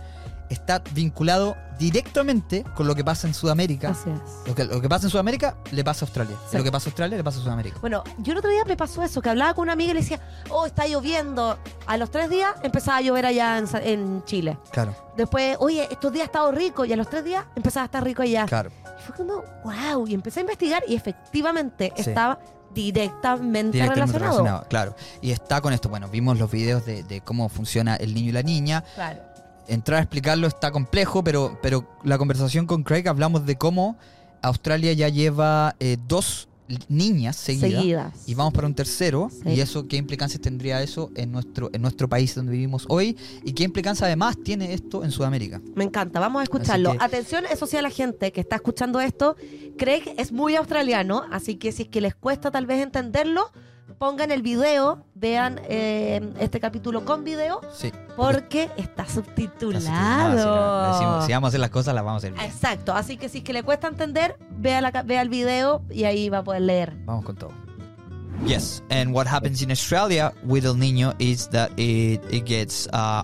está 0.51 0.81
vinculado 0.93 1.55
directamente 1.79 2.63
con 2.75 2.85
lo 2.87 2.93
que 2.93 3.03
pasa 3.03 3.27
en 3.27 3.33
Sudamérica. 3.33 3.89
Así 3.89 4.09
es. 4.09 4.47
Lo 4.47 4.53
que, 4.53 4.65
lo 4.65 4.81
que 4.81 4.89
pasa 4.89 5.07
en 5.07 5.09
Sudamérica 5.09 5.55
le 5.71 5.83
pasa 5.83 6.05
a 6.05 6.07
Australia. 6.07 6.35
Lo 6.53 6.63
que 6.63 6.71
pasa 6.71 6.85
a 6.85 6.89
Australia 6.89 7.17
le 7.17 7.23
pasa 7.23 7.39
a 7.39 7.43
Sudamérica. 7.43 7.79
Bueno, 7.79 8.03
yo 8.19 8.33
el 8.33 8.37
otro 8.37 8.51
día 8.51 8.63
me 8.65 8.77
pasó 8.77 9.01
eso, 9.03 9.21
que 9.21 9.29
hablaba 9.29 9.53
con 9.53 9.63
una 9.63 9.73
amiga 9.73 9.91
y 9.91 9.93
le 9.95 10.01
decía, 10.01 10.19
oh, 10.49 10.65
está 10.65 10.85
lloviendo. 10.85 11.57
A 11.87 11.97
los 11.97 12.11
tres 12.11 12.29
días 12.29 12.53
empezaba 12.63 12.97
a 12.97 13.01
llover 13.01 13.25
allá 13.25 13.57
en, 13.57 14.23
Chile. 14.25 14.57
Claro, 14.71 14.95
Después, 15.17 15.57
oye, 15.59 15.87
estos 15.91 16.11
días 16.11 16.23
ha 16.23 16.25
estado 16.27 16.51
rico 16.51 16.85
y 16.85 16.93
a 16.93 16.95
los 16.95 17.09
tres 17.09 17.23
días 17.23 17.45
empezaba 17.55 17.83
a 17.83 17.85
estar 17.85 18.03
rico 18.03 18.21
allá. 18.21 18.45
claro. 18.45 18.71
Y 18.99 19.03
fue 19.03 19.15
como, 19.15 19.43
wow, 19.63 20.05
y 20.07 20.13
empecé 20.13 20.39
a 20.39 20.41
investigar 20.41 20.83
y 20.87 20.95
efectivamente 20.95 21.91
Sí. 21.95 22.09
estaba 22.09 22.39
directamente, 22.73 23.77
directamente 23.77 23.93
relacionado. 24.19 24.37
relacionado. 24.37 24.67
Claro. 24.69 24.95
Y 25.21 25.31
está 25.31 25.59
con 25.61 25.73
esto. 25.73 25.89
Bueno, 25.89 26.07
vimos 26.07 26.37
los 26.37 26.51
videos 26.51 26.85
de, 26.85 27.03
de 27.03 27.21
cómo 27.21 27.49
funciona 27.49 27.95
el 27.95 28.13
niño 28.13 28.29
y 28.29 28.31
la 28.33 28.43
niña. 28.43 28.83
Claro. 28.95 29.30
Entrar 29.71 29.99
a 29.99 30.01
explicarlo 30.03 30.47
está 30.47 30.69
complejo, 30.71 31.23
pero, 31.23 31.57
pero 31.61 31.87
la 32.03 32.17
conversación 32.17 32.65
con 32.67 32.83
Craig 32.83 33.07
hablamos 33.07 33.45
de 33.45 33.55
cómo 33.57 33.97
Australia 34.41 34.91
ya 34.93 35.07
lleva 35.07 35.75
eh, 35.79 35.97
dos 36.07 36.49
niñas 36.87 37.35
seguidas. 37.35 37.71
Seguidas. 37.81 38.13
Y 38.27 38.33
vamos 38.35 38.53
para 38.53 38.65
un 38.67 38.73
tercero. 38.73 39.29
Sí. 39.29 39.49
¿Y 39.49 39.59
eso 39.61 39.87
qué 39.87 39.97
implicancias 39.97 40.41
tendría 40.41 40.81
eso 40.81 41.09
en 41.15 41.31
nuestro, 41.31 41.69
en 41.73 41.81
nuestro 41.81 42.07
país 42.09 42.33
donde 42.35 42.51
vivimos 42.51 42.85
hoy? 42.89 43.17
¿Y 43.43 43.53
qué 43.53 43.63
implicancias 43.63 44.07
además 44.07 44.37
tiene 44.43 44.73
esto 44.73 45.03
en 45.03 45.11
Sudamérica? 45.11 45.61
Me 45.75 45.83
encanta, 45.83 46.19
vamos 46.19 46.39
a 46.41 46.43
escucharlo. 46.43 46.91
Que- 46.93 46.97
Atención, 47.01 47.45
eso 47.51 47.65
sí 47.65 47.77
a 47.77 47.81
la 47.81 47.89
gente 47.89 48.31
que 48.31 48.39
está 48.41 48.55
escuchando 48.57 48.99
esto. 49.01 49.35
Craig 49.77 50.03
es 50.17 50.31
muy 50.31 50.55
australiano, 50.55 51.23
así 51.31 51.55
que 51.55 51.71
si 51.71 51.83
es 51.83 51.89
que 51.89 52.01
les 52.01 52.15
cuesta 52.15 52.51
tal 52.51 52.65
vez 52.65 52.81
entenderlo, 52.83 53.51
pongan 54.01 54.31
el 54.31 54.41
video, 54.41 55.05
vean 55.13 55.61
eh, 55.69 56.33
este 56.39 56.59
capítulo 56.59 57.05
con 57.05 57.23
video, 57.23 57.61
Sí. 57.71 57.91
porque 58.17 58.71
está 58.75 59.05
subtitulado. 59.07 60.31
si, 60.89 60.93
decimos, 60.93 61.25
si 61.27 61.31
vamos 61.33 61.47
a 61.47 61.49
hacer 61.49 61.59
las 61.59 61.69
cosas, 61.69 61.93
las 61.93 62.03
vamos 62.03 62.23
a 62.23 62.27
hacer 62.27 62.33
bien. 62.33 62.43
Exacto, 62.43 62.95
así 62.95 63.15
que 63.17 63.29
si 63.29 63.37
es 63.37 63.43
que 63.43 63.53
le 63.53 63.61
cuesta 63.61 63.87
entender, 63.87 64.39
vea, 64.57 64.81
la, 64.81 64.89
vea 65.03 65.21
el 65.21 65.29
video 65.29 65.83
y 65.91 66.05
ahí 66.05 66.29
va 66.29 66.39
a 66.39 66.43
poder 66.43 66.63
leer. 66.63 66.97
Vamos 67.05 67.25
con 67.25 67.35
todo. 67.35 67.51
Yes, 68.43 68.81
and 68.89 69.13
what 69.13 69.27
happens 69.27 69.61
in 69.61 69.69
Australia 69.69 70.33
with 70.45 70.65
El 70.65 70.77
Nino 70.79 71.13
is 71.19 71.47
that 71.49 71.69
it, 71.77 72.21
it 72.33 72.43
gets 72.47 72.87
uh, 72.93 73.21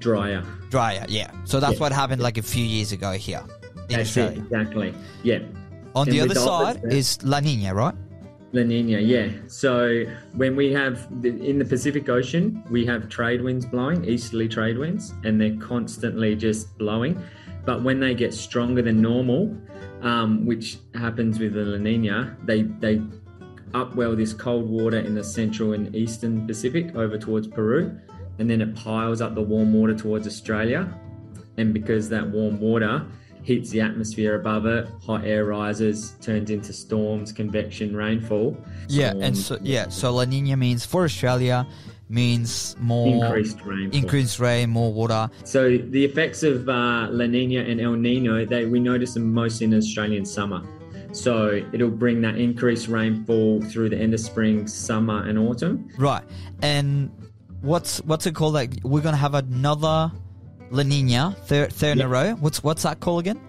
drier. 0.00 0.42
drier. 0.70 1.06
Yeah, 1.08 1.30
so 1.44 1.60
that's 1.60 1.74
Yeah. 1.74 1.80
what 1.82 1.92
happened 1.92 2.20
like 2.20 2.36
a 2.36 2.42
few 2.42 2.64
years 2.64 2.90
ago 2.90 3.12
here 3.12 3.44
in 3.88 3.96
That's 3.98 4.16
it, 4.16 4.26
Australia. 4.26 4.42
exactly. 4.42 4.94
Yeah. 5.22 5.38
On 5.94 6.08
And 6.08 6.12
the 6.12 6.20
other 6.22 6.34
the 6.34 6.40
side 6.40 6.80
is 6.92 7.18
La 7.22 7.38
Nina, 7.38 7.72
right? 7.72 7.94
La 8.52 8.62
Nina, 8.62 8.98
yeah. 8.98 9.28
So 9.46 10.04
when 10.34 10.56
we 10.56 10.72
have 10.72 11.22
the, 11.22 11.28
in 11.28 11.58
the 11.58 11.64
Pacific 11.64 12.08
Ocean, 12.08 12.64
we 12.68 12.84
have 12.84 13.08
trade 13.08 13.42
winds 13.42 13.64
blowing, 13.64 14.04
easterly 14.04 14.48
trade 14.48 14.76
winds, 14.76 15.14
and 15.22 15.40
they're 15.40 15.56
constantly 15.56 16.34
just 16.34 16.76
blowing. 16.76 17.22
But 17.64 17.84
when 17.84 18.00
they 18.00 18.14
get 18.14 18.34
stronger 18.34 18.82
than 18.82 19.00
normal, 19.00 19.56
um, 20.02 20.46
which 20.46 20.78
happens 20.94 21.38
with 21.38 21.54
the 21.54 21.64
La 21.64 21.78
Nina, 21.78 22.36
they 22.44 22.62
they 22.62 23.00
upwell 23.72 24.16
this 24.16 24.32
cold 24.32 24.68
water 24.68 24.98
in 24.98 25.14
the 25.14 25.22
central 25.22 25.72
and 25.74 25.94
eastern 25.94 26.44
Pacific 26.46 26.96
over 26.96 27.16
towards 27.18 27.46
Peru, 27.46 27.96
and 28.40 28.50
then 28.50 28.60
it 28.60 28.74
piles 28.74 29.20
up 29.20 29.36
the 29.36 29.42
warm 29.42 29.72
water 29.72 29.94
towards 29.94 30.26
Australia. 30.26 30.92
And 31.56 31.74
because 31.74 32.08
that 32.08 32.26
warm 32.26 32.58
water 32.58 33.06
heats 33.50 33.70
the 33.70 33.80
atmosphere 33.80 34.36
above 34.36 34.64
it, 34.66 34.88
hot 35.04 35.24
air 35.24 35.44
rises, 35.44 36.12
turns 36.20 36.50
into 36.50 36.72
storms, 36.72 37.32
convection, 37.32 37.96
rainfall. 37.96 38.56
Yeah, 38.88 39.12
and 39.16 39.36
so 39.36 39.58
yeah, 39.60 39.88
so 39.88 40.14
La 40.14 40.24
Nina 40.24 40.56
means 40.56 40.84
for 40.84 41.02
Australia 41.02 41.66
means 42.08 42.76
more 42.78 43.24
increased 43.24 43.60
rainfall. 43.64 43.98
increased 43.98 44.38
rain, 44.38 44.70
more 44.70 44.92
water. 44.92 45.28
So 45.44 45.78
the 45.78 46.04
effects 46.04 46.44
of 46.44 46.68
uh, 46.68 47.08
La 47.10 47.26
Nina 47.26 47.62
and 47.62 47.80
El 47.80 47.94
Nino, 47.94 48.44
they 48.44 48.66
we 48.66 48.78
notice 48.78 49.14
them 49.14 49.34
most 49.34 49.62
in 49.62 49.74
Australian 49.74 50.24
summer. 50.24 50.62
So 51.12 51.60
it'll 51.72 51.90
bring 51.90 52.20
that 52.20 52.36
increased 52.38 52.86
rainfall 52.86 53.62
through 53.62 53.88
the 53.88 53.98
end 53.98 54.14
of 54.14 54.20
spring, 54.20 54.68
summer, 54.68 55.24
and 55.28 55.36
autumn. 55.38 55.88
Right. 55.98 56.22
And 56.62 57.10
what's 57.62 57.98
what's 58.02 58.26
it 58.26 58.34
called? 58.36 58.54
Like 58.54 58.74
we're 58.84 59.02
gonna 59.02 59.16
have 59.16 59.34
another 59.34 60.12
La 60.70 60.82
Nina 60.82 61.36
third 61.46 61.72
third 61.72 61.98
in 61.98 62.02
a 62.02 62.08
row. 62.08 62.32
What's 62.34 62.62
what's 62.62 62.82
that 62.84 63.00
called 63.00 63.20
again? 63.20 63.40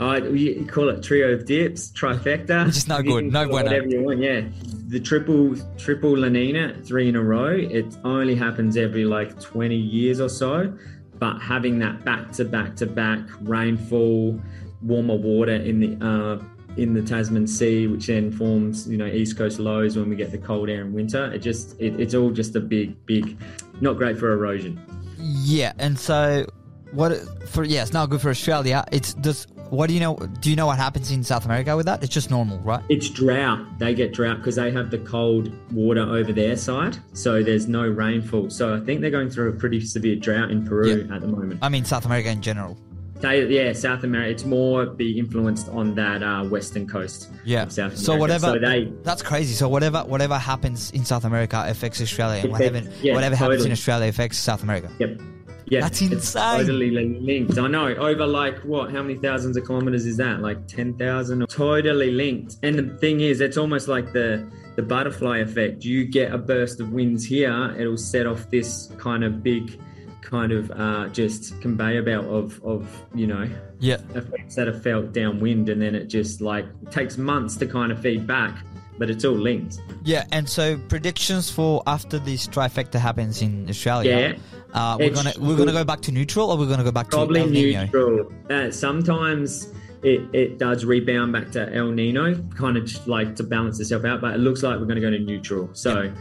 Uh, 0.00 0.16
you 0.32 0.66
call 0.66 0.88
it 0.88 1.02
trio 1.02 1.32
of 1.32 1.44
dips, 1.44 1.90
trifecta. 1.92 2.66
Which 2.66 2.76
is 2.78 2.88
no 2.88 3.02
good, 3.02 3.24
no 3.26 3.44
call 3.44 3.52
bueno. 3.52 3.70
Whatever 3.70 3.86
you 3.88 4.02
want, 4.02 4.20
yeah. 4.20 4.42
The 4.88 4.98
triple 4.98 5.54
triple 5.76 6.16
La 6.16 6.28
Nina, 6.28 6.74
three 6.82 7.08
in 7.08 7.16
a 7.16 7.22
row. 7.22 7.50
It 7.50 7.96
only 8.04 8.34
happens 8.34 8.76
every 8.76 9.04
like 9.04 9.38
20 9.40 9.76
years 9.76 10.20
or 10.20 10.28
so. 10.28 10.76
But 11.18 11.38
having 11.38 11.78
that 11.80 12.04
back 12.04 12.32
to 12.32 12.46
back 12.46 12.76
to 12.76 12.86
back 12.86 13.20
rainfall, 13.42 14.40
warmer 14.82 15.16
water 15.16 15.54
in 15.54 15.80
the 15.80 16.06
uh, 16.06 16.42
in 16.76 16.94
the 16.94 17.02
Tasman 17.02 17.46
Sea, 17.46 17.86
which 17.86 18.06
then 18.06 18.32
forms 18.32 18.88
you 18.88 18.96
know 18.96 19.06
east 19.06 19.36
coast 19.36 19.58
lows 19.58 19.96
when 19.96 20.08
we 20.08 20.16
get 20.16 20.30
the 20.32 20.38
cold 20.38 20.70
air 20.70 20.80
in 20.80 20.94
winter. 20.94 21.30
It 21.32 21.40
just 21.40 21.78
it, 21.78 22.00
it's 22.00 22.14
all 22.14 22.30
just 22.30 22.56
a 22.56 22.60
big 22.60 23.04
big, 23.04 23.38
not 23.82 23.98
great 23.98 24.18
for 24.18 24.32
erosion. 24.32 24.80
Yeah, 25.20 25.72
and 25.78 25.98
so 25.98 26.46
what 26.92 27.12
for? 27.48 27.64
Yeah, 27.64 27.82
it's 27.82 27.92
not 27.92 28.10
good 28.10 28.20
for 28.20 28.30
Australia. 28.30 28.84
It's 28.92 29.14
just 29.14 29.48
what 29.70 29.86
do 29.88 29.94
you 29.94 30.00
know? 30.00 30.16
Do 30.16 30.50
you 30.50 30.56
know 30.56 30.66
what 30.66 30.78
happens 30.78 31.10
in 31.10 31.22
South 31.22 31.44
America 31.44 31.76
with 31.76 31.86
that? 31.86 32.02
It's 32.02 32.12
just 32.12 32.30
normal, 32.30 32.58
right? 32.60 32.82
It's 32.88 33.08
drought. 33.08 33.78
They 33.78 33.94
get 33.94 34.12
drought 34.12 34.38
because 34.38 34.56
they 34.56 34.70
have 34.72 34.90
the 34.90 34.98
cold 34.98 35.52
water 35.72 36.02
over 36.02 36.32
their 36.32 36.56
side, 36.56 36.98
so 37.12 37.42
there's 37.42 37.68
no 37.68 37.82
rainfall. 37.86 38.50
So 38.50 38.74
I 38.74 38.80
think 38.80 39.00
they're 39.00 39.10
going 39.10 39.30
through 39.30 39.50
a 39.50 39.52
pretty 39.52 39.80
severe 39.80 40.16
drought 40.16 40.50
in 40.50 40.66
Peru 40.66 41.06
Yeah. 41.08 41.14
at 41.14 41.20
the 41.20 41.28
moment. 41.28 41.60
I 41.62 41.68
mean 41.68 41.84
South 41.84 42.04
America 42.06 42.30
in 42.30 42.40
general. 42.42 42.76
They, 43.20 43.46
yeah, 43.46 43.72
South 43.72 44.02
America. 44.04 44.30
It's 44.30 44.44
more 44.44 44.86
be 44.86 45.18
influenced 45.18 45.68
on 45.68 45.94
that 45.96 46.22
uh, 46.22 46.44
western 46.44 46.86
coast 46.86 47.28
Yeah. 47.44 47.68
South 47.68 47.78
America. 47.78 47.96
So 47.98 48.16
whatever. 48.16 48.46
So 48.46 48.58
they 48.58 48.92
that's 49.02 49.22
crazy. 49.22 49.54
So 49.54 49.68
whatever 49.68 50.00
whatever 50.04 50.38
happens 50.38 50.90
in 50.92 51.04
South 51.04 51.24
America 51.24 51.62
affects 51.66 52.00
Australia, 52.00 52.42
and 52.42 52.52
whatever 52.52 52.82
yeah, 53.02 53.14
whatever 53.14 53.36
happens 53.36 53.64
in. 53.64 53.72
Australia 53.72 54.08
affects 54.08 54.38
South 54.38 54.62
America. 54.62 54.90
Yep. 54.98 55.20
Yeah, 55.66 55.82
That's 55.82 56.02
it's 56.02 56.12
insane. 56.12 56.58
totally 56.62 56.90
linked. 56.90 57.56
I 57.56 57.68
know. 57.68 57.94
Over 57.94 58.26
like 58.26 58.58
what? 58.64 58.90
How 58.90 59.02
many 59.02 59.14
thousands 59.20 59.56
of 59.56 59.64
kilometers 59.64 60.04
is 60.04 60.16
that? 60.16 60.40
Like 60.40 60.66
ten 60.66 60.94
thousand. 60.94 61.46
Totally 61.48 62.10
linked. 62.10 62.56
And 62.64 62.76
the 62.76 62.96
thing 62.96 63.20
is, 63.20 63.40
it's 63.40 63.56
almost 63.56 63.86
like 63.86 64.12
the 64.12 64.44
the 64.74 64.82
butterfly 64.82 65.38
effect. 65.38 65.84
You 65.84 66.06
get 66.06 66.32
a 66.32 66.38
burst 66.38 66.80
of 66.80 66.90
winds 66.92 67.24
here, 67.24 67.72
it'll 67.78 67.96
set 67.96 68.26
off 68.26 68.50
this 68.50 68.90
kind 68.98 69.22
of 69.22 69.44
big, 69.44 69.78
kind 70.30 70.52
of 70.52 70.70
uh, 70.70 71.08
just 71.08 71.60
conveyor 71.60 72.02
belt 72.02 72.26
of 72.26 72.62
of 72.64 72.88
you 73.14 73.26
know 73.26 73.48
Yeah. 73.80 73.96
effects 74.14 74.54
that 74.56 74.66
have 74.68 74.82
felt 74.82 75.12
downwind, 75.12 75.68
and 75.68 75.82
then 75.82 75.94
it 75.94 76.06
just 76.06 76.40
like 76.40 76.66
takes 76.90 77.18
months 77.18 77.56
to 77.56 77.66
kind 77.66 77.90
of 77.92 78.00
feed 78.00 78.26
back. 78.26 78.64
But 78.98 79.08
it's 79.08 79.24
all 79.24 79.34
linked. 79.34 79.80
Yeah, 80.04 80.26
and 80.30 80.46
so 80.46 80.76
predictions 80.88 81.50
for 81.50 81.82
after 81.86 82.18
this 82.18 82.46
trifecta 82.46 82.98
happens 82.98 83.40
in 83.40 83.66
Australia. 83.68 84.36
Yeah. 84.36 84.38
Uh, 84.74 84.96
we're 85.00 85.10
gonna 85.10 85.32
we're 85.40 85.56
gonna 85.56 85.72
go 85.72 85.84
back 85.84 86.00
to 86.02 86.12
neutral, 86.12 86.50
or 86.50 86.58
we're 86.58 86.68
gonna 86.68 86.84
go 86.84 86.92
back 86.92 87.08
probably 87.10 87.40
to 87.40 87.46
El 87.46 87.50
Nino. 87.52 87.84
neutral. 87.84 88.32
Uh, 88.50 88.70
sometimes 88.70 89.72
it, 90.02 90.20
it 90.34 90.58
does 90.58 90.84
rebound 90.84 91.32
back 91.32 91.50
to 91.52 91.74
El 91.74 91.90
Nino, 91.92 92.34
kind 92.56 92.76
of 92.76 92.84
just 92.84 93.08
like 93.08 93.34
to 93.36 93.42
balance 93.42 93.80
itself 93.80 94.04
out. 94.04 94.20
But 94.20 94.34
it 94.34 94.38
looks 94.38 94.62
like 94.62 94.78
we're 94.78 94.84
going 94.86 94.96
to 94.96 95.00
go 95.02 95.10
to 95.10 95.18
neutral. 95.18 95.70
So 95.72 96.02
yeah, 96.02 96.12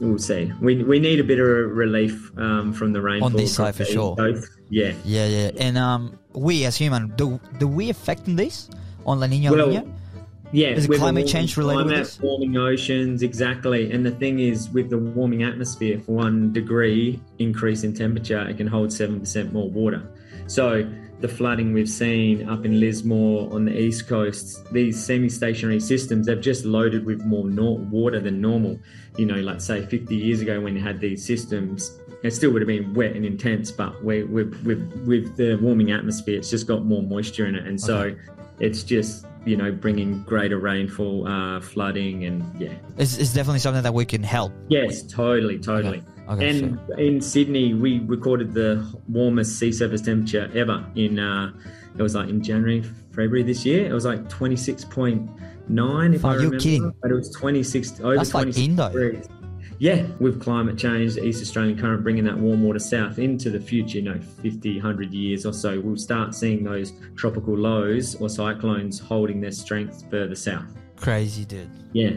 we'll 0.00 0.18
see. 0.18 0.52
We, 0.60 0.82
we 0.82 0.98
need 0.98 1.20
a 1.20 1.24
bit 1.24 1.38
of 1.38 1.46
relief 1.46 2.32
um, 2.38 2.72
from 2.72 2.92
the 2.92 3.00
rainfall 3.00 3.26
on 3.26 3.32
this 3.32 3.54
side 3.54 3.74
for 3.74 3.84
sure. 3.84 4.16
Coast. 4.16 4.48
Yeah. 4.70 4.92
Yeah, 5.04 5.26
yeah. 5.26 5.50
And 5.58 5.78
um, 5.78 6.18
we 6.32 6.64
as 6.64 6.76
human, 6.76 7.14
do 7.16 7.40
do 7.58 7.68
we 7.68 7.90
affect 7.90 8.28
in 8.28 8.36
this 8.36 8.70
on 9.06 9.20
La 9.20 9.26
Nina? 9.26 9.52
Well, 9.52 9.68
Nina? 9.68 9.84
Yeah, 10.52 10.68
Is 10.68 10.86
the 10.86 10.96
climate 10.98 11.02
warming 11.02 11.26
change 11.26 11.56
related 11.56 11.88
climate? 11.88 12.18
Warming 12.22 12.56
oceans, 12.56 13.22
exactly. 13.24 13.90
And 13.90 14.06
the 14.06 14.12
thing 14.12 14.38
is, 14.38 14.68
with 14.70 14.88
the 14.88 14.98
warming 14.98 15.42
atmosphere, 15.42 15.98
for 15.98 16.12
one 16.12 16.52
degree 16.52 17.18
increase 17.40 17.82
in 17.82 17.92
temperature, 17.92 18.48
it 18.48 18.56
can 18.56 18.68
hold 18.68 18.92
seven 18.92 19.18
percent 19.18 19.52
more 19.52 19.68
water. 19.68 20.08
So 20.46 20.88
the 21.20 21.28
flooding 21.28 21.72
we've 21.72 21.88
seen 21.88 22.48
up 22.48 22.64
in 22.64 22.80
Lismore 22.80 23.52
on 23.52 23.64
the 23.64 23.78
east 23.78 24.06
coast, 24.08 24.70
these 24.72 25.02
semi-stationary 25.02 25.80
systems, 25.80 26.26
they've 26.26 26.40
just 26.40 26.64
loaded 26.64 27.06
with 27.06 27.24
more 27.24 27.48
nor- 27.48 27.78
water 27.78 28.20
than 28.20 28.40
normal. 28.40 28.78
You 29.16 29.26
know, 29.26 29.36
like 29.36 29.60
say 29.60 29.86
50 29.86 30.14
years 30.14 30.40
ago 30.40 30.60
when 30.60 30.74
you 30.76 30.82
had 30.82 31.00
these 31.00 31.24
systems, 31.24 31.98
it 32.22 32.32
still 32.32 32.50
would 32.52 32.62
have 32.62 32.66
been 32.66 32.92
wet 32.94 33.14
and 33.16 33.24
intense, 33.24 33.70
but 33.70 34.02
we, 34.04 34.24
we, 34.24 34.44
with, 34.44 35.04
with 35.06 35.36
the 35.36 35.56
warming 35.56 35.92
atmosphere, 35.92 36.38
it's 36.38 36.50
just 36.50 36.66
got 36.66 36.84
more 36.84 37.02
moisture 37.02 37.46
in 37.46 37.54
it, 37.54 37.66
and 37.66 37.80
so 37.80 37.98
Okay. 38.00 38.20
it's 38.60 38.82
just 38.82 39.26
you 39.46 39.56
know 39.58 39.70
bringing 39.70 40.22
greater 40.24 40.58
rainfall, 40.58 41.28
uh, 41.28 41.60
flooding, 41.60 42.24
and 42.24 42.42
yeah, 42.60 42.72
It's, 42.96 43.18
it's 43.18 43.32
definitely 43.34 43.58
something 43.60 43.82
that 43.82 43.92
we 43.94 44.04
can 44.06 44.22
help. 44.22 44.52
yes, 44.68 45.02
totally, 45.02 45.58
totally. 45.58 45.98
Okay, 45.98 46.06
and 46.28 46.78
in 46.98 47.20
Sydney, 47.20 47.74
we 47.74 48.00
recorded 48.00 48.54
the 48.54 48.86
warmest 49.08 49.58
sea 49.58 49.72
surface 49.72 50.00
temperature 50.00 50.50
ever 50.54 50.84
in 50.94 51.18
uh, 51.18 51.52
it 51.96 52.02
was 52.02 52.14
like 52.14 52.28
in 52.28 52.42
January, 52.42 52.82
February 53.10 53.42
this 53.42 53.64
year. 53.64 53.86
It 53.86 53.92
was 53.92 54.04
like 54.04 54.28
twenty 54.28 54.56
six 54.56 54.84
point 54.84 55.28
nine, 55.68 56.14
if 56.14 56.24
Are 56.24 56.32
I 56.32 56.34
you 56.34 56.38
remember. 56.40 56.58
kidding? 56.58 56.94
But 57.02 57.10
it 57.10 57.14
was 57.14 57.30
twenty 57.30 57.62
six 57.62 58.00
over 58.00 58.16
That's 58.16 58.34
like 58.34 58.42
twenty 58.44 58.52
six 58.52 58.66
Indo. 58.68 58.88
degrees. 58.88 59.28
Yeah, 59.78 60.06
with 60.20 60.40
climate 60.40 60.78
change, 60.78 61.14
the 61.14 61.24
East 61.24 61.42
Australian 61.42 61.78
current 61.78 62.02
bringing 62.04 62.24
that 62.24 62.38
warm 62.38 62.62
water 62.62 62.78
south 62.78 63.18
into 63.18 63.50
the 63.50 63.58
future, 63.58 63.98
you 63.98 64.04
know, 64.04 64.20
50, 64.40 64.74
100 64.74 65.12
years 65.12 65.44
or 65.44 65.52
so, 65.52 65.80
we'll 65.80 65.96
start 65.96 66.32
seeing 66.32 66.62
those 66.62 66.92
tropical 67.16 67.58
lows 67.58 68.14
or 68.14 68.28
cyclones 68.28 69.00
holding 69.00 69.40
their 69.40 69.50
strength 69.50 70.04
further 70.10 70.36
south. 70.36 70.68
Crazy, 70.96 71.44
dude. 71.44 71.68
Yeah, 71.92 72.10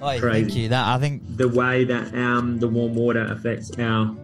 Oh, 0.00 0.18
thank 0.18 0.56
you. 0.56 0.68
That 0.68 0.86
I 0.86 0.98
think. 0.98 1.22
the 1.36 1.48
way 1.48 1.84
that 1.84 2.12
um, 2.14 2.58
the 2.58 2.66
warm 2.68 2.94
water 2.94 3.22
affects 3.24 3.70
our 3.78 4.16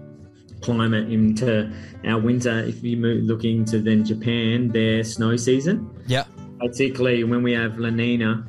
climate 0.61 1.09
into 1.13 1.71
our 2.05 2.19
winter, 2.19 2.59
if 2.65 2.83
you 2.83 2.97
move 2.97 3.23
looking 3.25 3.65
to 3.67 3.79
then 3.81 4.05
Japan, 4.05 4.69
their 4.69 5.05
snow 5.05 5.37
season, 5.37 5.89
Yeah. 6.09 6.25
particularly 6.59 7.23
when 7.25 7.43
we 7.45 7.53
have 7.53 7.79
La 7.79 7.91
Nina 7.91 8.45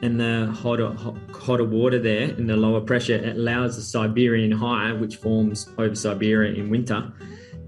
and 0.00 0.18
the 0.18 0.46
hotter, 0.58 0.90
hot, 0.92 1.16
hotter 1.34 1.64
water 1.64 1.98
there 1.98 2.30
and 2.30 2.48
the 2.48 2.56
lower 2.56 2.80
pressure 2.80 3.14
it 3.16 3.36
allows 3.36 3.76
the 3.76 3.82
Siberian 3.82 4.52
high, 4.52 4.92
which 4.92 5.16
forms 5.16 5.68
over 5.76 5.94
Siberia 5.94 6.54
in 6.54 6.70
winter, 6.70 7.12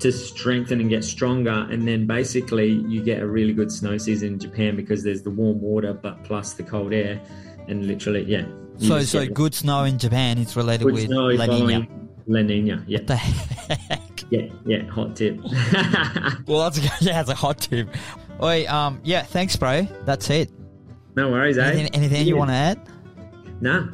to 0.00 0.10
strengthen 0.10 0.80
and 0.80 0.88
get 0.88 1.04
stronger. 1.04 1.66
And 1.70 1.86
then 1.86 2.06
basically 2.06 2.68
you 2.68 3.02
get 3.02 3.22
a 3.22 3.26
really 3.26 3.52
good 3.52 3.70
snow 3.70 3.98
season 3.98 4.34
in 4.34 4.38
Japan 4.38 4.76
because 4.76 5.04
there's 5.04 5.22
the 5.22 5.30
warm 5.30 5.60
water, 5.60 5.92
but 5.92 6.22
plus 6.24 6.54
the 6.54 6.62
cold 6.62 6.92
air, 6.92 7.20
and 7.68 7.86
literally, 7.86 8.24
yeah. 8.24 8.44
So, 8.78 9.00
so 9.02 9.26
good 9.26 9.54
snow 9.54 9.84
in 9.84 9.98
Japan 9.98 10.38
is 10.38 10.56
related 10.56 10.84
good 10.84 10.94
with 10.94 11.08
La 11.10 11.46
Nina. 11.46 11.86
La 12.26 12.40
Nina. 12.42 12.84
Yeah, 12.86 12.98
What 12.98 13.06
the 13.08 13.16
heck? 13.16 14.24
yeah, 14.30 14.46
yeah. 14.64 14.86
Hot 14.90 15.16
tip. 15.16 15.38
Well, 16.46 16.68
that's 16.68 16.78
a, 16.78 16.82
yeah, 17.04 17.20
it's 17.20 17.30
a 17.30 17.34
hot 17.34 17.58
tip. 17.58 17.88
Wait, 18.40 18.66
um, 18.66 19.00
yeah, 19.04 19.22
thanks, 19.22 19.54
bro. 19.56 19.82
That's 20.04 20.30
it. 20.30 20.50
no 21.14 21.30
worries, 21.30 21.58
eh? 21.58 21.66
Anything, 21.66 21.94
anything 21.94 22.26
you 22.26 22.36
want 22.36 22.50
to 22.50 22.54
add? 22.54 22.80
Nah, 23.60 23.88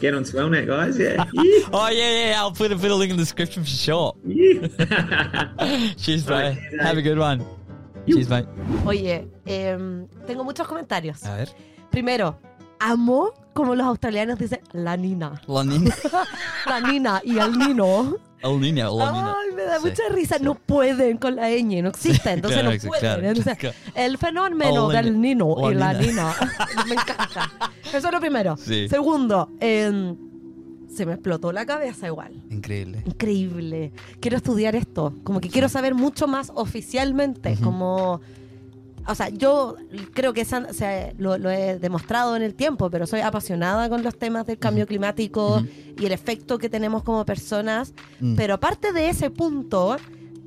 get 0.00 0.14
on 0.14 0.24
Swellnet, 0.24 0.66
guys. 0.66 0.98
Yeah. 0.98 1.24
Oh 1.72 1.88
yeah, 1.88 2.28
yeah. 2.30 2.34
I'll 2.40 2.52
put 2.52 2.70
a, 2.72 2.76
put 2.76 2.90
a 2.90 2.94
link 2.94 3.10
in 3.10 3.16
the 3.16 3.22
description 3.22 3.62
for 3.64 3.70
sure. 3.70 4.14
yeah. 4.26 4.68
Cheers, 5.96 6.24
bro. 6.24 6.36
Alright, 6.36 6.58
cheers, 6.58 6.82
Have 6.82 6.92
a 6.92 6.94
mate. 6.96 7.02
good 7.02 7.18
one. 7.18 7.44
You. 8.06 8.16
Cheers, 8.16 8.28
mate. 8.28 8.46
Oye, 8.86 9.28
em, 9.46 10.06
tengo 10.26 10.44
muchos 10.44 10.66
comentarios. 10.66 11.24
A 11.24 11.36
ver. 11.36 11.48
Primero, 11.90 12.38
amo 12.80 13.32
como 13.54 13.74
los 13.74 13.86
australianos 13.86 14.38
dicen 14.38 14.60
la 14.72 14.96
nina. 14.96 15.40
La 15.46 15.62
Nina. 15.64 15.94
La 16.66 16.80
nina 16.80 17.20
y 17.24 17.38
el 17.38 17.56
nino. 17.58 18.16
El 18.42 18.60
Niño, 18.60 18.96
La 18.98 19.12
Nina. 19.12 19.34
Ay, 19.40 19.54
me 19.54 19.62
da 19.62 19.78
Sí, 19.78 19.86
mucha 19.88 20.02
risa. 20.10 20.38
sí. 20.38 20.44
No 20.44 20.54
pueden 20.54 21.16
con 21.18 21.36
la 21.36 21.50
ñ, 21.50 21.82
no 21.82 21.88
existe, 21.90 22.30
entonces 22.32 22.60
claro, 22.60 22.74
no 22.76 22.88
pueden. 22.88 23.00
claro, 23.00 23.28
Entonces, 23.28 23.56
claro. 23.58 23.76
El 23.94 24.18
fenómeno 24.18 24.88
del 24.88 25.20
nino 25.20 25.54
y 25.70 25.74
la 25.74 25.92
nina. 25.94 26.34
me 26.88 26.94
encanta. 26.94 27.50
Eso 27.86 27.96
es 28.08 28.12
lo 28.12 28.20
primero. 28.20 28.56
Sí. 28.56 28.88
Segundo, 28.88 29.50
em, 29.60 30.16
se 30.88 31.06
me 31.06 31.12
explotó 31.14 31.52
la 31.52 31.64
cabeza 31.64 32.06
igual. 32.06 32.32
Increíble. 32.50 33.02
Increíble. 33.06 33.92
Quiero 34.20 34.36
estudiar 34.36 34.76
esto. 34.76 35.14
Como 35.24 35.40
que 35.40 35.48
quiero 35.48 35.68
saber 35.68 35.94
mucho 35.94 36.26
más 36.26 36.50
oficialmente. 36.54 37.56
Como. 37.62 38.20
O 39.08 39.14
sea, 39.14 39.28
yo 39.30 39.76
creo 40.14 40.32
que 40.32 40.42
esa- 40.42 40.66
o 40.70 40.72
sea, 40.72 41.12
lo, 41.18 41.36
lo 41.38 41.50
he 41.50 41.78
demostrado 41.78 42.36
en 42.36 42.42
el 42.42 42.54
tiempo, 42.54 42.88
pero 42.90 43.06
soy 43.06 43.20
apasionada 43.20 43.88
con 43.88 44.02
los 44.02 44.16
temas 44.18 44.46
del 44.46 44.58
cambio 44.58 44.86
climático 44.86 45.62
y 45.98 46.06
el 46.06 46.12
efecto 46.12 46.58
que 46.58 46.68
tenemos 46.68 47.02
como 47.02 47.24
personas. 47.24 47.94
Mm. 48.20 48.36
Pero 48.36 48.54
aparte 48.54 48.92
de 48.92 49.08
ese 49.08 49.30
punto, 49.30 49.96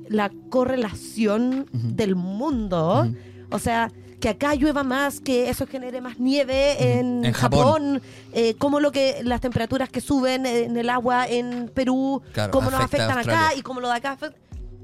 la 0.08 0.30
correlación 0.50 1.66
del 1.72 2.14
mundo, 2.16 3.08
o 3.50 3.58
sea, 3.58 3.90
que 4.20 4.30
acá 4.30 4.54
llueva 4.54 4.82
más, 4.82 5.20
que 5.20 5.50
eso 5.50 5.66
genere 5.66 6.00
más 6.00 6.18
nieve 6.18 6.98
en, 6.98 7.24
En 7.24 7.32
Japón. 7.32 7.60
Japón, 7.60 8.02
eh, 8.32 8.54
como 8.56 8.80
lo 8.80 8.90
que 8.90 9.20
las 9.22 9.40
temperaturas 9.42 9.90
que 9.90 10.00
suben 10.00 10.46
en 10.46 10.76
el 10.76 10.88
agua 10.88 11.26
en 11.28 11.70
Perú, 11.74 12.22
Claro, 12.32 12.50
cómo 12.50 12.70
nos 12.70 12.80
afecta 12.80 13.12
afectan 13.12 13.18
acá 13.34 13.54
y 13.54 13.60
cómo 13.62 13.80
lo 13.80 13.88
de 13.88 13.94
acá 13.94 14.12
afecta. 14.12 14.38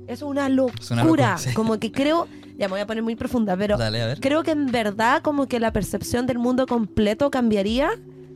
Es 0.07 0.23
una 0.23 0.49
locura. 0.49 0.75
Es 0.81 0.91
una 0.91 1.05
locura, 1.05 1.39
sí. 1.39 1.53
Como 1.55 1.79
que 1.79 1.93
creo, 1.93 2.29
ya 2.59 2.67
me 2.69 2.73
voy 2.73 2.81
a 2.81 2.87
poner 2.87 3.03
muy 3.03 3.17
profunda, 3.17 3.57
pero 3.57 3.77
Dale, 3.77 4.17
creo 4.21 4.43
que 4.43 4.51
en 4.53 4.67
verdad 4.67 5.23
como 5.23 5.47
que 5.49 5.61
la 5.61 5.73
percepción 5.73 6.27
del 6.27 6.39
mundo 6.39 6.67
completo 6.67 7.31
cambiaría 7.31 7.91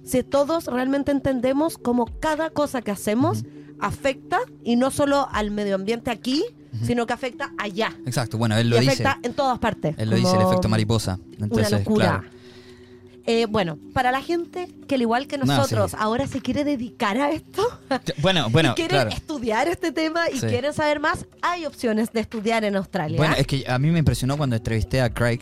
si 0.05 0.23
todos 0.23 0.67
realmente 0.67 1.11
entendemos 1.11 1.79
cómo 1.79 2.07
cada 2.21 2.51
cosa 2.51 2.81
que 2.81 2.93
hacemos 2.93 3.45
afecta 3.81 4.39
y 4.63 4.77
no 4.77 4.91
solo 4.91 5.29
al 5.33 5.51
medio 5.51 5.75
ambiente 5.75 6.11
aquí, 6.11 6.45
sino 6.83 7.07
que 7.07 7.13
afecta 7.13 7.53
allá. 7.59 7.97
Exacto. 8.07 8.39
Bueno, 8.39 8.57
él 8.57 8.71
lo 8.71 8.77
y 8.77 8.81
dice. 8.81 8.93
afecta 8.93 9.19
en 9.23 9.35
todas 9.35 9.59
partes. 9.59 9.95
Él 9.99 10.11
lo 10.11 10.17
dice, 10.17 10.37
el 10.37 10.43
efecto 10.43 10.69
mariposa. 10.69 11.19
Entonces, 11.39 11.69
una 11.69 11.79
locura. 11.79 12.07
claro. 12.21 12.36
Eh, 13.27 13.47
bueno, 13.47 13.77
para 13.93 14.13
la 14.13 14.23
gente 14.23 14.69
que 14.87 14.95
al 14.95 15.03
igual 15.03 15.27
que 15.27 15.37
No, 15.37 15.45
nosotros 15.47 15.91
sí. 15.91 15.97
ahora 16.01 16.27
se 16.29 16.41
quiere 16.41 16.63
dedicar 16.65 17.19
a 17.19 17.33
esto 17.33 17.63
Bueno, 18.19 18.49
bueno, 18.51 18.71
y 18.73 18.75
quiere 18.75 18.91
claro. 18.91 19.11
estudiar 19.11 19.67
este 19.69 19.91
tema 19.93 20.31
y 20.31 20.39
Sí. 20.39 20.47
quieren 20.47 20.73
saber 20.73 21.01
más, 21.01 21.27
hay 21.43 21.67
opciones 21.67 22.13
de 22.13 22.21
estudiar 22.21 22.65
en 22.65 22.77
Australia. 22.77 23.17
Bueno, 23.17 23.35
es 23.37 23.47
que 23.47 23.65
a 23.67 23.79
mí 23.79 23.91
me 23.91 23.99
impresionó 23.99 24.37
cuando 24.37 24.55
entrevisté 24.57 25.01
a 25.01 25.13
Craig. 25.13 25.41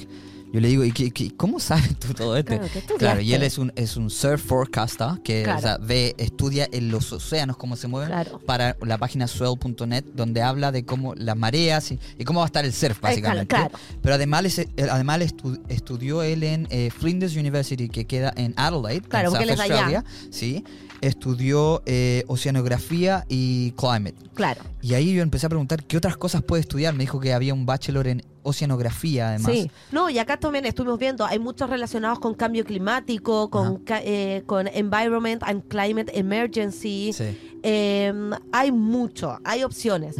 Yo 0.54 0.60
le 0.60 0.68
digo, 0.68 0.84
¿y 0.84 0.92
qué, 0.92 1.10
qué- 1.10 1.32
cómo 1.36 1.58
sabes 1.58 1.98
tú 1.98 2.14
todo 2.14 2.36
esto? 2.36 2.56
Claro. 2.56 2.96
Claro, 2.98 3.20
y 3.20 3.34
él 3.34 3.42
es 3.42 3.58
un, 3.58 3.72
es 3.74 3.96
un 3.96 4.08
surf 4.08 4.40
forecaster 4.40 5.20
que 5.24 5.42
Claro. 5.42 5.58
o 5.58 5.62
sea, 5.62 5.78
ve, 5.78 6.14
estudia 6.16 6.68
en 6.70 6.92
los 6.92 7.12
océanos 7.12 7.56
cómo 7.56 7.74
se 7.74 7.88
mueven 7.88 8.10
Claro. 8.10 8.38
para 8.46 8.76
la 8.80 8.96
página 8.96 9.26
swell.net 9.26 10.04
donde 10.14 10.42
habla 10.42 10.70
de 10.70 10.84
cómo 10.84 11.12
las 11.16 11.36
mareas 11.36 11.90
y, 11.90 11.98
y 12.18 12.24
cómo 12.24 12.38
va 12.38 12.44
a 12.44 12.46
estar 12.46 12.64
el 12.64 12.72
surf 12.72 13.00
básicamente. 13.00 13.48
claro. 13.48 13.72
Pero 14.00 14.14
además, 14.14 14.44
es- 14.44 14.58
él- 14.76 14.90
además 14.90 15.18
estu- 15.22 15.60
estudió 15.68 16.22
él 16.22 16.44
en 16.44 16.68
eh, 16.70 16.90
Flinders 16.96 17.34
University 17.34 17.88
que 17.88 18.04
queda 18.04 18.32
en 18.36 18.54
Adelaide, 18.56 19.02
Claro, 19.08 19.30
en 19.30 19.34
South 19.34 19.42
allá. 19.60 19.64
Australia. 19.64 20.04
Sí, 20.30 20.64
estudió 21.06 21.82
eh, 21.86 22.24
oceanografía 22.28 23.24
y 23.28 23.72
climate. 23.72 24.14
Claro. 24.34 24.62
Y 24.80 24.94
ahí 24.94 25.14
yo 25.14 25.22
empecé 25.22 25.46
a 25.46 25.48
preguntar 25.48 25.84
qué 25.84 25.96
otras 25.96 26.16
cosas 26.16 26.42
puede 26.42 26.60
estudiar. 26.60 26.94
Me 26.94 27.04
dijo 27.04 27.20
que 27.20 27.32
había 27.32 27.52
un 27.52 27.66
bachelor 27.66 28.08
en 28.08 28.22
oceanografía, 28.42 29.28
además. 29.28 29.52
Sí, 29.52 29.70
no, 29.92 30.08
y 30.10 30.18
acá 30.18 30.38
también 30.38 30.64
estuvimos 30.66 30.98
viendo, 30.98 31.24
hay 31.24 31.38
muchos 31.38 31.68
relacionados 31.68 32.18
con 32.18 32.34
cambio 32.34 32.64
climático, 32.64 33.50
con, 33.50 33.82
eh, 33.88 34.42
con 34.46 34.66
Environment 34.68 35.42
and 35.44 35.68
Climate 35.68 36.18
Emergency. 36.18 37.12
Sí. 37.12 37.58
Eh, 37.62 38.12
hay 38.52 38.72
mucho, 38.72 39.38
hay 39.44 39.62
opciones. 39.62 40.16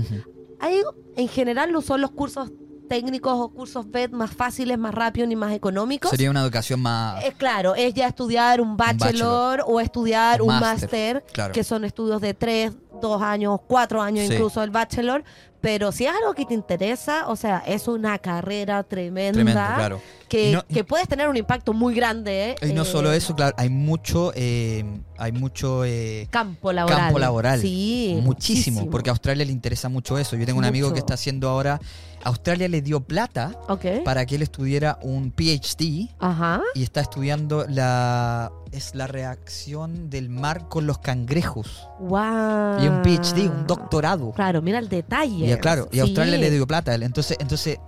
Hay, 0.60 0.80
en 1.16 1.28
general, 1.28 1.72
no 1.72 1.82
son 1.82 2.00
los 2.00 2.10
cursos 2.10 2.50
técnicos 2.88 3.32
o 3.34 3.48
cursos 3.48 3.90
BED 3.90 4.10
más 4.10 4.30
fáciles, 4.32 4.78
más 4.78 4.94
rápidos 4.94 5.30
y 5.30 5.36
más 5.36 5.52
económicos. 5.52 6.10
Sería 6.10 6.30
una 6.30 6.42
educación 6.42 6.80
más... 6.80 7.24
Es 7.24 7.34
claro, 7.34 7.74
es 7.74 7.94
ya 7.94 8.06
estudiar 8.06 8.60
un 8.60 8.76
bachelor, 8.76 9.58
bachelor. 9.58 9.64
o 9.66 9.80
estudiar 9.80 10.42
Un 10.42 10.48
máster, 10.48 11.16
máster, 11.16 11.24
claro. 11.32 11.52
que 11.52 11.64
son 11.64 11.84
estudios 11.84 12.20
de 12.20 12.34
tres, 12.34 12.72
dos 13.00 13.20
años, 13.22 13.60
cuatro 13.66 14.00
años 14.02 14.26
Sí. 14.28 14.34
incluso 14.34 14.62
el 14.62 14.70
bachelor. 14.70 15.24
Pero 15.64 15.90
si 15.92 16.04
es 16.04 16.12
algo 16.14 16.34
que 16.34 16.44
te 16.44 16.52
interesa, 16.52 17.26
o 17.28 17.36
sea, 17.36 17.62
es 17.66 17.88
una 17.88 18.18
carrera 18.18 18.82
tremenda, 18.82 19.32
Tremendo, 19.32 19.60
claro. 19.76 20.00
que, 20.28 20.50
Y 20.50 20.52
no- 20.52 20.66
que 20.66 20.84
puedes 20.84 21.08
tener 21.08 21.26
un 21.28 21.38
impacto 21.38 21.72
muy 21.72 21.94
grande. 21.94 22.54
Y 22.60 22.74
no 22.74 22.82
eh, 22.82 22.84
solo 22.84 23.10
eso, 23.14 23.34
claro, 23.34 23.54
hay 23.58 23.70
mucho, 23.70 24.30
eh, 24.36 24.84
hay 25.16 25.32
mucho 25.32 25.84
eh, 25.86 26.28
Campo 26.30 26.70
laboral. 26.70 26.98
campo 26.98 27.18
laboral. 27.18 27.60
Sí. 27.62 28.20
Muchísimo, 28.22 28.90
porque 28.90 29.08
a 29.08 29.12
Australia 29.12 29.44
le 29.46 29.52
interesa 29.52 29.88
mucho 29.88 30.18
eso. 30.18 30.36
Yo 30.36 30.44
tengo 30.44 30.58
un 30.58 30.66
amigo 30.66 30.92
que 30.92 30.98
está 30.98 31.14
haciendo 31.14 31.48
ahora, 31.48 31.80
Australia 32.24 32.68
le 32.68 32.80
dio 32.82 33.00
plata 33.00 33.52
Ok. 33.68 33.86
para 34.04 34.24
que 34.26 34.36
él 34.36 34.42
estudiara 34.42 34.98
un 35.02 35.30
PhD 35.30 36.08
Ajá. 36.18 36.60
y 36.74 36.82
está 36.82 37.00
estudiando 37.00 37.64
la 37.68 38.52
es 38.72 38.96
la 38.96 39.06
reacción 39.06 40.10
del 40.10 40.28
mar 40.30 40.68
con 40.68 40.84
los 40.84 40.98
cangrejos. 40.98 41.86
Wow. 42.00 42.82
Y 42.82 42.88
un 42.88 43.02
PhD, 43.02 43.48
un 43.48 43.68
doctorado. 43.68 44.32
Claro, 44.32 44.62
mira 44.62 44.80
el 44.80 44.88
detalle. 44.88 45.46
Y 45.46 45.52
claro, 45.60 45.88
y 45.90 45.96
Sí. 45.96 46.00
Australia 46.00 46.36
le 46.38 46.50
dio 46.50 46.66
plata. 46.66 46.92
a 46.92 46.94
él. 46.94 47.02
Entonces, 47.02 47.36
entonces 47.40 47.78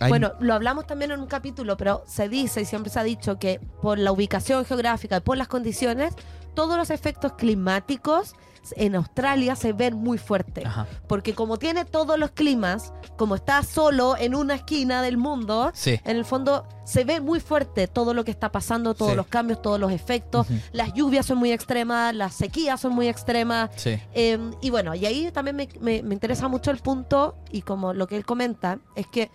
hay- 0.00 0.08
Bueno, 0.08 0.32
lo 0.40 0.54
hablamos 0.54 0.86
también 0.86 1.10
en 1.12 1.20
un 1.20 1.26
capítulo, 1.26 1.76
pero 1.76 2.02
se 2.06 2.28
dice 2.28 2.60
y 2.62 2.64
siempre 2.64 2.90
se 2.90 2.98
ha 3.00 3.02
dicho 3.04 3.38
que 3.38 3.60
por 3.80 3.98
la 3.98 4.10
ubicación 4.12 4.64
geográfica 4.64 5.18
y 5.18 5.20
por 5.20 5.36
las 5.36 5.48
condiciones, 5.48 6.14
todos 6.54 6.76
los 6.76 6.90
efectos 6.90 7.32
climáticos 7.34 8.34
en 8.76 8.94
Australia 8.94 9.56
se 9.56 9.72
ven 9.72 9.94
muy 9.96 10.18
fuertes. 10.18 10.64
Ajá. 10.66 10.86
Porque 11.08 11.34
como 11.34 11.56
tiene 11.58 11.84
todos 11.84 12.18
los 12.18 12.30
climas, 12.30 12.92
como 13.16 13.34
está 13.34 13.62
solo 13.62 14.16
en 14.16 14.34
una 14.34 14.54
esquina 14.54 15.02
del 15.02 15.16
mundo, 15.16 15.70
Sí. 15.74 16.00
en 16.04 16.16
el 16.16 16.24
fondo 16.24 16.66
se 16.84 17.04
ve 17.04 17.20
muy 17.20 17.40
fuerte 17.40 17.86
todo 17.88 18.14
lo 18.14 18.24
que 18.24 18.30
está 18.30 18.50
pasando, 18.52 18.94
todos 18.94 19.12
Sí. 19.12 19.16
los 19.16 19.26
cambios, 19.26 19.60
todos 19.62 19.78
los 19.80 19.92
efectos. 19.92 20.46
Las 20.72 20.92
lluvias 20.94 21.26
son 21.26 21.38
muy 21.38 21.52
extremas, 21.52 22.14
las 22.14 22.34
sequías 22.34 22.80
son 22.80 22.92
muy 22.94 23.08
extremas. 23.08 23.70
Sí. 23.76 23.98
Eh, 24.14 24.38
y 24.60 24.70
bueno, 24.70 24.94
y 24.94 25.06
ahí 25.06 25.30
también 25.32 25.56
me, 25.56 25.68
me- 25.80 26.02
me 26.02 26.14
interesa 26.14 26.48
mucho 26.48 26.70
el 26.70 26.78
punto, 26.78 27.36
y 27.50 27.62
como 27.62 27.92
lo 27.92 28.06
que 28.06 28.16
él 28.16 28.24
comenta, 28.24 28.78
es 28.96 29.06
que 29.06 29.30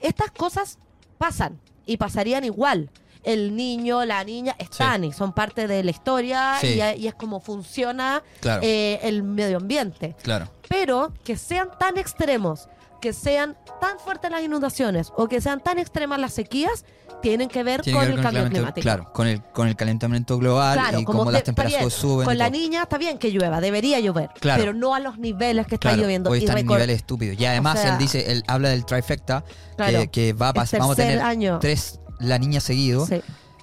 estas 0.00 0.30
cosas 0.30 0.78
pasan 1.18 1.58
y 1.86 1.96
pasarían 1.96 2.44
igual. 2.44 2.90
El 3.22 3.54
niño, 3.56 4.04
la 4.04 4.24
niña 4.24 4.54
están 4.58 5.04
y 5.04 5.12
son 5.12 5.32
parte 5.32 5.66
de 5.66 5.82
la 5.84 5.90
historia 5.90 6.56
Sí. 6.60 6.80
y, 6.96 7.02
y 7.02 7.06
es 7.08 7.14
como 7.14 7.40
funciona 7.40 8.22
Claro. 8.40 8.62
eh, 8.64 8.98
el 9.02 9.22
medio 9.22 9.58
ambiente. 9.58 10.16
Claro. 10.22 10.48
Pero 10.68 11.12
que 11.24 11.36
sean 11.36 11.68
tan 11.78 11.98
extremos, 11.98 12.68
que 13.00 13.12
sean 13.12 13.56
tan 13.80 13.98
fuertes 13.98 14.30
las 14.30 14.42
inundaciones 14.42 15.12
o 15.16 15.26
que 15.28 15.40
sean 15.40 15.60
tan 15.60 15.78
extremas 15.78 16.18
las 16.20 16.32
sequías, 16.32 16.84
tienen 17.22 17.48
que 17.48 17.62
ver 17.62 17.82
con 17.82 17.92
que 17.92 17.98
ver 17.98 18.10
el 18.12 18.20
cambio 18.22 18.48
climático. 18.48 18.80
Claro, 18.82 19.12
con 19.12 19.26
el, 19.26 19.42
con 19.42 19.68
el 19.68 19.76
calentamiento 19.76 20.38
global 20.38 20.78
Claro, 20.78 21.00
y 21.00 21.04
como 21.04 21.18
cómo 21.18 21.30
las 21.30 21.42
temperaturas 21.44 21.80
bien, 21.82 21.90
suben. 21.90 22.24
Con 22.24 22.34
y 22.34 22.38
la 22.38 22.46
todo. 22.50 22.58
niña 22.58 22.82
está 22.84 22.96
bien 22.96 23.18
que 23.18 23.30
llueva, 23.30 23.60
debería 23.60 24.00
llover, 24.00 24.30
Claro. 24.40 24.62
pero 24.62 24.72
no 24.72 24.94
a 24.94 25.00
los 25.00 25.18
niveles 25.18 25.66
que 25.66 25.74
está 25.74 25.90
Claro, 25.90 26.02
lloviendo. 26.02 26.30
hoy 26.30 26.38
Y 26.38 26.44
están 26.44 26.56
recor- 26.56 26.76
niveles 26.76 26.96
estúpidos. 26.96 27.38
Y 27.38 27.44
además 27.44 27.78
sea- 27.78 27.92
él 27.92 27.98
dice, 27.98 28.32
él 28.32 28.42
habla 28.46 28.70
del 28.70 28.86
trifecta, 28.86 29.44
Claro. 29.76 29.98
que, 30.00 30.08
que 30.08 30.32
va 30.32 30.48
a 30.48 30.52
pasar, 30.54 30.80
vamos 30.80 30.94
a 30.94 31.02
tener 31.02 31.20
año. 31.20 31.58
tres 31.60 31.99
la 32.20 32.38
niña 32.38 32.60
seguido. 32.60 33.06
Sí. 33.06 33.20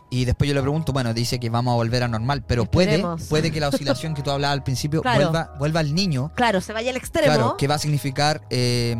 Y 0.10 0.24
después 0.26 0.48
yo 0.48 0.54
le 0.54 0.62
pregunto, 0.62 0.94
bueno, 0.94 1.14
dice 1.14 1.38
que 1.40 1.50
vamos 1.50 1.74
a 1.74 1.76
volver 1.76 2.04
a 2.04 2.08
normal, 2.08 2.44
pero 2.48 2.66
puede, 2.66 3.04
puede 3.30 3.52
que 3.52 3.60
la 3.60 3.68
oscilación 3.68 4.14
que 4.14 4.22
tú 4.22 4.32
hablabas 4.32 4.54
al 4.54 4.64
principio 4.64 5.02
Claro. 5.04 5.24
vuelva, 5.32 5.56
vuelva 5.60 5.80
al 5.82 5.94
niño. 5.94 6.32
Claro, 6.36 6.62
se 6.62 6.72
vaya 6.72 6.92
al 6.92 6.96
extremo. 6.98 7.28
Claro, 7.34 7.58
que 7.58 7.68
va 7.68 7.76
a 7.76 7.80
significar 7.80 8.42
eh, 8.50 8.96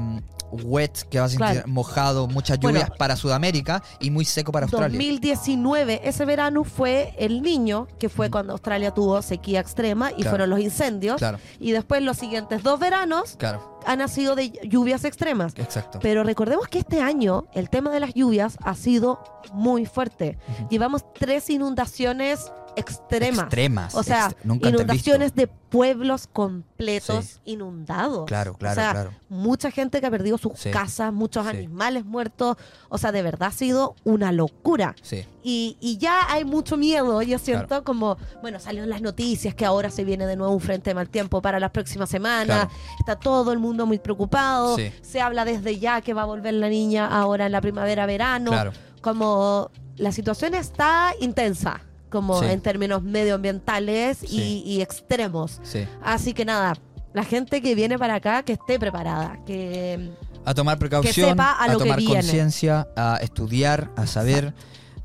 wet, 0.52 1.08
que 1.10 1.20
va 1.20 1.26
a 1.26 1.30
sentir 1.30 1.46
Claro. 1.48 1.68
mojado, 1.68 2.28
muchas 2.28 2.60
Bueno. 2.60 2.80
lluvias 2.80 2.98
para 2.98 3.16
Sudamérica 3.16 3.84
y 4.00 4.10
muy 4.12 4.26
seco 4.26 4.52
para 4.52 4.66
Australia. 4.66 4.98
2019, 4.98 6.02
ese 6.04 6.26
verano 6.26 6.64
fue 6.64 7.14
el 7.18 7.42
niño, 7.42 7.88
que 8.00 8.10
fue 8.10 8.30
cuando 8.30 8.54
Australia 8.54 8.92
tuvo 8.94 9.22
sequía 9.22 9.60
extrema 9.60 10.12
y 10.12 10.16
Claro. 10.16 10.30
fueron 10.32 10.50
los 10.52 10.60
incendios. 10.60 11.18
Claro, 11.18 11.40
Y 11.60 11.72
después 11.72 12.02
los 12.02 12.18
siguientes 12.18 12.64
dos 12.64 12.80
veranos 12.80 13.38
han 13.86 14.00
nacido 14.00 14.36
de 14.36 14.50
lluvias 14.68 15.04
extremas. 15.06 15.54
exacto. 15.58 16.00
Pero 16.02 16.24
recordemos 16.24 16.68
que 16.68 16.80
este 16.80 17.02
año 17.02 17.46
el 17.54 17.70
tema 17.70 17.90
de 17.92 18.00
las 18.00 18.14
lluvias 18.14 18.58
ha 18.64 18.76
sido 18.76 19.20
muy 19.54 19.86
fuerte. 19.86 20.38
Llevamos 20.70 21.04
tres 21.14 21.50
inundaciones 21.50 22.52
extremas. 22.78 23.40
Extremas. 23.46 23.96
O 23.96 24.04
sea, 24.04 24.30
ext- 24.30 24.38
nunca 24.44 24.68
antes 24.70 24.82
inundaciones 24.82 25.36
de 25.36 25.48
pueblos 25.48 26.28
completos 26.32 27.26
Sí. 27.26 27.40
inundados. 27.52 28.26
Claro, 28.26 28.54
claro, 28.54 28.72
o 28.72 28.76
sea, 28.76 28.92
claro. 28.92 29.12
mucha 29.30 29.70
gente 29.72 30.00
que 30.00 30.06
ha 30.08 30.12
perdido 30.12 30.38
sus 30.38 30.54
Sí. 30.58 30.72
casas, 30.72 31.12
muchos 31.12 31.44
Sí. 31.46 31.50
animales 31.58 32.06
muertos. 32.06 32.56
O 32.90 32.98
sea, 32.98 33.12
de 33.12 33.22
verdad 33.22 33.50
ha 33.50 33.52
sido 33.52 33.96
una 34.06 34.32
locura. 34.32 34.96
Sí, 35.02 35.26
Y, 35.50 35.78
y 35.80 35.98
ya 35.98 36.30
hay 36.30 36.44
mucho 36.44 36.76
miedo, 36.76 37.22
yo 37.22 37.40
siento 37.40 37.86
como, 37.86 38.18
bueno, 38.42 38.60
salió 38.60 38.84
en 38.84 38.90
las 38.90 39.02
noticias 39.02 39.56
que 39.56 39.64
ahora 39.66 39.90
se 39.90 40.04
viene 40.04 40.26
de 40.26 40.36
nuevo 40.36 40.52
un 40.54 40.60
frente 40.60 40.90
de 40.90 40.94
mal 40.94 41.08
tiempo 41.10 41.42
para 41.42 41.58
las 41.58 41.72
próximas 41.72 42.10
semanas, 42.10 42.66
Claro. 42.68 42.72
está 43.00 43.16
todo 43.16 43.54
el 43.54 43.60
mundo 43.60 43.86
muy 43.86 43.98
preocupado, 43.98 44.76
Sí. 44.76 44.92
se 45.02 45.22
habla 45.22 45.46
desde 45.46 45.80
ya 45.80 46.02
que 46.02 46.14
va 46.14 46.24
a 46.24 46.26
volver 46.26 46.54
la 46.56 46.68
niña 46.68 47.08
ahora 47.08 47.46
en 47.46 47.54
la 47.54 47.62
primavera-verano, 47.62 48.52
claro. 48.52 48.74
como 49.02 49.72
la 49.96 50.12
situación 50.12 50.54
está 50.54 51.14
intensa, 51.22 51.80
como 52.10 52.40
Sí. 52.42 52.48
en 52.48 52.62
términos 52.62 53.04
medioambientales 53.04 54.24
y, 54.24 54.28
Sí. 54.28 54.64
y 54.66 54.82
extremos. 54.82 55.60
Sí. 55.64 55.86
Así 56.04 56.34
que 56.34 56.46
nada, 56.46 56.78
la 57.14 57.24
gente 57.24 57.62
que 57.62 57.76
viene 57.76 57.98
para 57.98 58.16
acá, 58.16 58.44
que 58.44 58.54
esté 58.54 58.80
preparada, 58.80 59.40
que... 59.46 60.12
A 60.46 60.54
tomar 60.54 60.80
precaución, 60.80 61.30
sepa 61.32 61.52
a 61.54 61.68
lo 61.68 61.78
que 61.80 61.84
tomar 61.86 62.04
conciencia, 62.04 62.88
a 62.96 63.18
estudiar, 63.22 63.90
a 63.98 64.08
saber. 64.08 64.54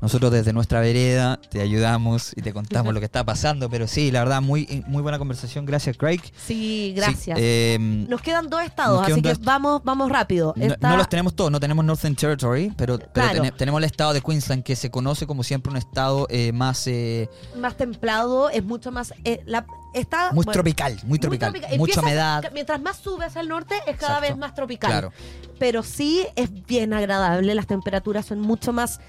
Nosotros 0.03 0.33
desde 0.33 0.51
nuestra 0.51 0.81
vereda 0.81 1.39
te 1.49 1.61
ayudamos 1.61 2.33
y 2.35 2.41
te 2.41 2.51
contamos 2.51 2.93
lo 2.93 2.99
que 2.99 3.05
está 3.05 3.23
pasando, 3.23 3.69
pero 3.69 3.87
sí, 3.87 4.11
la 4.11 4.19
verdad, 4.19 4.41
muy, 4.41 4.83
muy 4.85 5.01
buena 5.01 5.17
conversación. 5.17 5.65
Gracias, 5.65 5.95
Craig. 5.97 6.19
Sí, 6.21 6.33
Sí, 6.45 6.93
gracias. 6.93 7.37
eh, 7.41 7.77
Nos 7.79 8.21
quedan 8.21 8.49
dos 8.49 8.61
estados, 8.63 8.99
quedan 9.05 9.25
así 9.25 9.39
que 9.39 9.45
vamos, 9.45 9.81
vamos 9.85 10.11
rápido. 10.11 10.53
no, 10.81 10.97
los 10.97 11.07
tenemos 11.07 11.33
todos, 11.35 11.49
no 11.51 11.59
tenemos 11.61 11.85
Northern 11.85 12.15
Territory, 12.15 12.73
pero, 12.75 12.97
pero 12.99 13.11
Claro. 13.13 13.41
tene- 13.43 13.51
tenemos 13.53 13.77
el 13.79 13.85
estado 13.85 14.11
de 14.11 14.19
Queensland, 14.21 14.63
que 14.63 14.75
se 14.75 14.91
conoce 14.91 15.25
como 15.25 15.41
siempre 15.41 15.71
un 15.71 15.77
estado 15.77 16.27
eh, 16.29 16.51
más 16.51 16.85
eh, 16.87 17.29
más 17.57 17.77
templado, 17.77 18.49
es 18.49 18.61
mucho 18.63 18.91
más. 18.91 19.13
eh, 19.23 19.41
la, 19.45 19.65
está, 19.93 20.31
muy 20.33 20.43
bueno, 20.43 20.51
tropical, 20.51 20.99
muy 21.05 21.17
tropical, 21.17 21.53
mucha 21.77 22.01
humedad. 22.01 22.43
Mientras 22.53 22.81
más 22.81 22.97
subes 22.97 23.37
al 23.37 23.47
norte, 23.47 23.75
es 23.87 23.95
cada 23.95 24.17
Exacto. 24.17 24.21
vez 24.21 24.37
más 24.37 24.53
tropical. 24.53 24.91
Claro, 24.91 25.13
Pero 25.59 25.81
sí 25.81 26.25
es 26.35 26.49
bien 26.65 26.91
agradable, 26.93 27.55
las 27.55 27.67
temperaturas 27.67 28.25
son 28.25 28.41
mucho 28.41 28.73
más. 28.73 28.99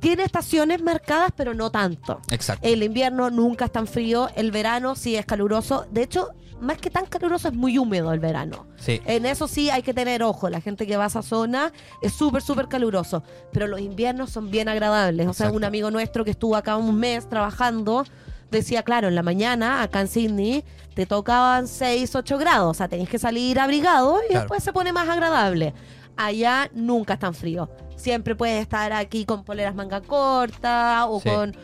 Tiene 0.00 0.22
estaciones 0.22 0.80
marcadas, 0.82 1.30
pero 1.36 1.54
no 1.54 1.70
tanto. 1.70 2.20
exacto. 2.30 2.66
El 2.66 2.82
invierno 2.82 3.30
nunca 3.30 3.64
es 3.66 3.72
tan 3.72 3.86
frío, 3.86 4.28
el 4.36 4.50
verano 4.52 4.94
sí 4.94 5.16
es 5.16 5.26
caluroso. 5.26 5.86
De 5.90 6.02
hecho, 6.02 6.28
más 6.60 6.78
que 6.78 6.90
tan 6.90 7.06
caluroso, 7.06 7.48
es 7.48 7.54
muy 7.54 7.78
húmedo 7.78 8.12
el 8.12 8.20
verano. 8.20 8.66
Sí, 8.76 9.00
En 9.06 9.26
eso 9.26 9.46
sí 9.48 9.70
hay 9.70 9.82
que 9.82 9.94
tener 9.94 10.22
ojo. 10.22 10.48
La 10.50 10.60
gente 10.60 10.86
que 10.86 10.96
va 10.96 11.04
a 11.04 11.06
esa 11.08 11.22
zona 11.22 11.72
es 12.02 12.12
súper, 12.12 12.42
súper 12.42 12.68
caluroso. 12.68 13.22
Pero 13.52 13.66
los 13.66 13.80
inviernos 13.80 14.30
son 14.30 14.50
bien 14.50 14.68
agradables. 14.68 15.26
O 15.28 15.32
sea, 15.32 15.50
un 15.50 15.64
amigo 15.64 15.90
nuestro 15.90 16.24
que 16.24 16.30
estuvo 16.32 16.56
acá 16.56 16.76
un 16.76 16.96
mes 16.96 17.28
trabajando 17.28 18.04
decía, 18.50 18.82
claro, 18.82 19.08
en 19.08 19.14
la 19.14 19.22
mañana 19.22 19.82
acá 19.82 20.00
en 20.00 20.08
Sydney 20.08 20.64
te 20.94 21.06
tocaban 21.06 21.68
6, 21.68 22.14
8 22.16 22.38
grados. 22.38 22.70
O 22.70 22.74
sea, 22.74 22.88
tenés 22.88 23.08
que 23.08 23.18
salir 23.18 23.60
abrigado 23.60 24.18
y 24.24 24.28
Claro. 24.28 24.40
después 24.42 24.62
se 24.64 24.72
pone 24.72 24.92
más 24.92 25.08
agradable. 25.08 25.74
Allá 26.16 26.70
nunca 26.74 27.14
es 27.14 27.20
tan 27.20 27.34
frío. 27.34 27.68
Siempre 27.98 28.34
puedes 28.34 28.60
estar 28.62 28.92
aquí 28.92 29.24
con 29.24 29.44
poleras 29.44 29.74
manga 29.74 30.00
corta 30.00 31.06
o 31.06 31.20
Sí. 31.20 31.28
con... 31.28 31.54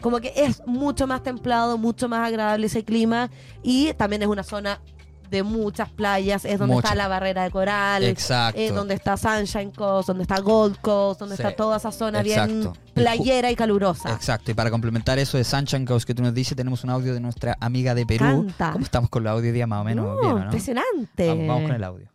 Como 0.00 0.20
que 0.20 0.34
es 0.36 0.60
mucho 0.66 1.06
más 1.06 1.22
templado, 1.22 1.78
mucho 1.78 2.10
más 2.10 2.28
agradable 2.28 2.66
ese 2.66 2.84
clima 2.84 3.30
y 3.62 3.94
también 3.94 4.20
es 4.20 4.28
una 4.28 4.42
zona 4.42 4.78
de 5.30 5.42
muchas 5.42 5.88
playas, 5.88 6.44
es 6.44 6.58
donde 6.58 6.76
está 6.76 6.94
la 6.94 7.08
barrera 7.08 7.42
de 7.44 7.50
coral, 7.50 8.04
exacto. 8.04 8.60
eh, 8.60 8.70
donde 8.70 8.92
está 8.94 9.16
Sunshine 9.16 9.70
Coast, 9.70 10.06
donde 10.08 10.22
está 10.24 10.40
Gold 10.40 10.78
Coast, 10.80 11.18
donde 11.20 11.36
Sí, 11.36 11.42
está 11.42 11.56
toda 11.56 11.78
esa 11.78 11.90
zona 11.90 12.22
bien 12.22 12.70
playera 12.92 13.50
y 13.50 13.56
calurosa. 13.56 14.12
Exacto, 14.12 14.50
y 14.50 14.54
para 14.54 14.70
complementar 14.70 15.18
eso 15.18 15.38
de 15.38 15.44
Sunshine 15.44 15.86
Coast 15.86 16.06
que 16.06 16.14
tú 16.14 16.22
nos 16.22 16.34
dices, 16.34 16.54
tenemos 16.54 16.84
un 16.84 16.90
audio 16.90 17.14
de 17.14 17.20
nuestra 17.20 17.56
amiga 17.58 17.94
de 17.94 18.04
Perú. 18.04 18.44
Canta. 18.46 18.72
¿Cómo 18.72 18.84
estamos 18.84 19.08
con 19.08 19.24
los 19.24 19.32
audio 19.32 19.52
día 19.54 19.66
más 19.66 19.80
o 19.80 19.84
menos? 19.84 20.04
No, 20.04 20.20
bien, 20.20 20.32
¿o 20.32 20.38
¿no? 20.38 20.44
impresionante. 20.44 21.28
Vamos, 21.28 21.46
vamos 21.48 21.62
con 21.62 21.72
el 21.76 21.84
audio. 21.84 22.13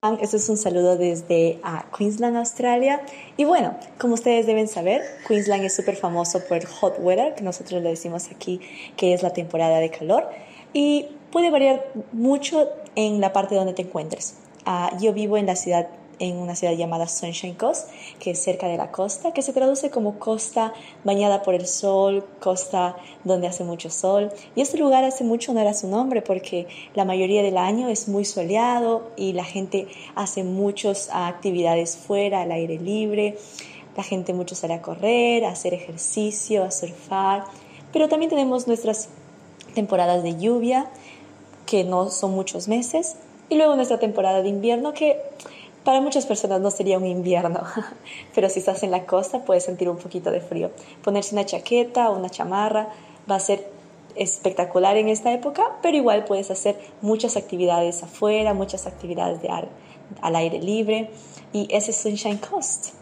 Esto 0.00 0.36
es 0.36 0.48
un 0.48 0.56
saludo 0.56 0.96
desde 0.96 1.58
ah, 1.64 1.86
Queensland, 1.90 2.36
Australia. 2.36 3.04
Y 3.36 3.44
bueno, 3.44 3.76
como 3.98 4.14
ustedes 4.14 4.46
deben 4.46 4.68
saber, 4.68 5.02
Queensland 5.26 5.64
es 5.64 5.74
súper 5.74 5.96
famoso 5.96 6.38
por 6.46 6.58
el 6.58 6.66
hot 6.66 7.00
weather, 7.00 7.34
que 7.34 7.42
nosotros 7.42 7.82
le 7.82 7.88
decimos 7.88 8.28
aquí 8.30 8.60
que 8.96 9.12
es 9.12 9.24
la 9.24 9.32
temporada 9.32 9.80
de 9.80 9.90
calor. 9.90 10.28
Y 10.72 11.06
puede 11.32 11.50
variar 11.50 11.84
mucho 12.12 12.68
en 12.94 13.20
la 13.20 13.32
parte 13.32 13.56
donde 13.56 13.72
te 13.72 13.82
encuentres. 13.82 14.36
Ah, 14.64 14.96
yo 15.00 15.12
vivo 15.12 15.36
en 15.36 15.46
la 15.46 15.56
ciudad 15.56 15.88
en 16.18 16.36
una 16.36 16.56
ciudad 16.56 16.74
llamada 16.74 17.06
Sunshine 17.06 17.54
Coast, 17.54 17.88
que 18.18 18.32
es 18.32 18.42
cerca 18.42 18.66
de 18.66 18.76
la 18.76 18.90
costa, 18.90 19.32
que 19.32 19.42
se 19.42 19.52
traduce 19.52 19.90
como 19.90 20.18
costa 20.18 20.72
bañada 21.04 21.42
por 21.42 21.54
el 21.54 21.66
sol, 21.66 22.24
costa 22.40 22.96
donde 23.24 23.46
hace 23.46 23.64
mucho 23.64 23.90
sol. 23.90 24.30
Y 24.54 24.60
este 24.60 24.78
lugar 24.78 25.04
hace 25.04 25.24
mucho 25.24 25.52
honor 25.52 25.66
a 25.66 25.74
su 25.74 25.88
nombre 25.88 26.22
porque 26.22 26.66
la 26.94 27.04
mayoría 27.04 27.42
del 27.42 27.56
año 27.56 27.88
es 27.88 28.08
muy 28.08 28.24
soleado 28.24 29.10
y 29.16 29.32
la 29.32 29.44
gente 29.44 29.88
hace 30.14 30.44
muchas 30.44 31.10
actividades 31.12 31.96
fuera, 31.96 32.42
al 32.42 32.52
aire 32.52 32.78
libre. 32.78 33.36
La 33.96 34.02
gente 34.02 34.32
mucho 34.32 34.54
sale 34.54 34.74
a 34.74 34.82
correr, 34.82 35.44
a 35.44 35.50
hacer 35.50 35.74
ejercicio, 35.74 36.64
a 36.64 36.70
surfar. 36.70 37.44
Pero 37.92 38.08
también 38.08 38.30
tenemos 38.30 38.66
nuestras 38.66 39.08
temporadas 39.74 40.22
de 40.22 40.38
lluvia, 40.38 40.90
que 41.66 41.84
no 41.84 42.10
son 42.10 42.32
muchos 42.32 42.68
meses. 42.68 43.16
Y 43.48 43.56
luego 43.56 43.76
nuestra 43.76 43.98
temporada 43.98 44.42
de 44.42 44.48
invierno, 44.48 44.92
que 44.92 45.20
para 45.84 46.00
muchas 46.00 46.26
personas 46.26 46.60
no 46.60 46.70
sería 46.70 46.98
un 46.98 47.06
invierno, 47.06 47.62
pero 48.34 48.48
si 48.48 48.60
estás 48.60 48.82
en 48.82 48.90
la 48.90 49.06
costa 49.06 49.44
puedes 49.44 49.64
sentir 49.64 49.88
un 49.88 49.96
poquito 49.96 50.30
de 50.30 50.40
frío. 50.40 50.70
Ponerse 51.02 51.34
una 51.34 51.46
chaqueta 51.46 52.10
o 52.10 52.16
una 52.16 52.30
chamarra 52.30 52.88
va 53.30 53.36
a 53.36 53.40
ser 53.40 53.70
espectacular 54.16 54.96
en 54.96 55.08
esta 55.08 55.32
época, 55.32 55.62
pero 55.80 55.96
igual 55.96 56.24
puedes 56.24 56.50
hacer 56.50 56.78
muchas 57.00 57.36
actividades 57.36 58.02
afuera, 58.02 58.52
muchas 58.52 58.86
actividades 58.86 59.40
al 60.20 60.36
aire 60.36 60.60
libre 60.60 61.10
y 61.52 61.68
ese 61.70 61.92
es 61.92 61.96
Sunshine 61.98 62.38
Coast. 62.38 62.97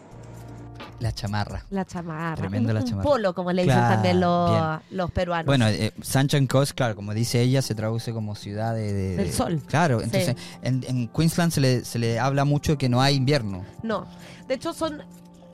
La 1.01 1.13
chamarra. 1.13 1.65
La 1.71 1.85
chamarra. 1.85 2.37
Tremendo 2.37 2.69
un, 2.71 2.75
la 2.75 2.81
un 2.81 2.87
chamarra. 2.87 3.09
polo, 3.09 3.35
como 3.35 3.53
le 3.53 3.63
dicen 3.63 3.77
Claro, 3.79 3.95
también 3.95 4.21
los, 4.21 4.81
los 4.91 5.11
peruanos. 5.11 5.47
Bueno, 5.47 5.67
eh, 5.69 5.93
Sunshine 6.03 6.47
Coast, 6.47 6.73
claro, 6.73 6.97
como 6.97 7.13
dice 7.15 7.41
ella, 7.43 7.61
se 7.63 7.75
traduce 7.75 8.13
como 8.13 8.35
ciudad 8.35 8.75
de, 8.75 8.93
de- 8.93 9.17
Del 9.17 9.27
de- 9.27 9.33
sol. 9.33 9.61
Claro, 9.67 10.01
entonces 10.03 10.37
en, 10.63 10.85
en 10.89 11.09
Queensland 11.09 11.53
se 11.53 11.61
le, 11.61 11.85
se 11.85 11.99
le 11.99 12.19
habla 12.19 12.45
mucho 12.45 12.79
que 12.79 12.89
no 12.89 13.01
hay 13.03 13.15
invierno. 13.17 13.65
no. 13.83 14.07
De 14.49 14.55
hecho, 14.55 14.73
son 14.73 15.03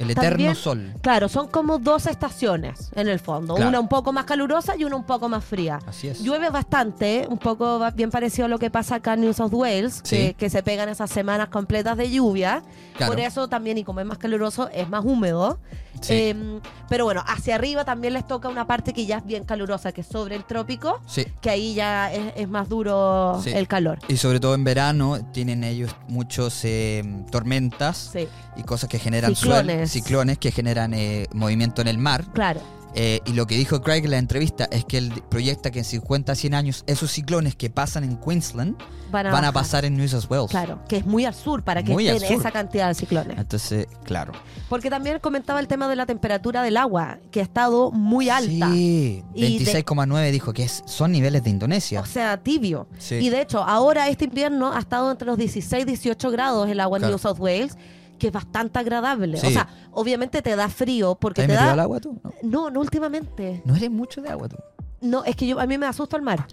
El 0.02 0.10
eterno 0.10 0.30
También- 0.30 0.54
sol. 0.54 0.92
Claro, 1.00 1.28
son 1.28 1.48
como 1.48 1.78
dos 1.78 2.06
estaciones 2.06 2.90
en 2.94 3.08
el 3.08 3.18
fondo. 3.20 3.54
Claro. 3.54 3.68
Una 3.68 3.80
un 3.80 3.88
poco 3.88 4.12
más 4.12 4.24
calurosa 4.24 4.74
y 4.76 4.84
una 4.84 4.96
un 4.96 5.04
poco 5.04 5.28
más 5.28 5.44
fría. 5.44 5.78
Así 5.86 6.08
es. 6.08 6.22
Llueve 6.22 6.50
bastante, 6.50 7.26
un 7.28 7.38
poco 7.38 7.80
bien 7.94 8.10
parecido 8.10 8.46
a 8.46 8.48
lo 8.48 8.58
que 8.58 8.70
pasa 8.70 8.96
acá 8.96 9.14
en 9.14 9.22
New 9.22 9.32
South 9.32 9.52
Wales, 9.52 10.00
Sí. 10.04 10.16
que, 10.16 10.34
que 10.34 10.50
se 10.50 10.62
pegan 10.62 10.88
esas 10.88 11.10
semanas 11.10 11.48
completas 11.48 11.96
de 11.96 12.10
lluvia. 12.10 12.62
Claro. 12.96 13.12
Por 13.12 13.20
eso 13.20 13.48
también, 13.48 13.78
y 13.78 13.84
como 13.84 14.00
es 14.00 14.06
más 14.06 14.18
caluroso, 14.18 14.68
es 14.72 14.88
más 14.88 15.04
húmedo. 15.04 15.58
Sí. 16.02 16.14
Em, 16.14 16.60
pero 16.88 17.04
bueno, 17.04 17.22
hacia 17.26 17.54
arriba 17.54 17.84
también 17.84 18.12
les 18.12 18.26
toca 18.26 18.48
una 18.48 18.66
parte 18.66 18.92
que 18.92 19.06
ya 19.06 19.18
es 19.18 19.24
bien 19.24 19.44
calurosa, 19.44 19.92
que 19.92 20.02
es 20.02 20.06
sobre 20.06 20.36
el 20.36 20.44
trópico, 20.44 21.00
Sí. 21.06 21.24
que 21.40 21.48
ahí 21.50 21.74
ya 21.74 22.12
es, 22.12 22.32
es 22.36 22.48
más 22.48 22.68
duro 22.68 23.40
Sí. 23.42 23.50
el 23.54 23.66
calor. 23.68 23.98
Y 24.08 24.16
sobre 24.18 24.38
todo 24.40 24.54
en 24.54 24.64
verano 24.64 25.18
tienen 25.32 25.64
ellos 25.64 25.94
muchos 26.08 26.60
eh, 26.64 27.02
tormentas 27.30 28.12
y 28.56 28.62
cosas 28.64 28.88
que 28.90 28.98
generan 28.98 29.34
Ciclones. 29.34 29.90
suel- 29.90 30.02
ciclones 30.02 30.38
que 30.38 30.50
generan 30.50 30.92
eh, 30.94 31.26
movimiento 31.32 31.80
en 31.82 31.88
el 31.88 31.98
mar. 31.98 32.24
claro. 32.32 32.60
Eh, 32.94 33.20
y 33.24 33.32
lo 33.32 33.46
que 33.46 33.56
dijo 33.56 33.80
Craig 33.80 34.04
en 34.04 34.10
la 34.10 34.18
entrevista 34.18 34.68
es 34.70 34.84
que 34.84 34.98
él 34.98 35.12
proyecta 35.30 35.70
que 35.70 35.78
en 35.78 35.84
50 35.84 36.34
100 36.34 36.54
años 36.54 36.84
esos 36.86 37.10
ciclones 37.10 37.56
que 37.56 37.70
pasan 37.70 38.04
en 38.04 38.16
Queensland 38.18 38.76
Van 39.10 39.26
a, 39.26 39.30
van 39.32 39.44
a 39.44 39.52
pasar 39.52 39.84
en 39.84 39.96
New 39.96 40.08
South 40.08 40.24
Wales. 40.30 40.50
Claro, 40.50 40.80
que 40.88 40.96
es 40.96 41.04
muy 41.06 41.24
al 41.26 41.34
sur 41.34 41.62
para 41.62 41.82
que 41.82 41.92
Muy 41.92 42.08
estén 42.08 42.38
esa 42.40 42.50
cantidad 42.50 42.88
de 42.88 42.94
ciclones. 42.94 43.36
Entonces, 43.38 43.86
claro. 44.04 44.32
Porque 44.70 44.88
también 44.88 45.18
comentaba 45.20 45.60
el 45.60 45.68
tema 45.68 45.86
de 45.88 45.96
la 45.96 46.06
temperatura 46.06 46.62
del 46.62 46.78
agua, 46.78 47.18
que 47.30 47.40
ha 47.40 47.42
estado 47.42 47.90
muy 47.90 48.30
alta. 48.30 48.70
Sí, 48.72 49.22
Y 49.34 49.58
de- 49.64 49.72
26,9 49.84 50.30
dijo 50.30 50.52
que 50.54 50.62
es, 50.64 50.82
son 50.86 51.12
niveles 51.12 51.44
de 51.44 51.50
Indonesia. 51.50 52.00
O 52.00 52.06
sea, 52.06 52.38
tibio. 52.38 52.86
Sí. 52.98 53.16
Y 53.16 53.28
de 53.28 53.42
hecho, 53.42 53.62
ahora 53.62 54.08
este 54.08 54.24
invierno 54.24 54.72
ha 54.72 54.78
estado 54.78 55.10
entre 55.10 55.26
los 55.26 55.36
16 55.36 55.82
y 55.82 55.86
18 55.86 56.30
grados 56.30 56.68
el 56.70 56.80
agua 56.80 56.96
en 56.96 57.02
Claro. 57.02 57.12
New 57.12 57.18
South 57.18 57.38
Wales, 57.38 57.76
que 58.22 58.28
es 58.28 58.32
bastante 58.32 58.78
agradable. 58.78 59.36
Sí. 59.36 59.48
O 59.48 59.50
sea, 59.50 59.66
obviamente 59.90 60.42
te 60.42 60.54
da 60.54 60.68
frío 60.68 61.16
porque 61.16 61.44
¿Te 61.44 61.54
da... 61.54 61.72
al 61.72 61.80
agua 61.80 61.98
tú? 61.98 62.20
No. 62.22 62.30
No, 62.44 62.70
no 62.70 62.80
últimamente. 62.80 63.62
No 63.64 63.74
eres 63.74 63.90
mucho 63.90 64.22
de 64.22 64.28
agua 64.28 64.48
tú. 64.48 64.58
No, 65.00 65.24
es 65.24 65.34
que 65.34 65.44
yo 65.48 65.58
a 65.58 65.66
mí 65.66 65.76
me 65.76 65.86
asusto 65.86 66.14
al 66.14 66.22
mar. 66.22 66.46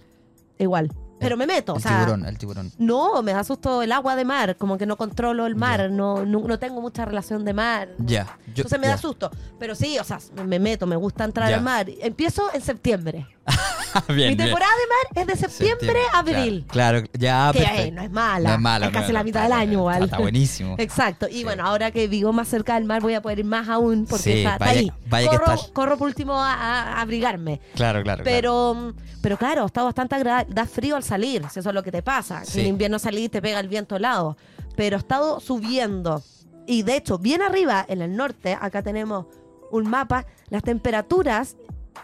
Igual. 0.58 0.90
pero 1.20 1.36
me 1.36 1.46
meto. 1.46 1.74
El 1.74 1.78
o 1.78 1.80
sea, 1.80 2.00
tiburón, 2.00 2.24
el 2.24 2.38
tiburón. 2.38 2.72
No, 2.76 3.22
me 3.22 3.32
da 3.32 3.44
susto 3.44 3.82
el 3.82 3.92
agua 3.92 4.16
de 4.16 4.24
mar, 4.24 4.56
como 4.56 4.78
que 4.78 4.84
no 4.84 4.96
controlo 4.96 5.46
el 5.46 5.54
mar, 5.54 5.92
no, 5.92 6.26
no, 6.26 6.40
no 6.40 6.58
tengo 6.58 6.80
mucha 6.80 7.04
relación 7.04 7.44
de 7.44 7.54
mar. 7.54 7.90
Ya. 7.98 8.36
Entonces 8.48 8.80
me 8.80 8.86
ya. 8.88 8.94
da 8.94 8.98
susto. 8.98 9.30
Pero 9.60 9.76
sí, 9.76 9.96
o 10.00 10.02
sea, 10.02 10.18
me 10.44 10.58
meto, 10.58 10.88
me 10.88 10.96
gusta 10.96 11.22
entrar 11.22 11.52
al 11.52 11.62
mar. 11.62 11.86
Empiezo 12.00 12.52
en 12.52 12.62
septiembre. 12.62 13.28
bien, 14.08 14.16
Mi 14.16 14.24
bien. 14.24 14.36
temporada 14.36 14.72
de 14.72 15.22
mar 15.22 15.28
es 15.30 15.40
de 15.40 15.48
septiembre 15.48 15.98
a 16.12 16.18
abril. 16.18 16.64
Claro, 16.68 17.02
claro, 17.02 17.18
ya. 17.18 17.52
Que 17.52 17.82
eh, 17.82 17.90
no 17.90 18.02
es 18.02 18.10
mala. 18.10 18.48
No 18.50 18.54
es 18.54 18.60
mala, 18.60 18.86
Es 18.86 18.92
casi 18.92 19.08
no, 19.08 19.14
la 19.14 19.24
mitad 19.24 19.42
del 19.42 19.52
año 19.52 19.72
igual. 19.72 20.04
Está 20.04 20.18
buenísimo. 20.18 20.76
Exacto. 20.78 21.26
Y 21.30 21.44
bueno, 21.44 21.64
ahora 21.66 21.90
que 21.90 22.06
vivo 22.08 22.32
más 22.32 22.48
cerca 22.48 22.74
del 22.74 22.84
mar 22.84 23.02
voy 23.02 23.14
a 23.14 23.22
poder 23.22 23.40
ir 23.40 23.44
más 23.44 23.68
aún 23.68 24.06
porque 24.08 24.22
Sí, 24.22 24.38
está, 24.44 24.56
ahí. 24.60 24.92
vaya 25.08 25.30
que 25.30 25.38
corro, 25.72 25.96
por 25.96 26.08
último 26.08 26.34
a, 26.34 27.00
abrigarme. 27.00 27.60
Claro, 27.74 28.02
claro. 28.02 28.22
claro. 28.22 28.24
Pero, 28.24 28.74
mm, 28.74 28.92
pero 29.22 29.36
claro, 29.36 29.66
está 29.66 29.82
bastante 29.82 30.14
agradable. 30.14 30.54
Da 30.54 30.66
frío 30.66 30.96
al 30.96 31.02
salir, 31.02 31.44
si 31.50 31.60
eso 31.60 31.68
es 31.68 31.74
lo 31.74 31.82
que 31.82 31.92
te 31.92 32.02
pasa. 32.02 32.44
Sí. 32.44 32.60
En 32.60 32.66
invierno 32.66 32.98
salís 32.98 33.30
te 33.30 33.42
pega 33.42 33.60
el 33.60 33.68
viento 33.68 33.96
helado. 33.96 34.36
Pero 34.76 34.96
ha 34.96 35.00
estado 35.00 35.40
subiendo. 35.40 36.22
Y 36.66 36.82
de 36.82 36.96
hecho, 36.96 37.18
bien 37.18 37.42
arriba, 37.42 37.84
en 37.88 38.02
el 38.02 38.14
norte, 38.16 38.56
acá 38.60 38.82
tenemos 38.82 39.26
un 39.70 39.88
mapa, 39.88 40.26
las 40.48 40.62
temperaturas 40.62 41.56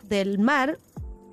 del 0.03 0.39
mar 0.39 0.79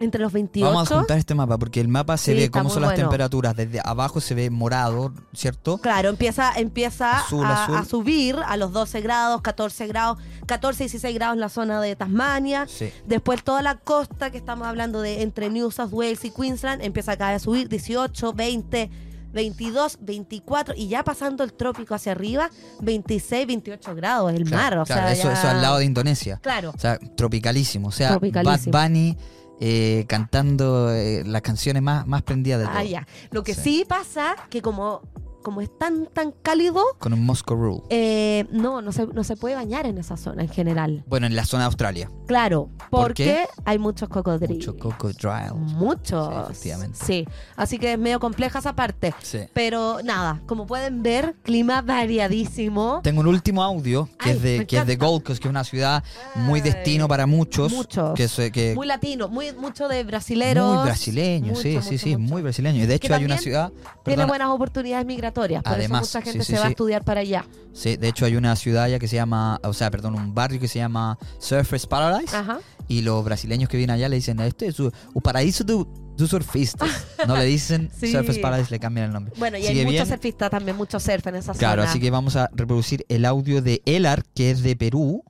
entre 0.04 0.22
los 0.22 0.32
28. 0.34 0.72
Vamos 0.72 0.91
a 0.91 0.95
juntar 0.97 1.18
este 1.18 1.34
mapa 1.36 1.58
porque 1.58 1.82
el 1.82 1.88
mapa 1.88 2.18
se 2.18 2.34
Sí, 2.34 2.38
ve 2.39 2.51
cómo 2.51 2.70
son 2.70 2.82
las 2.84 2.91
bueno. 2.91 3.04
temperaturas. 3.04 3.56
Desde 3.56 3.80
abajo 3.84 4.20
se 4.22 4.36
ve 4.36 4.49
morado, 4.49 5.14
¿cierto? 5.34 5.78
Claro, 5.80 6.10
empieza, 6.10 6.51
empieza 6.56 7.20
Azul, 7.20 7.45
a, 7.45 7.64
azul. 7.64 7.76
a 7.78 7.86
subir 7.86 8.36
a 8.45 8.58
los 8.58 8.72
12 8.74 9.01
grados, 9.01 9.41
14 9.41 9.88
grados, 9.88 10.18
14 10.45 10.84
y 10.84 10.88
16 10.88 11.16
grados 11.16 11.34
en 11.36 11.39
la 11.39 11.49
zona 11.49 11.82
de 11.82 11.95
Tasmania. 11.95 12.66
Sí. 12.68 12.91
Después 13.08 13.43
toda 13.43 13.62
la 13.62 13.76
costa 13.80 14.30
que 14.32 14.38
estamos 14.38 14.68
hablando 14.68 15.01
de 15.01 15.22
entre 15.22 15.49
New 15.49 15.72
South 15.72 15.89
Wales 15.91 16.24
y 16.26 16.32
Queensland 16.32 16.82
empieza 16.84 17.14
a 17.14 17.18
caer 17.18 17.36
a 17.36 17.39
subir 17.39 17.70
18, 17.70 18.34
20, 18.34 18.89
22, 19.34 19.97
24 20.01 20.76
y 20.78 20.88
ya 20.89 21.04
pasando 21.04 21.43
el 21.43 21.54
trópico 21.54 21.95
hacia 21.95 22.12
arriba, 22.12 22.51
26, 22.82 23.47
28 23.47 23.95
grados 23.95 24.32
el 24.32 24.45
mar. 24.45 24.78
O 24.78 24.86
Claro, 24.86 25.01
sea, 25.01 25.12
eso, 25.12 25.24
ya- 25.24 25.34
eso 25.34 25.47
al 25.49 25.62
lado 25.62 25.78
de 25.80 25.86
Indonesia. 25.86 26.39
Claro. 26.41 26.72
O 26.76 26.80
sea, 26.80 26.99
tropicalísimo. 27.16 27.88
O 27.88 27.91
sea, 27.91 28.10
Tropicalísimo. 28.12 28.72
Bad 28.72 28.84
Bunny 28.89 29.18
eh, 29.60 30.06
cantando 30.08 30.91
eh, 30.93 31.24
las 31.26 31.41
canciones 31.41 31.82
más, 31.82 32.06
más 32.08 32.22
prendidas 32.24 32.60
de 32.60 32.66
todo. 32.66 32.76
Ah, 32.78 32.84
ya. 32.84 33.08
Lo 33.32 33.43
que 33.43 33.54
Sí. 33.54 33.62
sí. 33.62 33.86
pasa 33.88 34.36
que 34.49 34.62
como, 34.62 35.01
como 35.44 35.62
es 35.62 35.70
tan, 35.78 36.08
tan 36.08 36.32
cálido, 36.32 36.82
Con 37.00 37.14
un 37.14 37.24
Moscow 37.26 37.56
Rule. 37.56 37.82
eh, 37.89 38.46
no, 38.52 38.82
no 38.82 38.91
se, 38.91 39.06
no 39.08 39.24
se 39.24 39.36
puede 39.36 39.56
bañar 39.56 39.86
en 39.86 39.98
esa 40.00 40.18
zona 40.18 40.41
en 40.44 40.50
general. 40.50 41.04
Bueno, 41.08 41.28
en 41.28 41.36
la 41.36 41.46
zona 41.46 41.64
de 41.64 41.68
Australia. 41.68 42.10
Claro, 42.26 42.70
¿Por 42.89 43.10
porque 43.10 43.24
qué? 43.26 43.46
hay 43.66 43.78
muchos 43.78 44.10
cocodrilos. 44.10 44.58
Mucho 44.58 44.78
crocodile. 44.78 45.54
Muchos. 45.54 46.28
Sí, 46.34 46.41
efectivamente. 46.52 46.98
Sí, 47.06 47.28
así 47.56 47.78
que 47.78 47.94
es 47.94 48.00
medio 48.00 48.20
compleja 48.20 48.60
esa 48.60 48.74
parte. 48.76 49.14
Sí. 49.22 49.39
Pero 49.54 49.98
nada, 50.04 50.41
como 50.48 50.66
pueden 50.66 51.04
ver, 51.04 51.36
clima 51.44 51.82
variadísimo. 51.82 53.02
Tengo 53.04 53.22
un 53.22 53.28
último 53.28 53.64
audio 53.64 54.08
que, 54.20 54.30
Ay, 54.30 54.36
es, 54.38 54.41
de, 54.41 54.66
que 54.66 54.78
es 54.78 54.88
de. 54.88 54.96
Gold 54.96 55.24
Coast, 55.24 55.41
que 55.41 55.48
es 55.48 55.52
una 55.52 55.64
ciudad 55.66 56.04
muy 56.36 56.62
Ay, 56.62 56.72
destino 56.72 57.08
para 57.08 57.26
muchos. 57.28 57.72
muchos. 57.74 58.14
Que, 58.14 58.24
es- 58.26 58.52
que- 58.52 58.74
Muy 58.76 58.88
latino, 58.88 59.28
muy, 59.28 59.52
mucho 59.54 59.88
de 59.88 60.04
brasileros. 60.04 60.76
muy 60.76 60.86
brasileño, 60.86 61.56
sí, 61.56 61.74
Mucho, 61.76 61.82
sí, 61.82 61.91
mucho, 61.96 62.04
sí, 62.04 62.18
muy 62.18 62.41
brasileño. 62.41 62.78
Y 62.84 62.86
de 62.86 63.00
Que 63.00 63.08
hecho 63.08 63.16
hay 63.16 63.26
una 63.26 63.38
ciudad... 63.38 63.72
Tiene 64.04 64.26
buenas 64.26 64.50
oportunidades 64.50 65.06
migratorias, 65.06 65.33
por 65.34 65.74
Además, 65.74 66.04
eso 66.04 66.18
mucha 66.20 66.26
sí, 66.26 66.32
gente 66.32 66.46
sí, 66.46 66.54
se 66.54 66.60
va 66.60 66.66
a 66.66 66.70
estudiar 66.70 67.04
para 67.04 67.22
allá. 67.22 67.46
Sí, 67.74 67.96
de 67.98 68.08
hecho 68.08 68.26
hay 68.26 68.36
una 68.36 68.56
ciudad 68.56 68.88
ya 68.88 69.00
que 69.00 69.08
se 69.08 69.16
llama, 69.16 69.60
o 69.64 69.74
sea, 69.74 69.90
perdón, 69.92 70.16
un 70.16 70.34
barrio 70.34 70.60
que 70.60 70.68
se 70.68 70.80
llama 70.80 71.18
Surfers 71.40 71.88
Paradise. 71.88 72.36
Ajá. 72.36 72.60
Y 72.88 73.02
los 73.02 73.24
brasileños 73.24 73.70
que 73.70 73.78
vienen 73.78 73.96
allá 73.96 74.10
le 74.10 74.18
dicen, 74.18 74.40
este 74.42 74.68
es 74.68 74.80
un 74.80 74.92
paraíso 75.24 75.64
de, 75.64 75.86
de 76.18 76.28
surfistas. 76.28 76.90
No 77.28 77.38
le 77.38 77.46
dicen 77.46 77.90
Sí. 77.98 78.12
Surfers 78.12 78.40
Paradise, 78.40 78.70
le 78.70 78.80
cambian 78.80 79.08
el 79.08 79.14
nombre. 79.14 79.34
Bueno, 79.38 79.58
y 79.58 79.66
hay 79.66 79.86
muchos 79.86 80.08
surfistas 80.10 80.52
también, 80.52 80.76
mucho 80.76 81.00
surf 81.00 81.26
en 81.28 81.36
esa 81.36 81.54
Claro, 81.54 81.82
zona. 81.82 81.92
así 81.92 82.00
que 82.00 82.12
vamos 82.12 82.36
a 82.36 82.50
reproducir 82.54 83.06
el 83.10 83.24
audio 83.26 83.62
de 83.62 83.82
Elar, 83.86 84.24
que 84.36 84.52
es 84.52 84.62
de 84.64 84.76
Perú. 84.76 85.24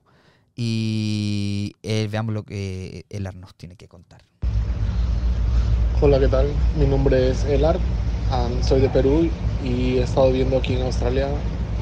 Y 0.56 1.72
eh, 1.82 2.08
veamos 2.10 2.34
lo 2.34 2.44
que 2.44 3.06
Elar 3.10 3.34
nos 3.36 3.54
tiene 3.54 3.76
que 3.76 3.88
contar. 3.88 4.22
Hola, 6.00 6.18
¿qué 6.20 6.28
tal? 6.28 6.48
Mi 6.78 6.86
nombre 6.86 7.30
es 7.30 7.44
Elar, 7.44 7.78
am, 8.30 8.62
soy 8.62 8.80
de 8.80 8.88
Perú 8.88 9.28
y 9.64 9.98
he 9.98 10.02
estado 10.02 10.30
viviendo 10.30 10.58
aquí 10.58 10.74
en 10.74 10.82
Australia 10.82 11.28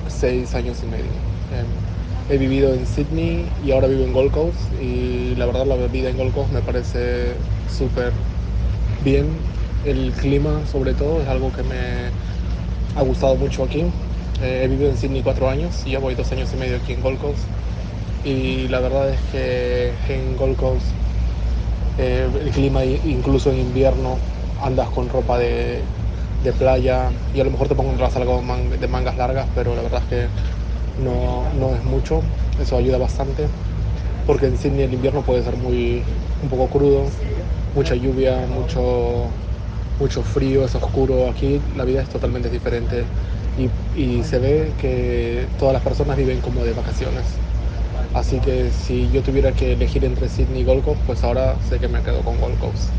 seis 0.08 0.54
años 0.54 0.78
y 0.82 0.86
medio. 0.86 1.12
Em, 1.50 1.66
he 2.28 2.38
vivido 2.38 2.72
en 2.72 2.86
Sydney 2.86 3.44
y 3.64 3.72
ahora 3.72 3.88
vivo 3.88 4.04
en 4.04 4.12
Gold 4.12 4.32
Coast 4.32 4.58
y 4.80 5.34
la 5.36 5.46
verdad 5.46 5.66
la 5.66 5.76
vida 5.88 6.10
en 6.10 6.16
Gold 6.16 6.34
Coast 6.34 6.52
me 6.52 6.62
parece 6.62 7.34
súper 7.76 8.12
bien. 9.04 9.26
El 9.84 10.12
clima 10.12 10.60
sobre 10.70 10.94
todo 10.94 11.20
es 11.20 11.28
algo 11.28 11.52
que 11.52 11.62
me 11.62 12.10
ha 12.94 13.02
gustado 13.02 13.36
mucho 13.36 13.64
aquí. 13.64 13.84
Eh, 14.42 14.62
he 14.64 14.68
vivido 14.68 14.90
en 14.90 14.96
Sydney 14.96 15.22
cuatro 15.22 15.48
años 15.48 15.82
y 15.84 15.90
ya 15.92 15.98
voy 15.98 16.14
dos 16.14 16.30
años 16.32 16.52
y 16.52 16.56
medio 16.56 16.76
aquí 16.76 16.92
en 16.92 17.02
Gold 17.02 17.18
Coast 17.18 17.42
y 18.24 18.68
la 18.68 18.80
verdad 18.80 19.10
es 19.10 19.20
que 19.32 19.92
en 20.08 20.36
Gold 20.36 20.56
Coast 20.56 20.86
eh, 21.98 22.28
el 22.40 22.50
clima 22.50 22.84
incluso 22.84 23.50
en 23.50 23.58
invierno 23.58 24.18
andas 24.56 24.88
con 24.90 25.08
ropa 25.08 25.38
de, 25.38 25.82
de 26.42 26.54
playa. 26.54 27.12
Y 27.32 27.40
a 27.40 27.44
lo 27.44 27.50
mejor 27.50 27.68
te 27.68 27.76
pongas 27.76 28.16
algo 28.16 28.42
man- 28.42 28.70
de 28.70 28.88
mangas 28.88 29.16
largas, 29.16 29.50
pero 29.54 29.74
la 29.76 29.82
verdad 29.82 30.02
es 30.02 30.06
que 30.08 30.34
no, 30.96 31.50
no 31.52 31.74
es 31.76 31.82
mucho, 31.84 32.32
eso 32.58 32.76
ayuda 32.76 32.98
bastante, 32.98 33.54
porque 34.24 34.46
en 34.46 34.56
Sydney 34.58 34.84
el 34.84 34.94
invierno 34.94 35.24
puede 35.24 35.42
ser 35.42 35.56
muy 35.56 36.12
un 36.40 36.48
poco 36.48 36.70
crudo, 36.70 37.18
mucha 37.72 37.94
lluvia, 37.96 38.46
mucho, 38.46 39.42
mucho 39.98 40.24
frío, 40.24 40.64
es 40.64 40.74
oscuro, 40.76 41.28
aquí 41.28 41.60
la 41.60 41.84
vida 41.84 42.02
es 42.02 42.08
totalmente 42.10 42.50
diferente. 42.50 43.12
Y, 43.54 43.72
y 43.92 44.24
se 44.24 44.38
ve 44.40 44.74
que 44.76 45.52
todas 45.56 45.74
las 45.74 45.82
personas 45.82 46.16
viven 46.16 46.40
como 46.42 46.64
de 46.64 46.74
vacaciones. 46.74 47.44
Así 48.12 48.40
que 48.40 48.72
si 48.72 49.10
yo 49.10 49.22
tuviera 49.22 49.54
que 49.54 49.72
elegir 49.72 50.04
entre 50.04 50.28
Sydney 50.28 50.62
y 50.62 50.64
Gold 50.64 50.82
Coast, 50.84 51.02
pues 51.04 51.24
ahora 51.24 51.60
sé 51.60 51.80
que 51.80 51.88
me 51.88 52.02
quedo 52.02 52.24
con 52.24 52.38
Gold 52.38 52.58
Coast. 52.58 52.96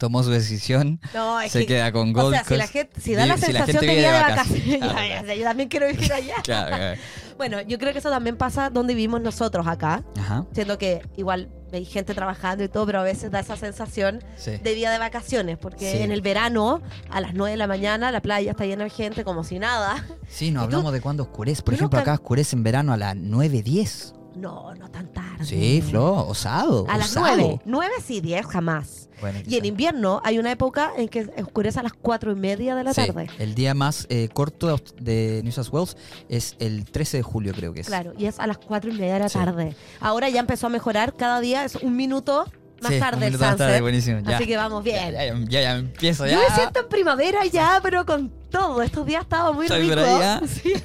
Tomó 0.00 0.22
su 0.24 0.30
decisión, 0.30 0.98
No, 1.14 1.40
es 1.40 1.52
se 1.52 1.60
que- 1.60 1.66
queda 1.66 1.92
con 1.92 2.10
O 2.10 2.12
Gold 2.22 2.34
sea, 2.34 2.44
si 2.44 2.56
la 2.56 2.66
gente, 2.66 3.00
si 3.00 3.14
da 3.14 3.26
la 3.26 3.36
Vive- 3.36 3.46
si 3.46 3.52
la 3.52 3.66
sensación 3.66 3.94
gente 3.94 4.06
de 4.08 4.12
vacaciones, 4.12 4.80
ya, 4.80 5.22
ya, 5.26 5.34
yo 5.34 5.44
también 5.44 5.68
quiero 5.68 5.86
vivir 5.88 6.10
allá. 6.12 6.34
Claro, 6.42 6.74
claro. 6.76 7.00
Bueno, 7.36 7.60
yo 7.62 7.78
creo 7.78 7.92
que 7.92 7.98
eso 8.00 8.10
también 8.10 8.36
pasa 8.36 8.68
donde 8.70 8.94
vivimos 8.94 9.20
nosotros 9.20 9.66
acá, 9.66 10.02
Ajá, 10.18 10.44
siendo 10.52 10.76
que 10.78 11.02
igual 11.16 11.50
hay 11.72 11.84
gente 11.84 12.14
trabajando 12.14 12.64
y 12.64 12.68
todo, 12.68 12.84
pero 12.86 13.00
a 13.00 13.02
veces 13.02 13.30
da 13.30 13.40
esa 13.40 13.56
sensación 13.56 14.24
sí. 14.36 14.52
de 14.56 14.74
vida 14.74 14.90
de 14.90 14.98
vacaciones, 14.98 15.56
porque 15.58 15.90
Sí. 15.92 15.98
en 15.98 16.12
el 16.12 16.20
verano, 16.22 16.82
a 17.10 17.20
las 17.20 17.32
9 17.34 17.52
de 17.52 17.56
la 17.58 17.66
mañana, 17.66 18.10
la 18.10 18.20
playa 18.22 18.50
está 18.52 18.64
llena 18.66 18.84
de 18.84 18.90
gente 18.90 19.22
como 19.24 19.44
si 19.44 19.58
nada. 19.58 20.04
Sí, 20.28 20.50
no 20.50 20.60
¿Y 20.60 20.62
tú? 20.62 20.64
hablamos 20.76 20.92
de 20.92 21.00
cuándo 21.02 21.22
oscurece. 21.24 21.62
Por 21.62 21.74
ejemplo, 21.74 21.98
acá 21.98 22.14
oscurece 22.14 22.56
en 22.56 22.62
verano 22.62 22.92
a 22.92 22.96
las 22.96 23.16
9, 23.16 23.62
10. 23.62 24.14
No, 24.40 24.74
no 24.74 24.90
tan 24.90 25.12
tarde. 25.12 25.44
Sí, 25.44 25.82
Flo, 25.88 26.26
osado. 26.26 26.86
A 26.88 26.96
las 26.98 27.10
osado. 27.10 27.36
9. 27.36 27.60
9 27.64 27.92
sí, 28.04 28.20
10 28.20 28.46
jamás. 28.46 29.08
Bueno, 29.20 29.38
Y 29.46 29.56
en 29.56 29.64
invierno 29.66 30.20
hay 30.24 30.38
una 30.38 30.50
época 30.50 30.92
en 30.96 31.08
que 31.08 31.30
oscurece 31.42 31.78
a 31.78 31.82
las 31.82 31.92
4 31.92 32.32
y 32.32 32.34
media 32.36 32.74
de 32.74 32.84
la 32.84 32.94
Sí, 32.94 33.06
tarde. 33.06 33.28
el 33.38 33.54
día 33.54 33.74
más 33.74 34.06
eh, 34.08 34.28
corto 34.32 34.78
de 34.98 35.40
New 35.44 35.52
South 35.52 35.68
Wales 35.72 35.96
es 36.30 36.56
el 36.58 36.84
13 36.86 37.18
de 37.18 37.22
julio, 37.22 37.52
creo 37.54 37.74
que 37.74 37.80
es. 37.80 37.86
Claro, 37.86 38.12
y 38.16 38.24
es 38.26 38.38
a 38.40 38.46
las 38.46 38.56
4 38.58 38.90
y 38.90 38.94
media 38.94 39.14
de 39.14 39.20
la 39.20 39.28
Sí. 39.28 39.38
tarde. 39.38 39.76
Ahora 40.00 40.28
ya 40.30 40.40
empezó 40.40 40.68
a 40.68 40.70
mejorar, 40.70 41.14
cada 41.14 41.40
día 41.40 41.64
es 41.64 41.76
un 41.76 41.96
minuto 41.96 42.46
más 42.80 42.92
Sí, 42.94 42.98
tarde 42.98 43.26
el 43.26 43.32
minuto 43.32 43.44
más 43.44 43.56
tarde, 43.58 43.72
sunset. 43.72 43.82
buenísimo. 43.82 44.20
Ya. 44.20 44.36
Así 44.36 44.46
que 44.46 44.56
vamos 44.56 44.82
bien. 44.82 45.12
Ya, 45.12 45.26
ya, 45.26 45.34
ya, 45.48 45.60
ya 45.60 45.76
empiezo 45.76 46.24
ya. 46.26 46.32
Yo 46.32 46.38
me 46.48 46.54
siento 46.54 46.80
en 46.80 46.88
primavera 46.88 47.44
ya, 47.44 47.78
pero 47.82 48.06
con 48.06 48.32
todo. 48.50 48.82
Estos 48.82 49.06
días 49.06 49.22
estaba 49.22 49.52
muy 49.52 49.66
Estoy 49.66 49.88
rico. 49.90 50.00
Sí. 50.46 50.72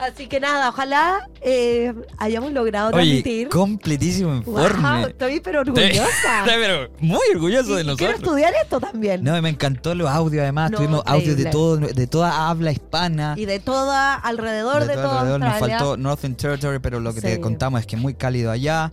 Así 0.00 0.26
que 0.26 0.40
nada, 0.40 0.68
ojalá 0.68 1.26
eh, 1.40 1.94
hayamos 2.18 2.52
logrado 2.52 2.88
Oye, 2.88 2.96
transmitir. 3.22 3.48
completísimo 3.48 4.34
informe. 4.36 4.98
Wow, 4.98 5.06
estoy 5.08 5.40
pero 5.40 5.60
orgullosa. 5.60 5.90
Estoy 6.44 6.54
pero 6.60 6.90
muy 7.00 7.20
orgulloso 7.34 7.74
de 7.76 7.82
y 7.82 7.84
quiero 7.84 8.12
nosotros. 8.12 8.14
estudiar 8.20 8.52
esto 8.62 8.78
también. 8.78 9.24
No, 9.24 9.40
me 9.40 9.48
encantó 9.48 9.94
los 9.94 10.08
audios 10.10 10.42
además. 10.42 10.70
No, 10.70 10.76
Tuvimos 10.78 11.02
audios 11.06 11.36
de 11.38 11.46
todo, 11.46 11.78
de 11.78 12.06
toda 12.06 12.48
habla 12.50 12.72
hispana. 12.72 13.34
Y 13.38 13.46
de 13.46 13.58
toda, 13.58 14.14
alrededor 14.14 14.84
de, 14.86 14.94
todo 14.94 15.02
toda 15.04 15.18
alrededor. 15.20 15.40
Nos 15.40 15.48
Australia. 15.50 15.78
faltó 15.78 15.96
Northern 15.96 16.34
Territory, 16.36 16.78
pero 16.78 17.00
lo 17.00 17.14
que 17.14 17.22
te 17.22 17.34
Sí. 17.36 17.40
contamos 17.40 17.80
es 17.80 17.86
que 17.86 17.96
es 17.96 18.02
muy 18.02 18.12
cálido 18.14 18.50
allá. 18.50 18.92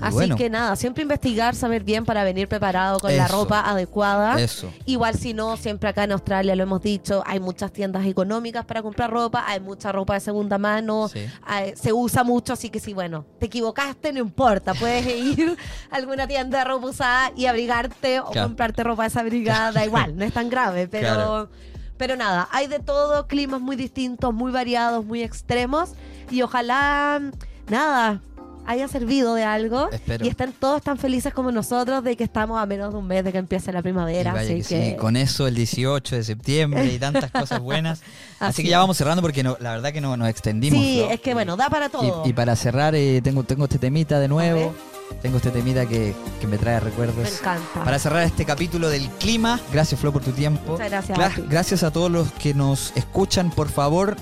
Así 0.00 0.14
bueno, 0.14 0.36
que 0.36 0.50
nada, 0.50 0.76
siempre 0.76 1.02
investigar, 1.02 1.54
saber 1.54 1.82
bien 1.84 2.04
para 2.04 2.22
venir 2.24 2.48
preparado 2.48 2.98
con 2.98 3.16
la 3.16 3.24
Eso. 3.26 3.36
ropa 3.42 3.60
adecuada. 3.60 4.40
eso. 4.40 4.70
Igual 4.84 5.14
si 5.16 5.32
no, 5.34 5.56
siempre 5.56 5.88
acá 5.88 6.04
en 6.04 6.12
Australia 6.12 6.54
lo 6.56 6.62
hemos 6.62 6.82
dicho, 6.82 7.22
hay 7.26 7.40
muchas 7.40 7.72
tiendas 7.72 8.04
económicas 8.06 8.64
para 8.64 8.82
comprar 8.82 9.10
ropa, 9.10 9.44
hay 9.46 9.60
mucha 9.60 9.92
ropa 9.92 10.14
de 10.14 10.20
segunda 10.20 10.58
mano, 10.58 11.08
Sí. 11.08 11.26
hay- 11.44 11.74
se 11.76 11.92
usa 11.92 12.24
mucho, 12.24 12.52
así 12.52 12.70
que 12.70 12.80
sí, 12.80 12.92
bueno, 12.94 13.24
te 13.38 13.46
equivocaste, 13.46 14.12
no 14.12 14.20
importa, 14.20 14.74
puedes 14.74 15.06
ir 15.40 15.56
a 15.90 15.96
alguna 15.96 16.26
tienda 16.26 16.58
de 16.58 16.64
ropa 16.64 16.86
usada 16.88 17.32
y 17.36 17.46
abrigarte 17.46 18.20
o 18.20 18.30
Claro. 18.30 18.48
comprarte 18.48 18.82
ropa 18.84 19.04
desabrigada, 19.04 19.72
da 19.72 19.84
igual, 19.84 20.16
no 20.16 20.24
es 20.24 20.32
tan 20.32 20.48
grave, 20.48 20.88
pero... 20.90 21.14
Claro. 21.14 21.50
Pero 21.98 22.14
nada, 22.14 22.46
hay 22.52 22.66
de 22.66 22.78
todo, 22.78 23.26
climas 23.26 23.62
muy 23.62 23.74
distintos, 23.74 24.34
muy 24.34 24.52
variados, 24.52 25.02
muy 25.02 25.22
extremos 25.22 25.92
y 26.30 26.42
ojalá, 26.42 27.22
nada, 27.70 28.20
haya 28.66 28.88
servido 28.88 29.34
de 29.34 29.44
algo 29.44 29.90
Espero. 29.90 30.24
y 30.24 30.28
estén 30.28 30.52
todos 30.52 30.82
tan 30.82 30.98
felices 30.98 31.32
como 31.32 31.52
nosotros 31.52 32.02
de 32.04 32.16
que 32.16 32.24
estamos 32.24 32.60
a 32.60 32.66
menos 32.66 32.92
de 32.92 32.98
un 32.98 33.06
mes 33.06 33.24
de 33.24 33.32
que 33.32 33.38
empiece 33.38 33.72
la 33.72 33.82
primavera. 33.82 34.32
Así 34.32 34.62
que 34.62 34.90
sí, 34.92 34.96
con 34.96 35.16
eso 35.16 35.46
el 35.46 35.54
18 35.54 36.16
de 36.16 36.24
septiembre 36.24 36.84
y 36.86 36.98
tantas 36.98 37.30
cosas 37.30 37.60
buenas. 37.60 38.00
Así, 38.38 38.50
Así 38.50 38.62
que 38.64 38.68
ya 38.70 38.78
vamos 38.78 38.96
cerrando 38.96 39.22
porque 39.22 39.42
no, 39.42 39.56
la 39.60 39.72
verdad 39.72 39.92
que 39.92 40.00
no, 40.00 40.16
nos 40.16 40.28
extendimos. 40.28 40.78
sí, 40.78 41.02
¿no? 41.06 41.10
es 41.12 41.20
que 41.20 41.34
bueno, 41.34 41.56
da 41.56 41.70
para 41.70 41.88
todo. 41.88 42.22
Y, 42.24 42.30
y 42.30 42.32
para 42.32 42.54
cerrar, 42.56 42.94
eh, 42.94 43.20
tengo, 43.22 43.42
tengo 43.44 43.64
este 43.64 43.78
temita 43.78 44.18
de 44.20 44.28
nuevo. 44.28 44.74
Tengo 45.22 45.36
este 45.36 45.50
temita 45.52 45.86
que, 45.86 46.14
que 46.40 46.46
me 46.48 46.58
trae 46.58 46.80
recuerdos. 46.80 47.16
Me 47.22 47.28
encanta. 47.28 47.84
Para 47.84 47.96
cerrar 48.00 48.24
este 48.24 48.44
capítulo 48.44 48.88
del 48.88 49.08
clima, 49.10 49.60
gracias 49.72 50.00
Flo 50.00 50.12
por 50.12 50.22
tu 50.24 50.32
tiempo. 50.32 50.72
Muchas 50.72 50.90
gracias. 50.90 51.16
Gra- 51.16 51.26
a 51.26 51.34
ti. 51.36 51.44
gracias 51.48 51.82
a 51.84 51.92
todos 51.92 52.10
los 52.10 52.32
que 52.32 52.54
nos 52.54 52.92
escuchan, 52.96 53.50
por 53.50 53.68
favor, 53.68 54.16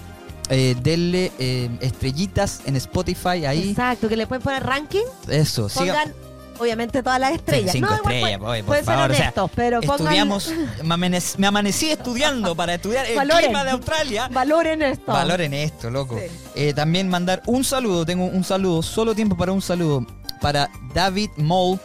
eh, 0.50 0.76
denle 0.82 1.32
eh, 1.38 1.70
estrellitas 1.80 2.60
en 2.66 2.76
Spotify 2.76 3.44
ahí. 3.46 3.70
Exacto, 3.70 4.08
que 4.08 4.16
le 4.16 4.26
pueden 4.26 4.42
poner 4.42 4.62
ranking, 4.64 5.04
Eso, 5.28 5.68
siga. 5.68 5.94
pongan 5.94 6.14
obviamente 6.58 7.02
todas 7.02 7.18
las 7.18 7.32
estrellas. 7.32 7.72
cinco 7.72 7.88
no, 7.90 7.96
estrellas, 7.96 8.38
boy, 8.38 8.58
por 8.60 8.66
pueden 8.66 8.84
ser 8.84 8.94
favor, 8.94 9.10
o 9.10 9.14
sea, 9.14 9.22
honestos, 9.24 9.50
pero 9.56 9.80
pongan- 9.80 10.00
Estudiamos, 10.00 10.48
me, 10.84 10.94
amanec- 10.94 11.36
me 11.38 11.46
amanecí 11.48 11.90
estudiando 11.90 12.54
para 12.54 12.74
estudiar 12.74 13.06
el 13.06 13.16
Valoren. 13.16 13.44
clima 13.46 13.64
de 13.64 13.70
Australia. 13.72 14.28
valoren 14.30 14.82
esto. 14.82 15.12
Valoren 15.12 15.52
esto, 15.54 15.90
loco. 15.90 16.16
Sí. 16.18 16.26
Eh, 16.54 16.72
también 16.74 17.08
mandar 17.08 17.42
un 17.46 17.64
saludo, 17.64 18.06
tengo 18.06 18.26
un 18.26 18.44
saludo, 18.44 18.82
solo 18.82 19.14
tiempo 19.14 19.36
para 19.36 19.50
un 19.52 19.62
saludo, 19.62 20.06
para 20.40 20.70
David 20.94 21.30
Moll, 21.38 21.80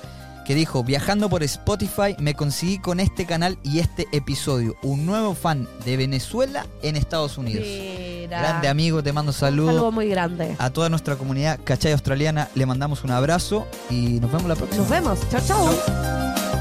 que 0.49 0.55
dijo, 0.55 0.83
viajando 0.83 1.29
por 1.29 1.43
Spotify 1.43 2.15
me 2.17 2.33
conseguí 2.33 2.79
con 2.79 2.99
este 2.99 3.27
canal 3.27 3.59
y 3.61 3.77
este 3.77 4.07
episodio, 4.11 4.75
un 4.81 5.05
nuevo 5.05 5.35
fan 5.35 5.67
de 5.85 5.95
Venezuela 5.95 6.65
en 6.81 6.95
Estados 6.95 7.37
Unidos. 7.37 7.63
Mira. 7.67 8.39
Grande 8.41 8.67
amigo, 8.67 9.03
te 9.03 9.13
mando 9.13 9.29
Un 9.29 9.37
saludos. 9.37 9.75
saludo 9.75 9.91
muy 9.91 10.09
grande. 10.09 10.55
A 10.57 10.71
toda 10.71 10.89
nuestra 10.89 11.17
comunidad 11.17 11.59
cachay 11.63 11.91
australiana 11.91 12.49
le 12.55 12.65
mandamos 12.65 13.03
un 13.03 13.11
abrazo 13.11 13.67
y 13.91 14.19
nos 14.19 14.31
vemos 14.31 14.47
la 14.47 14.55
próxima. 14.55 14.81
Nos 14.81 14.89
vemos. 14.89 15.19
Chao, 15.29 15.41
chao. 15.45 15.69
Chau. 15.85 16.58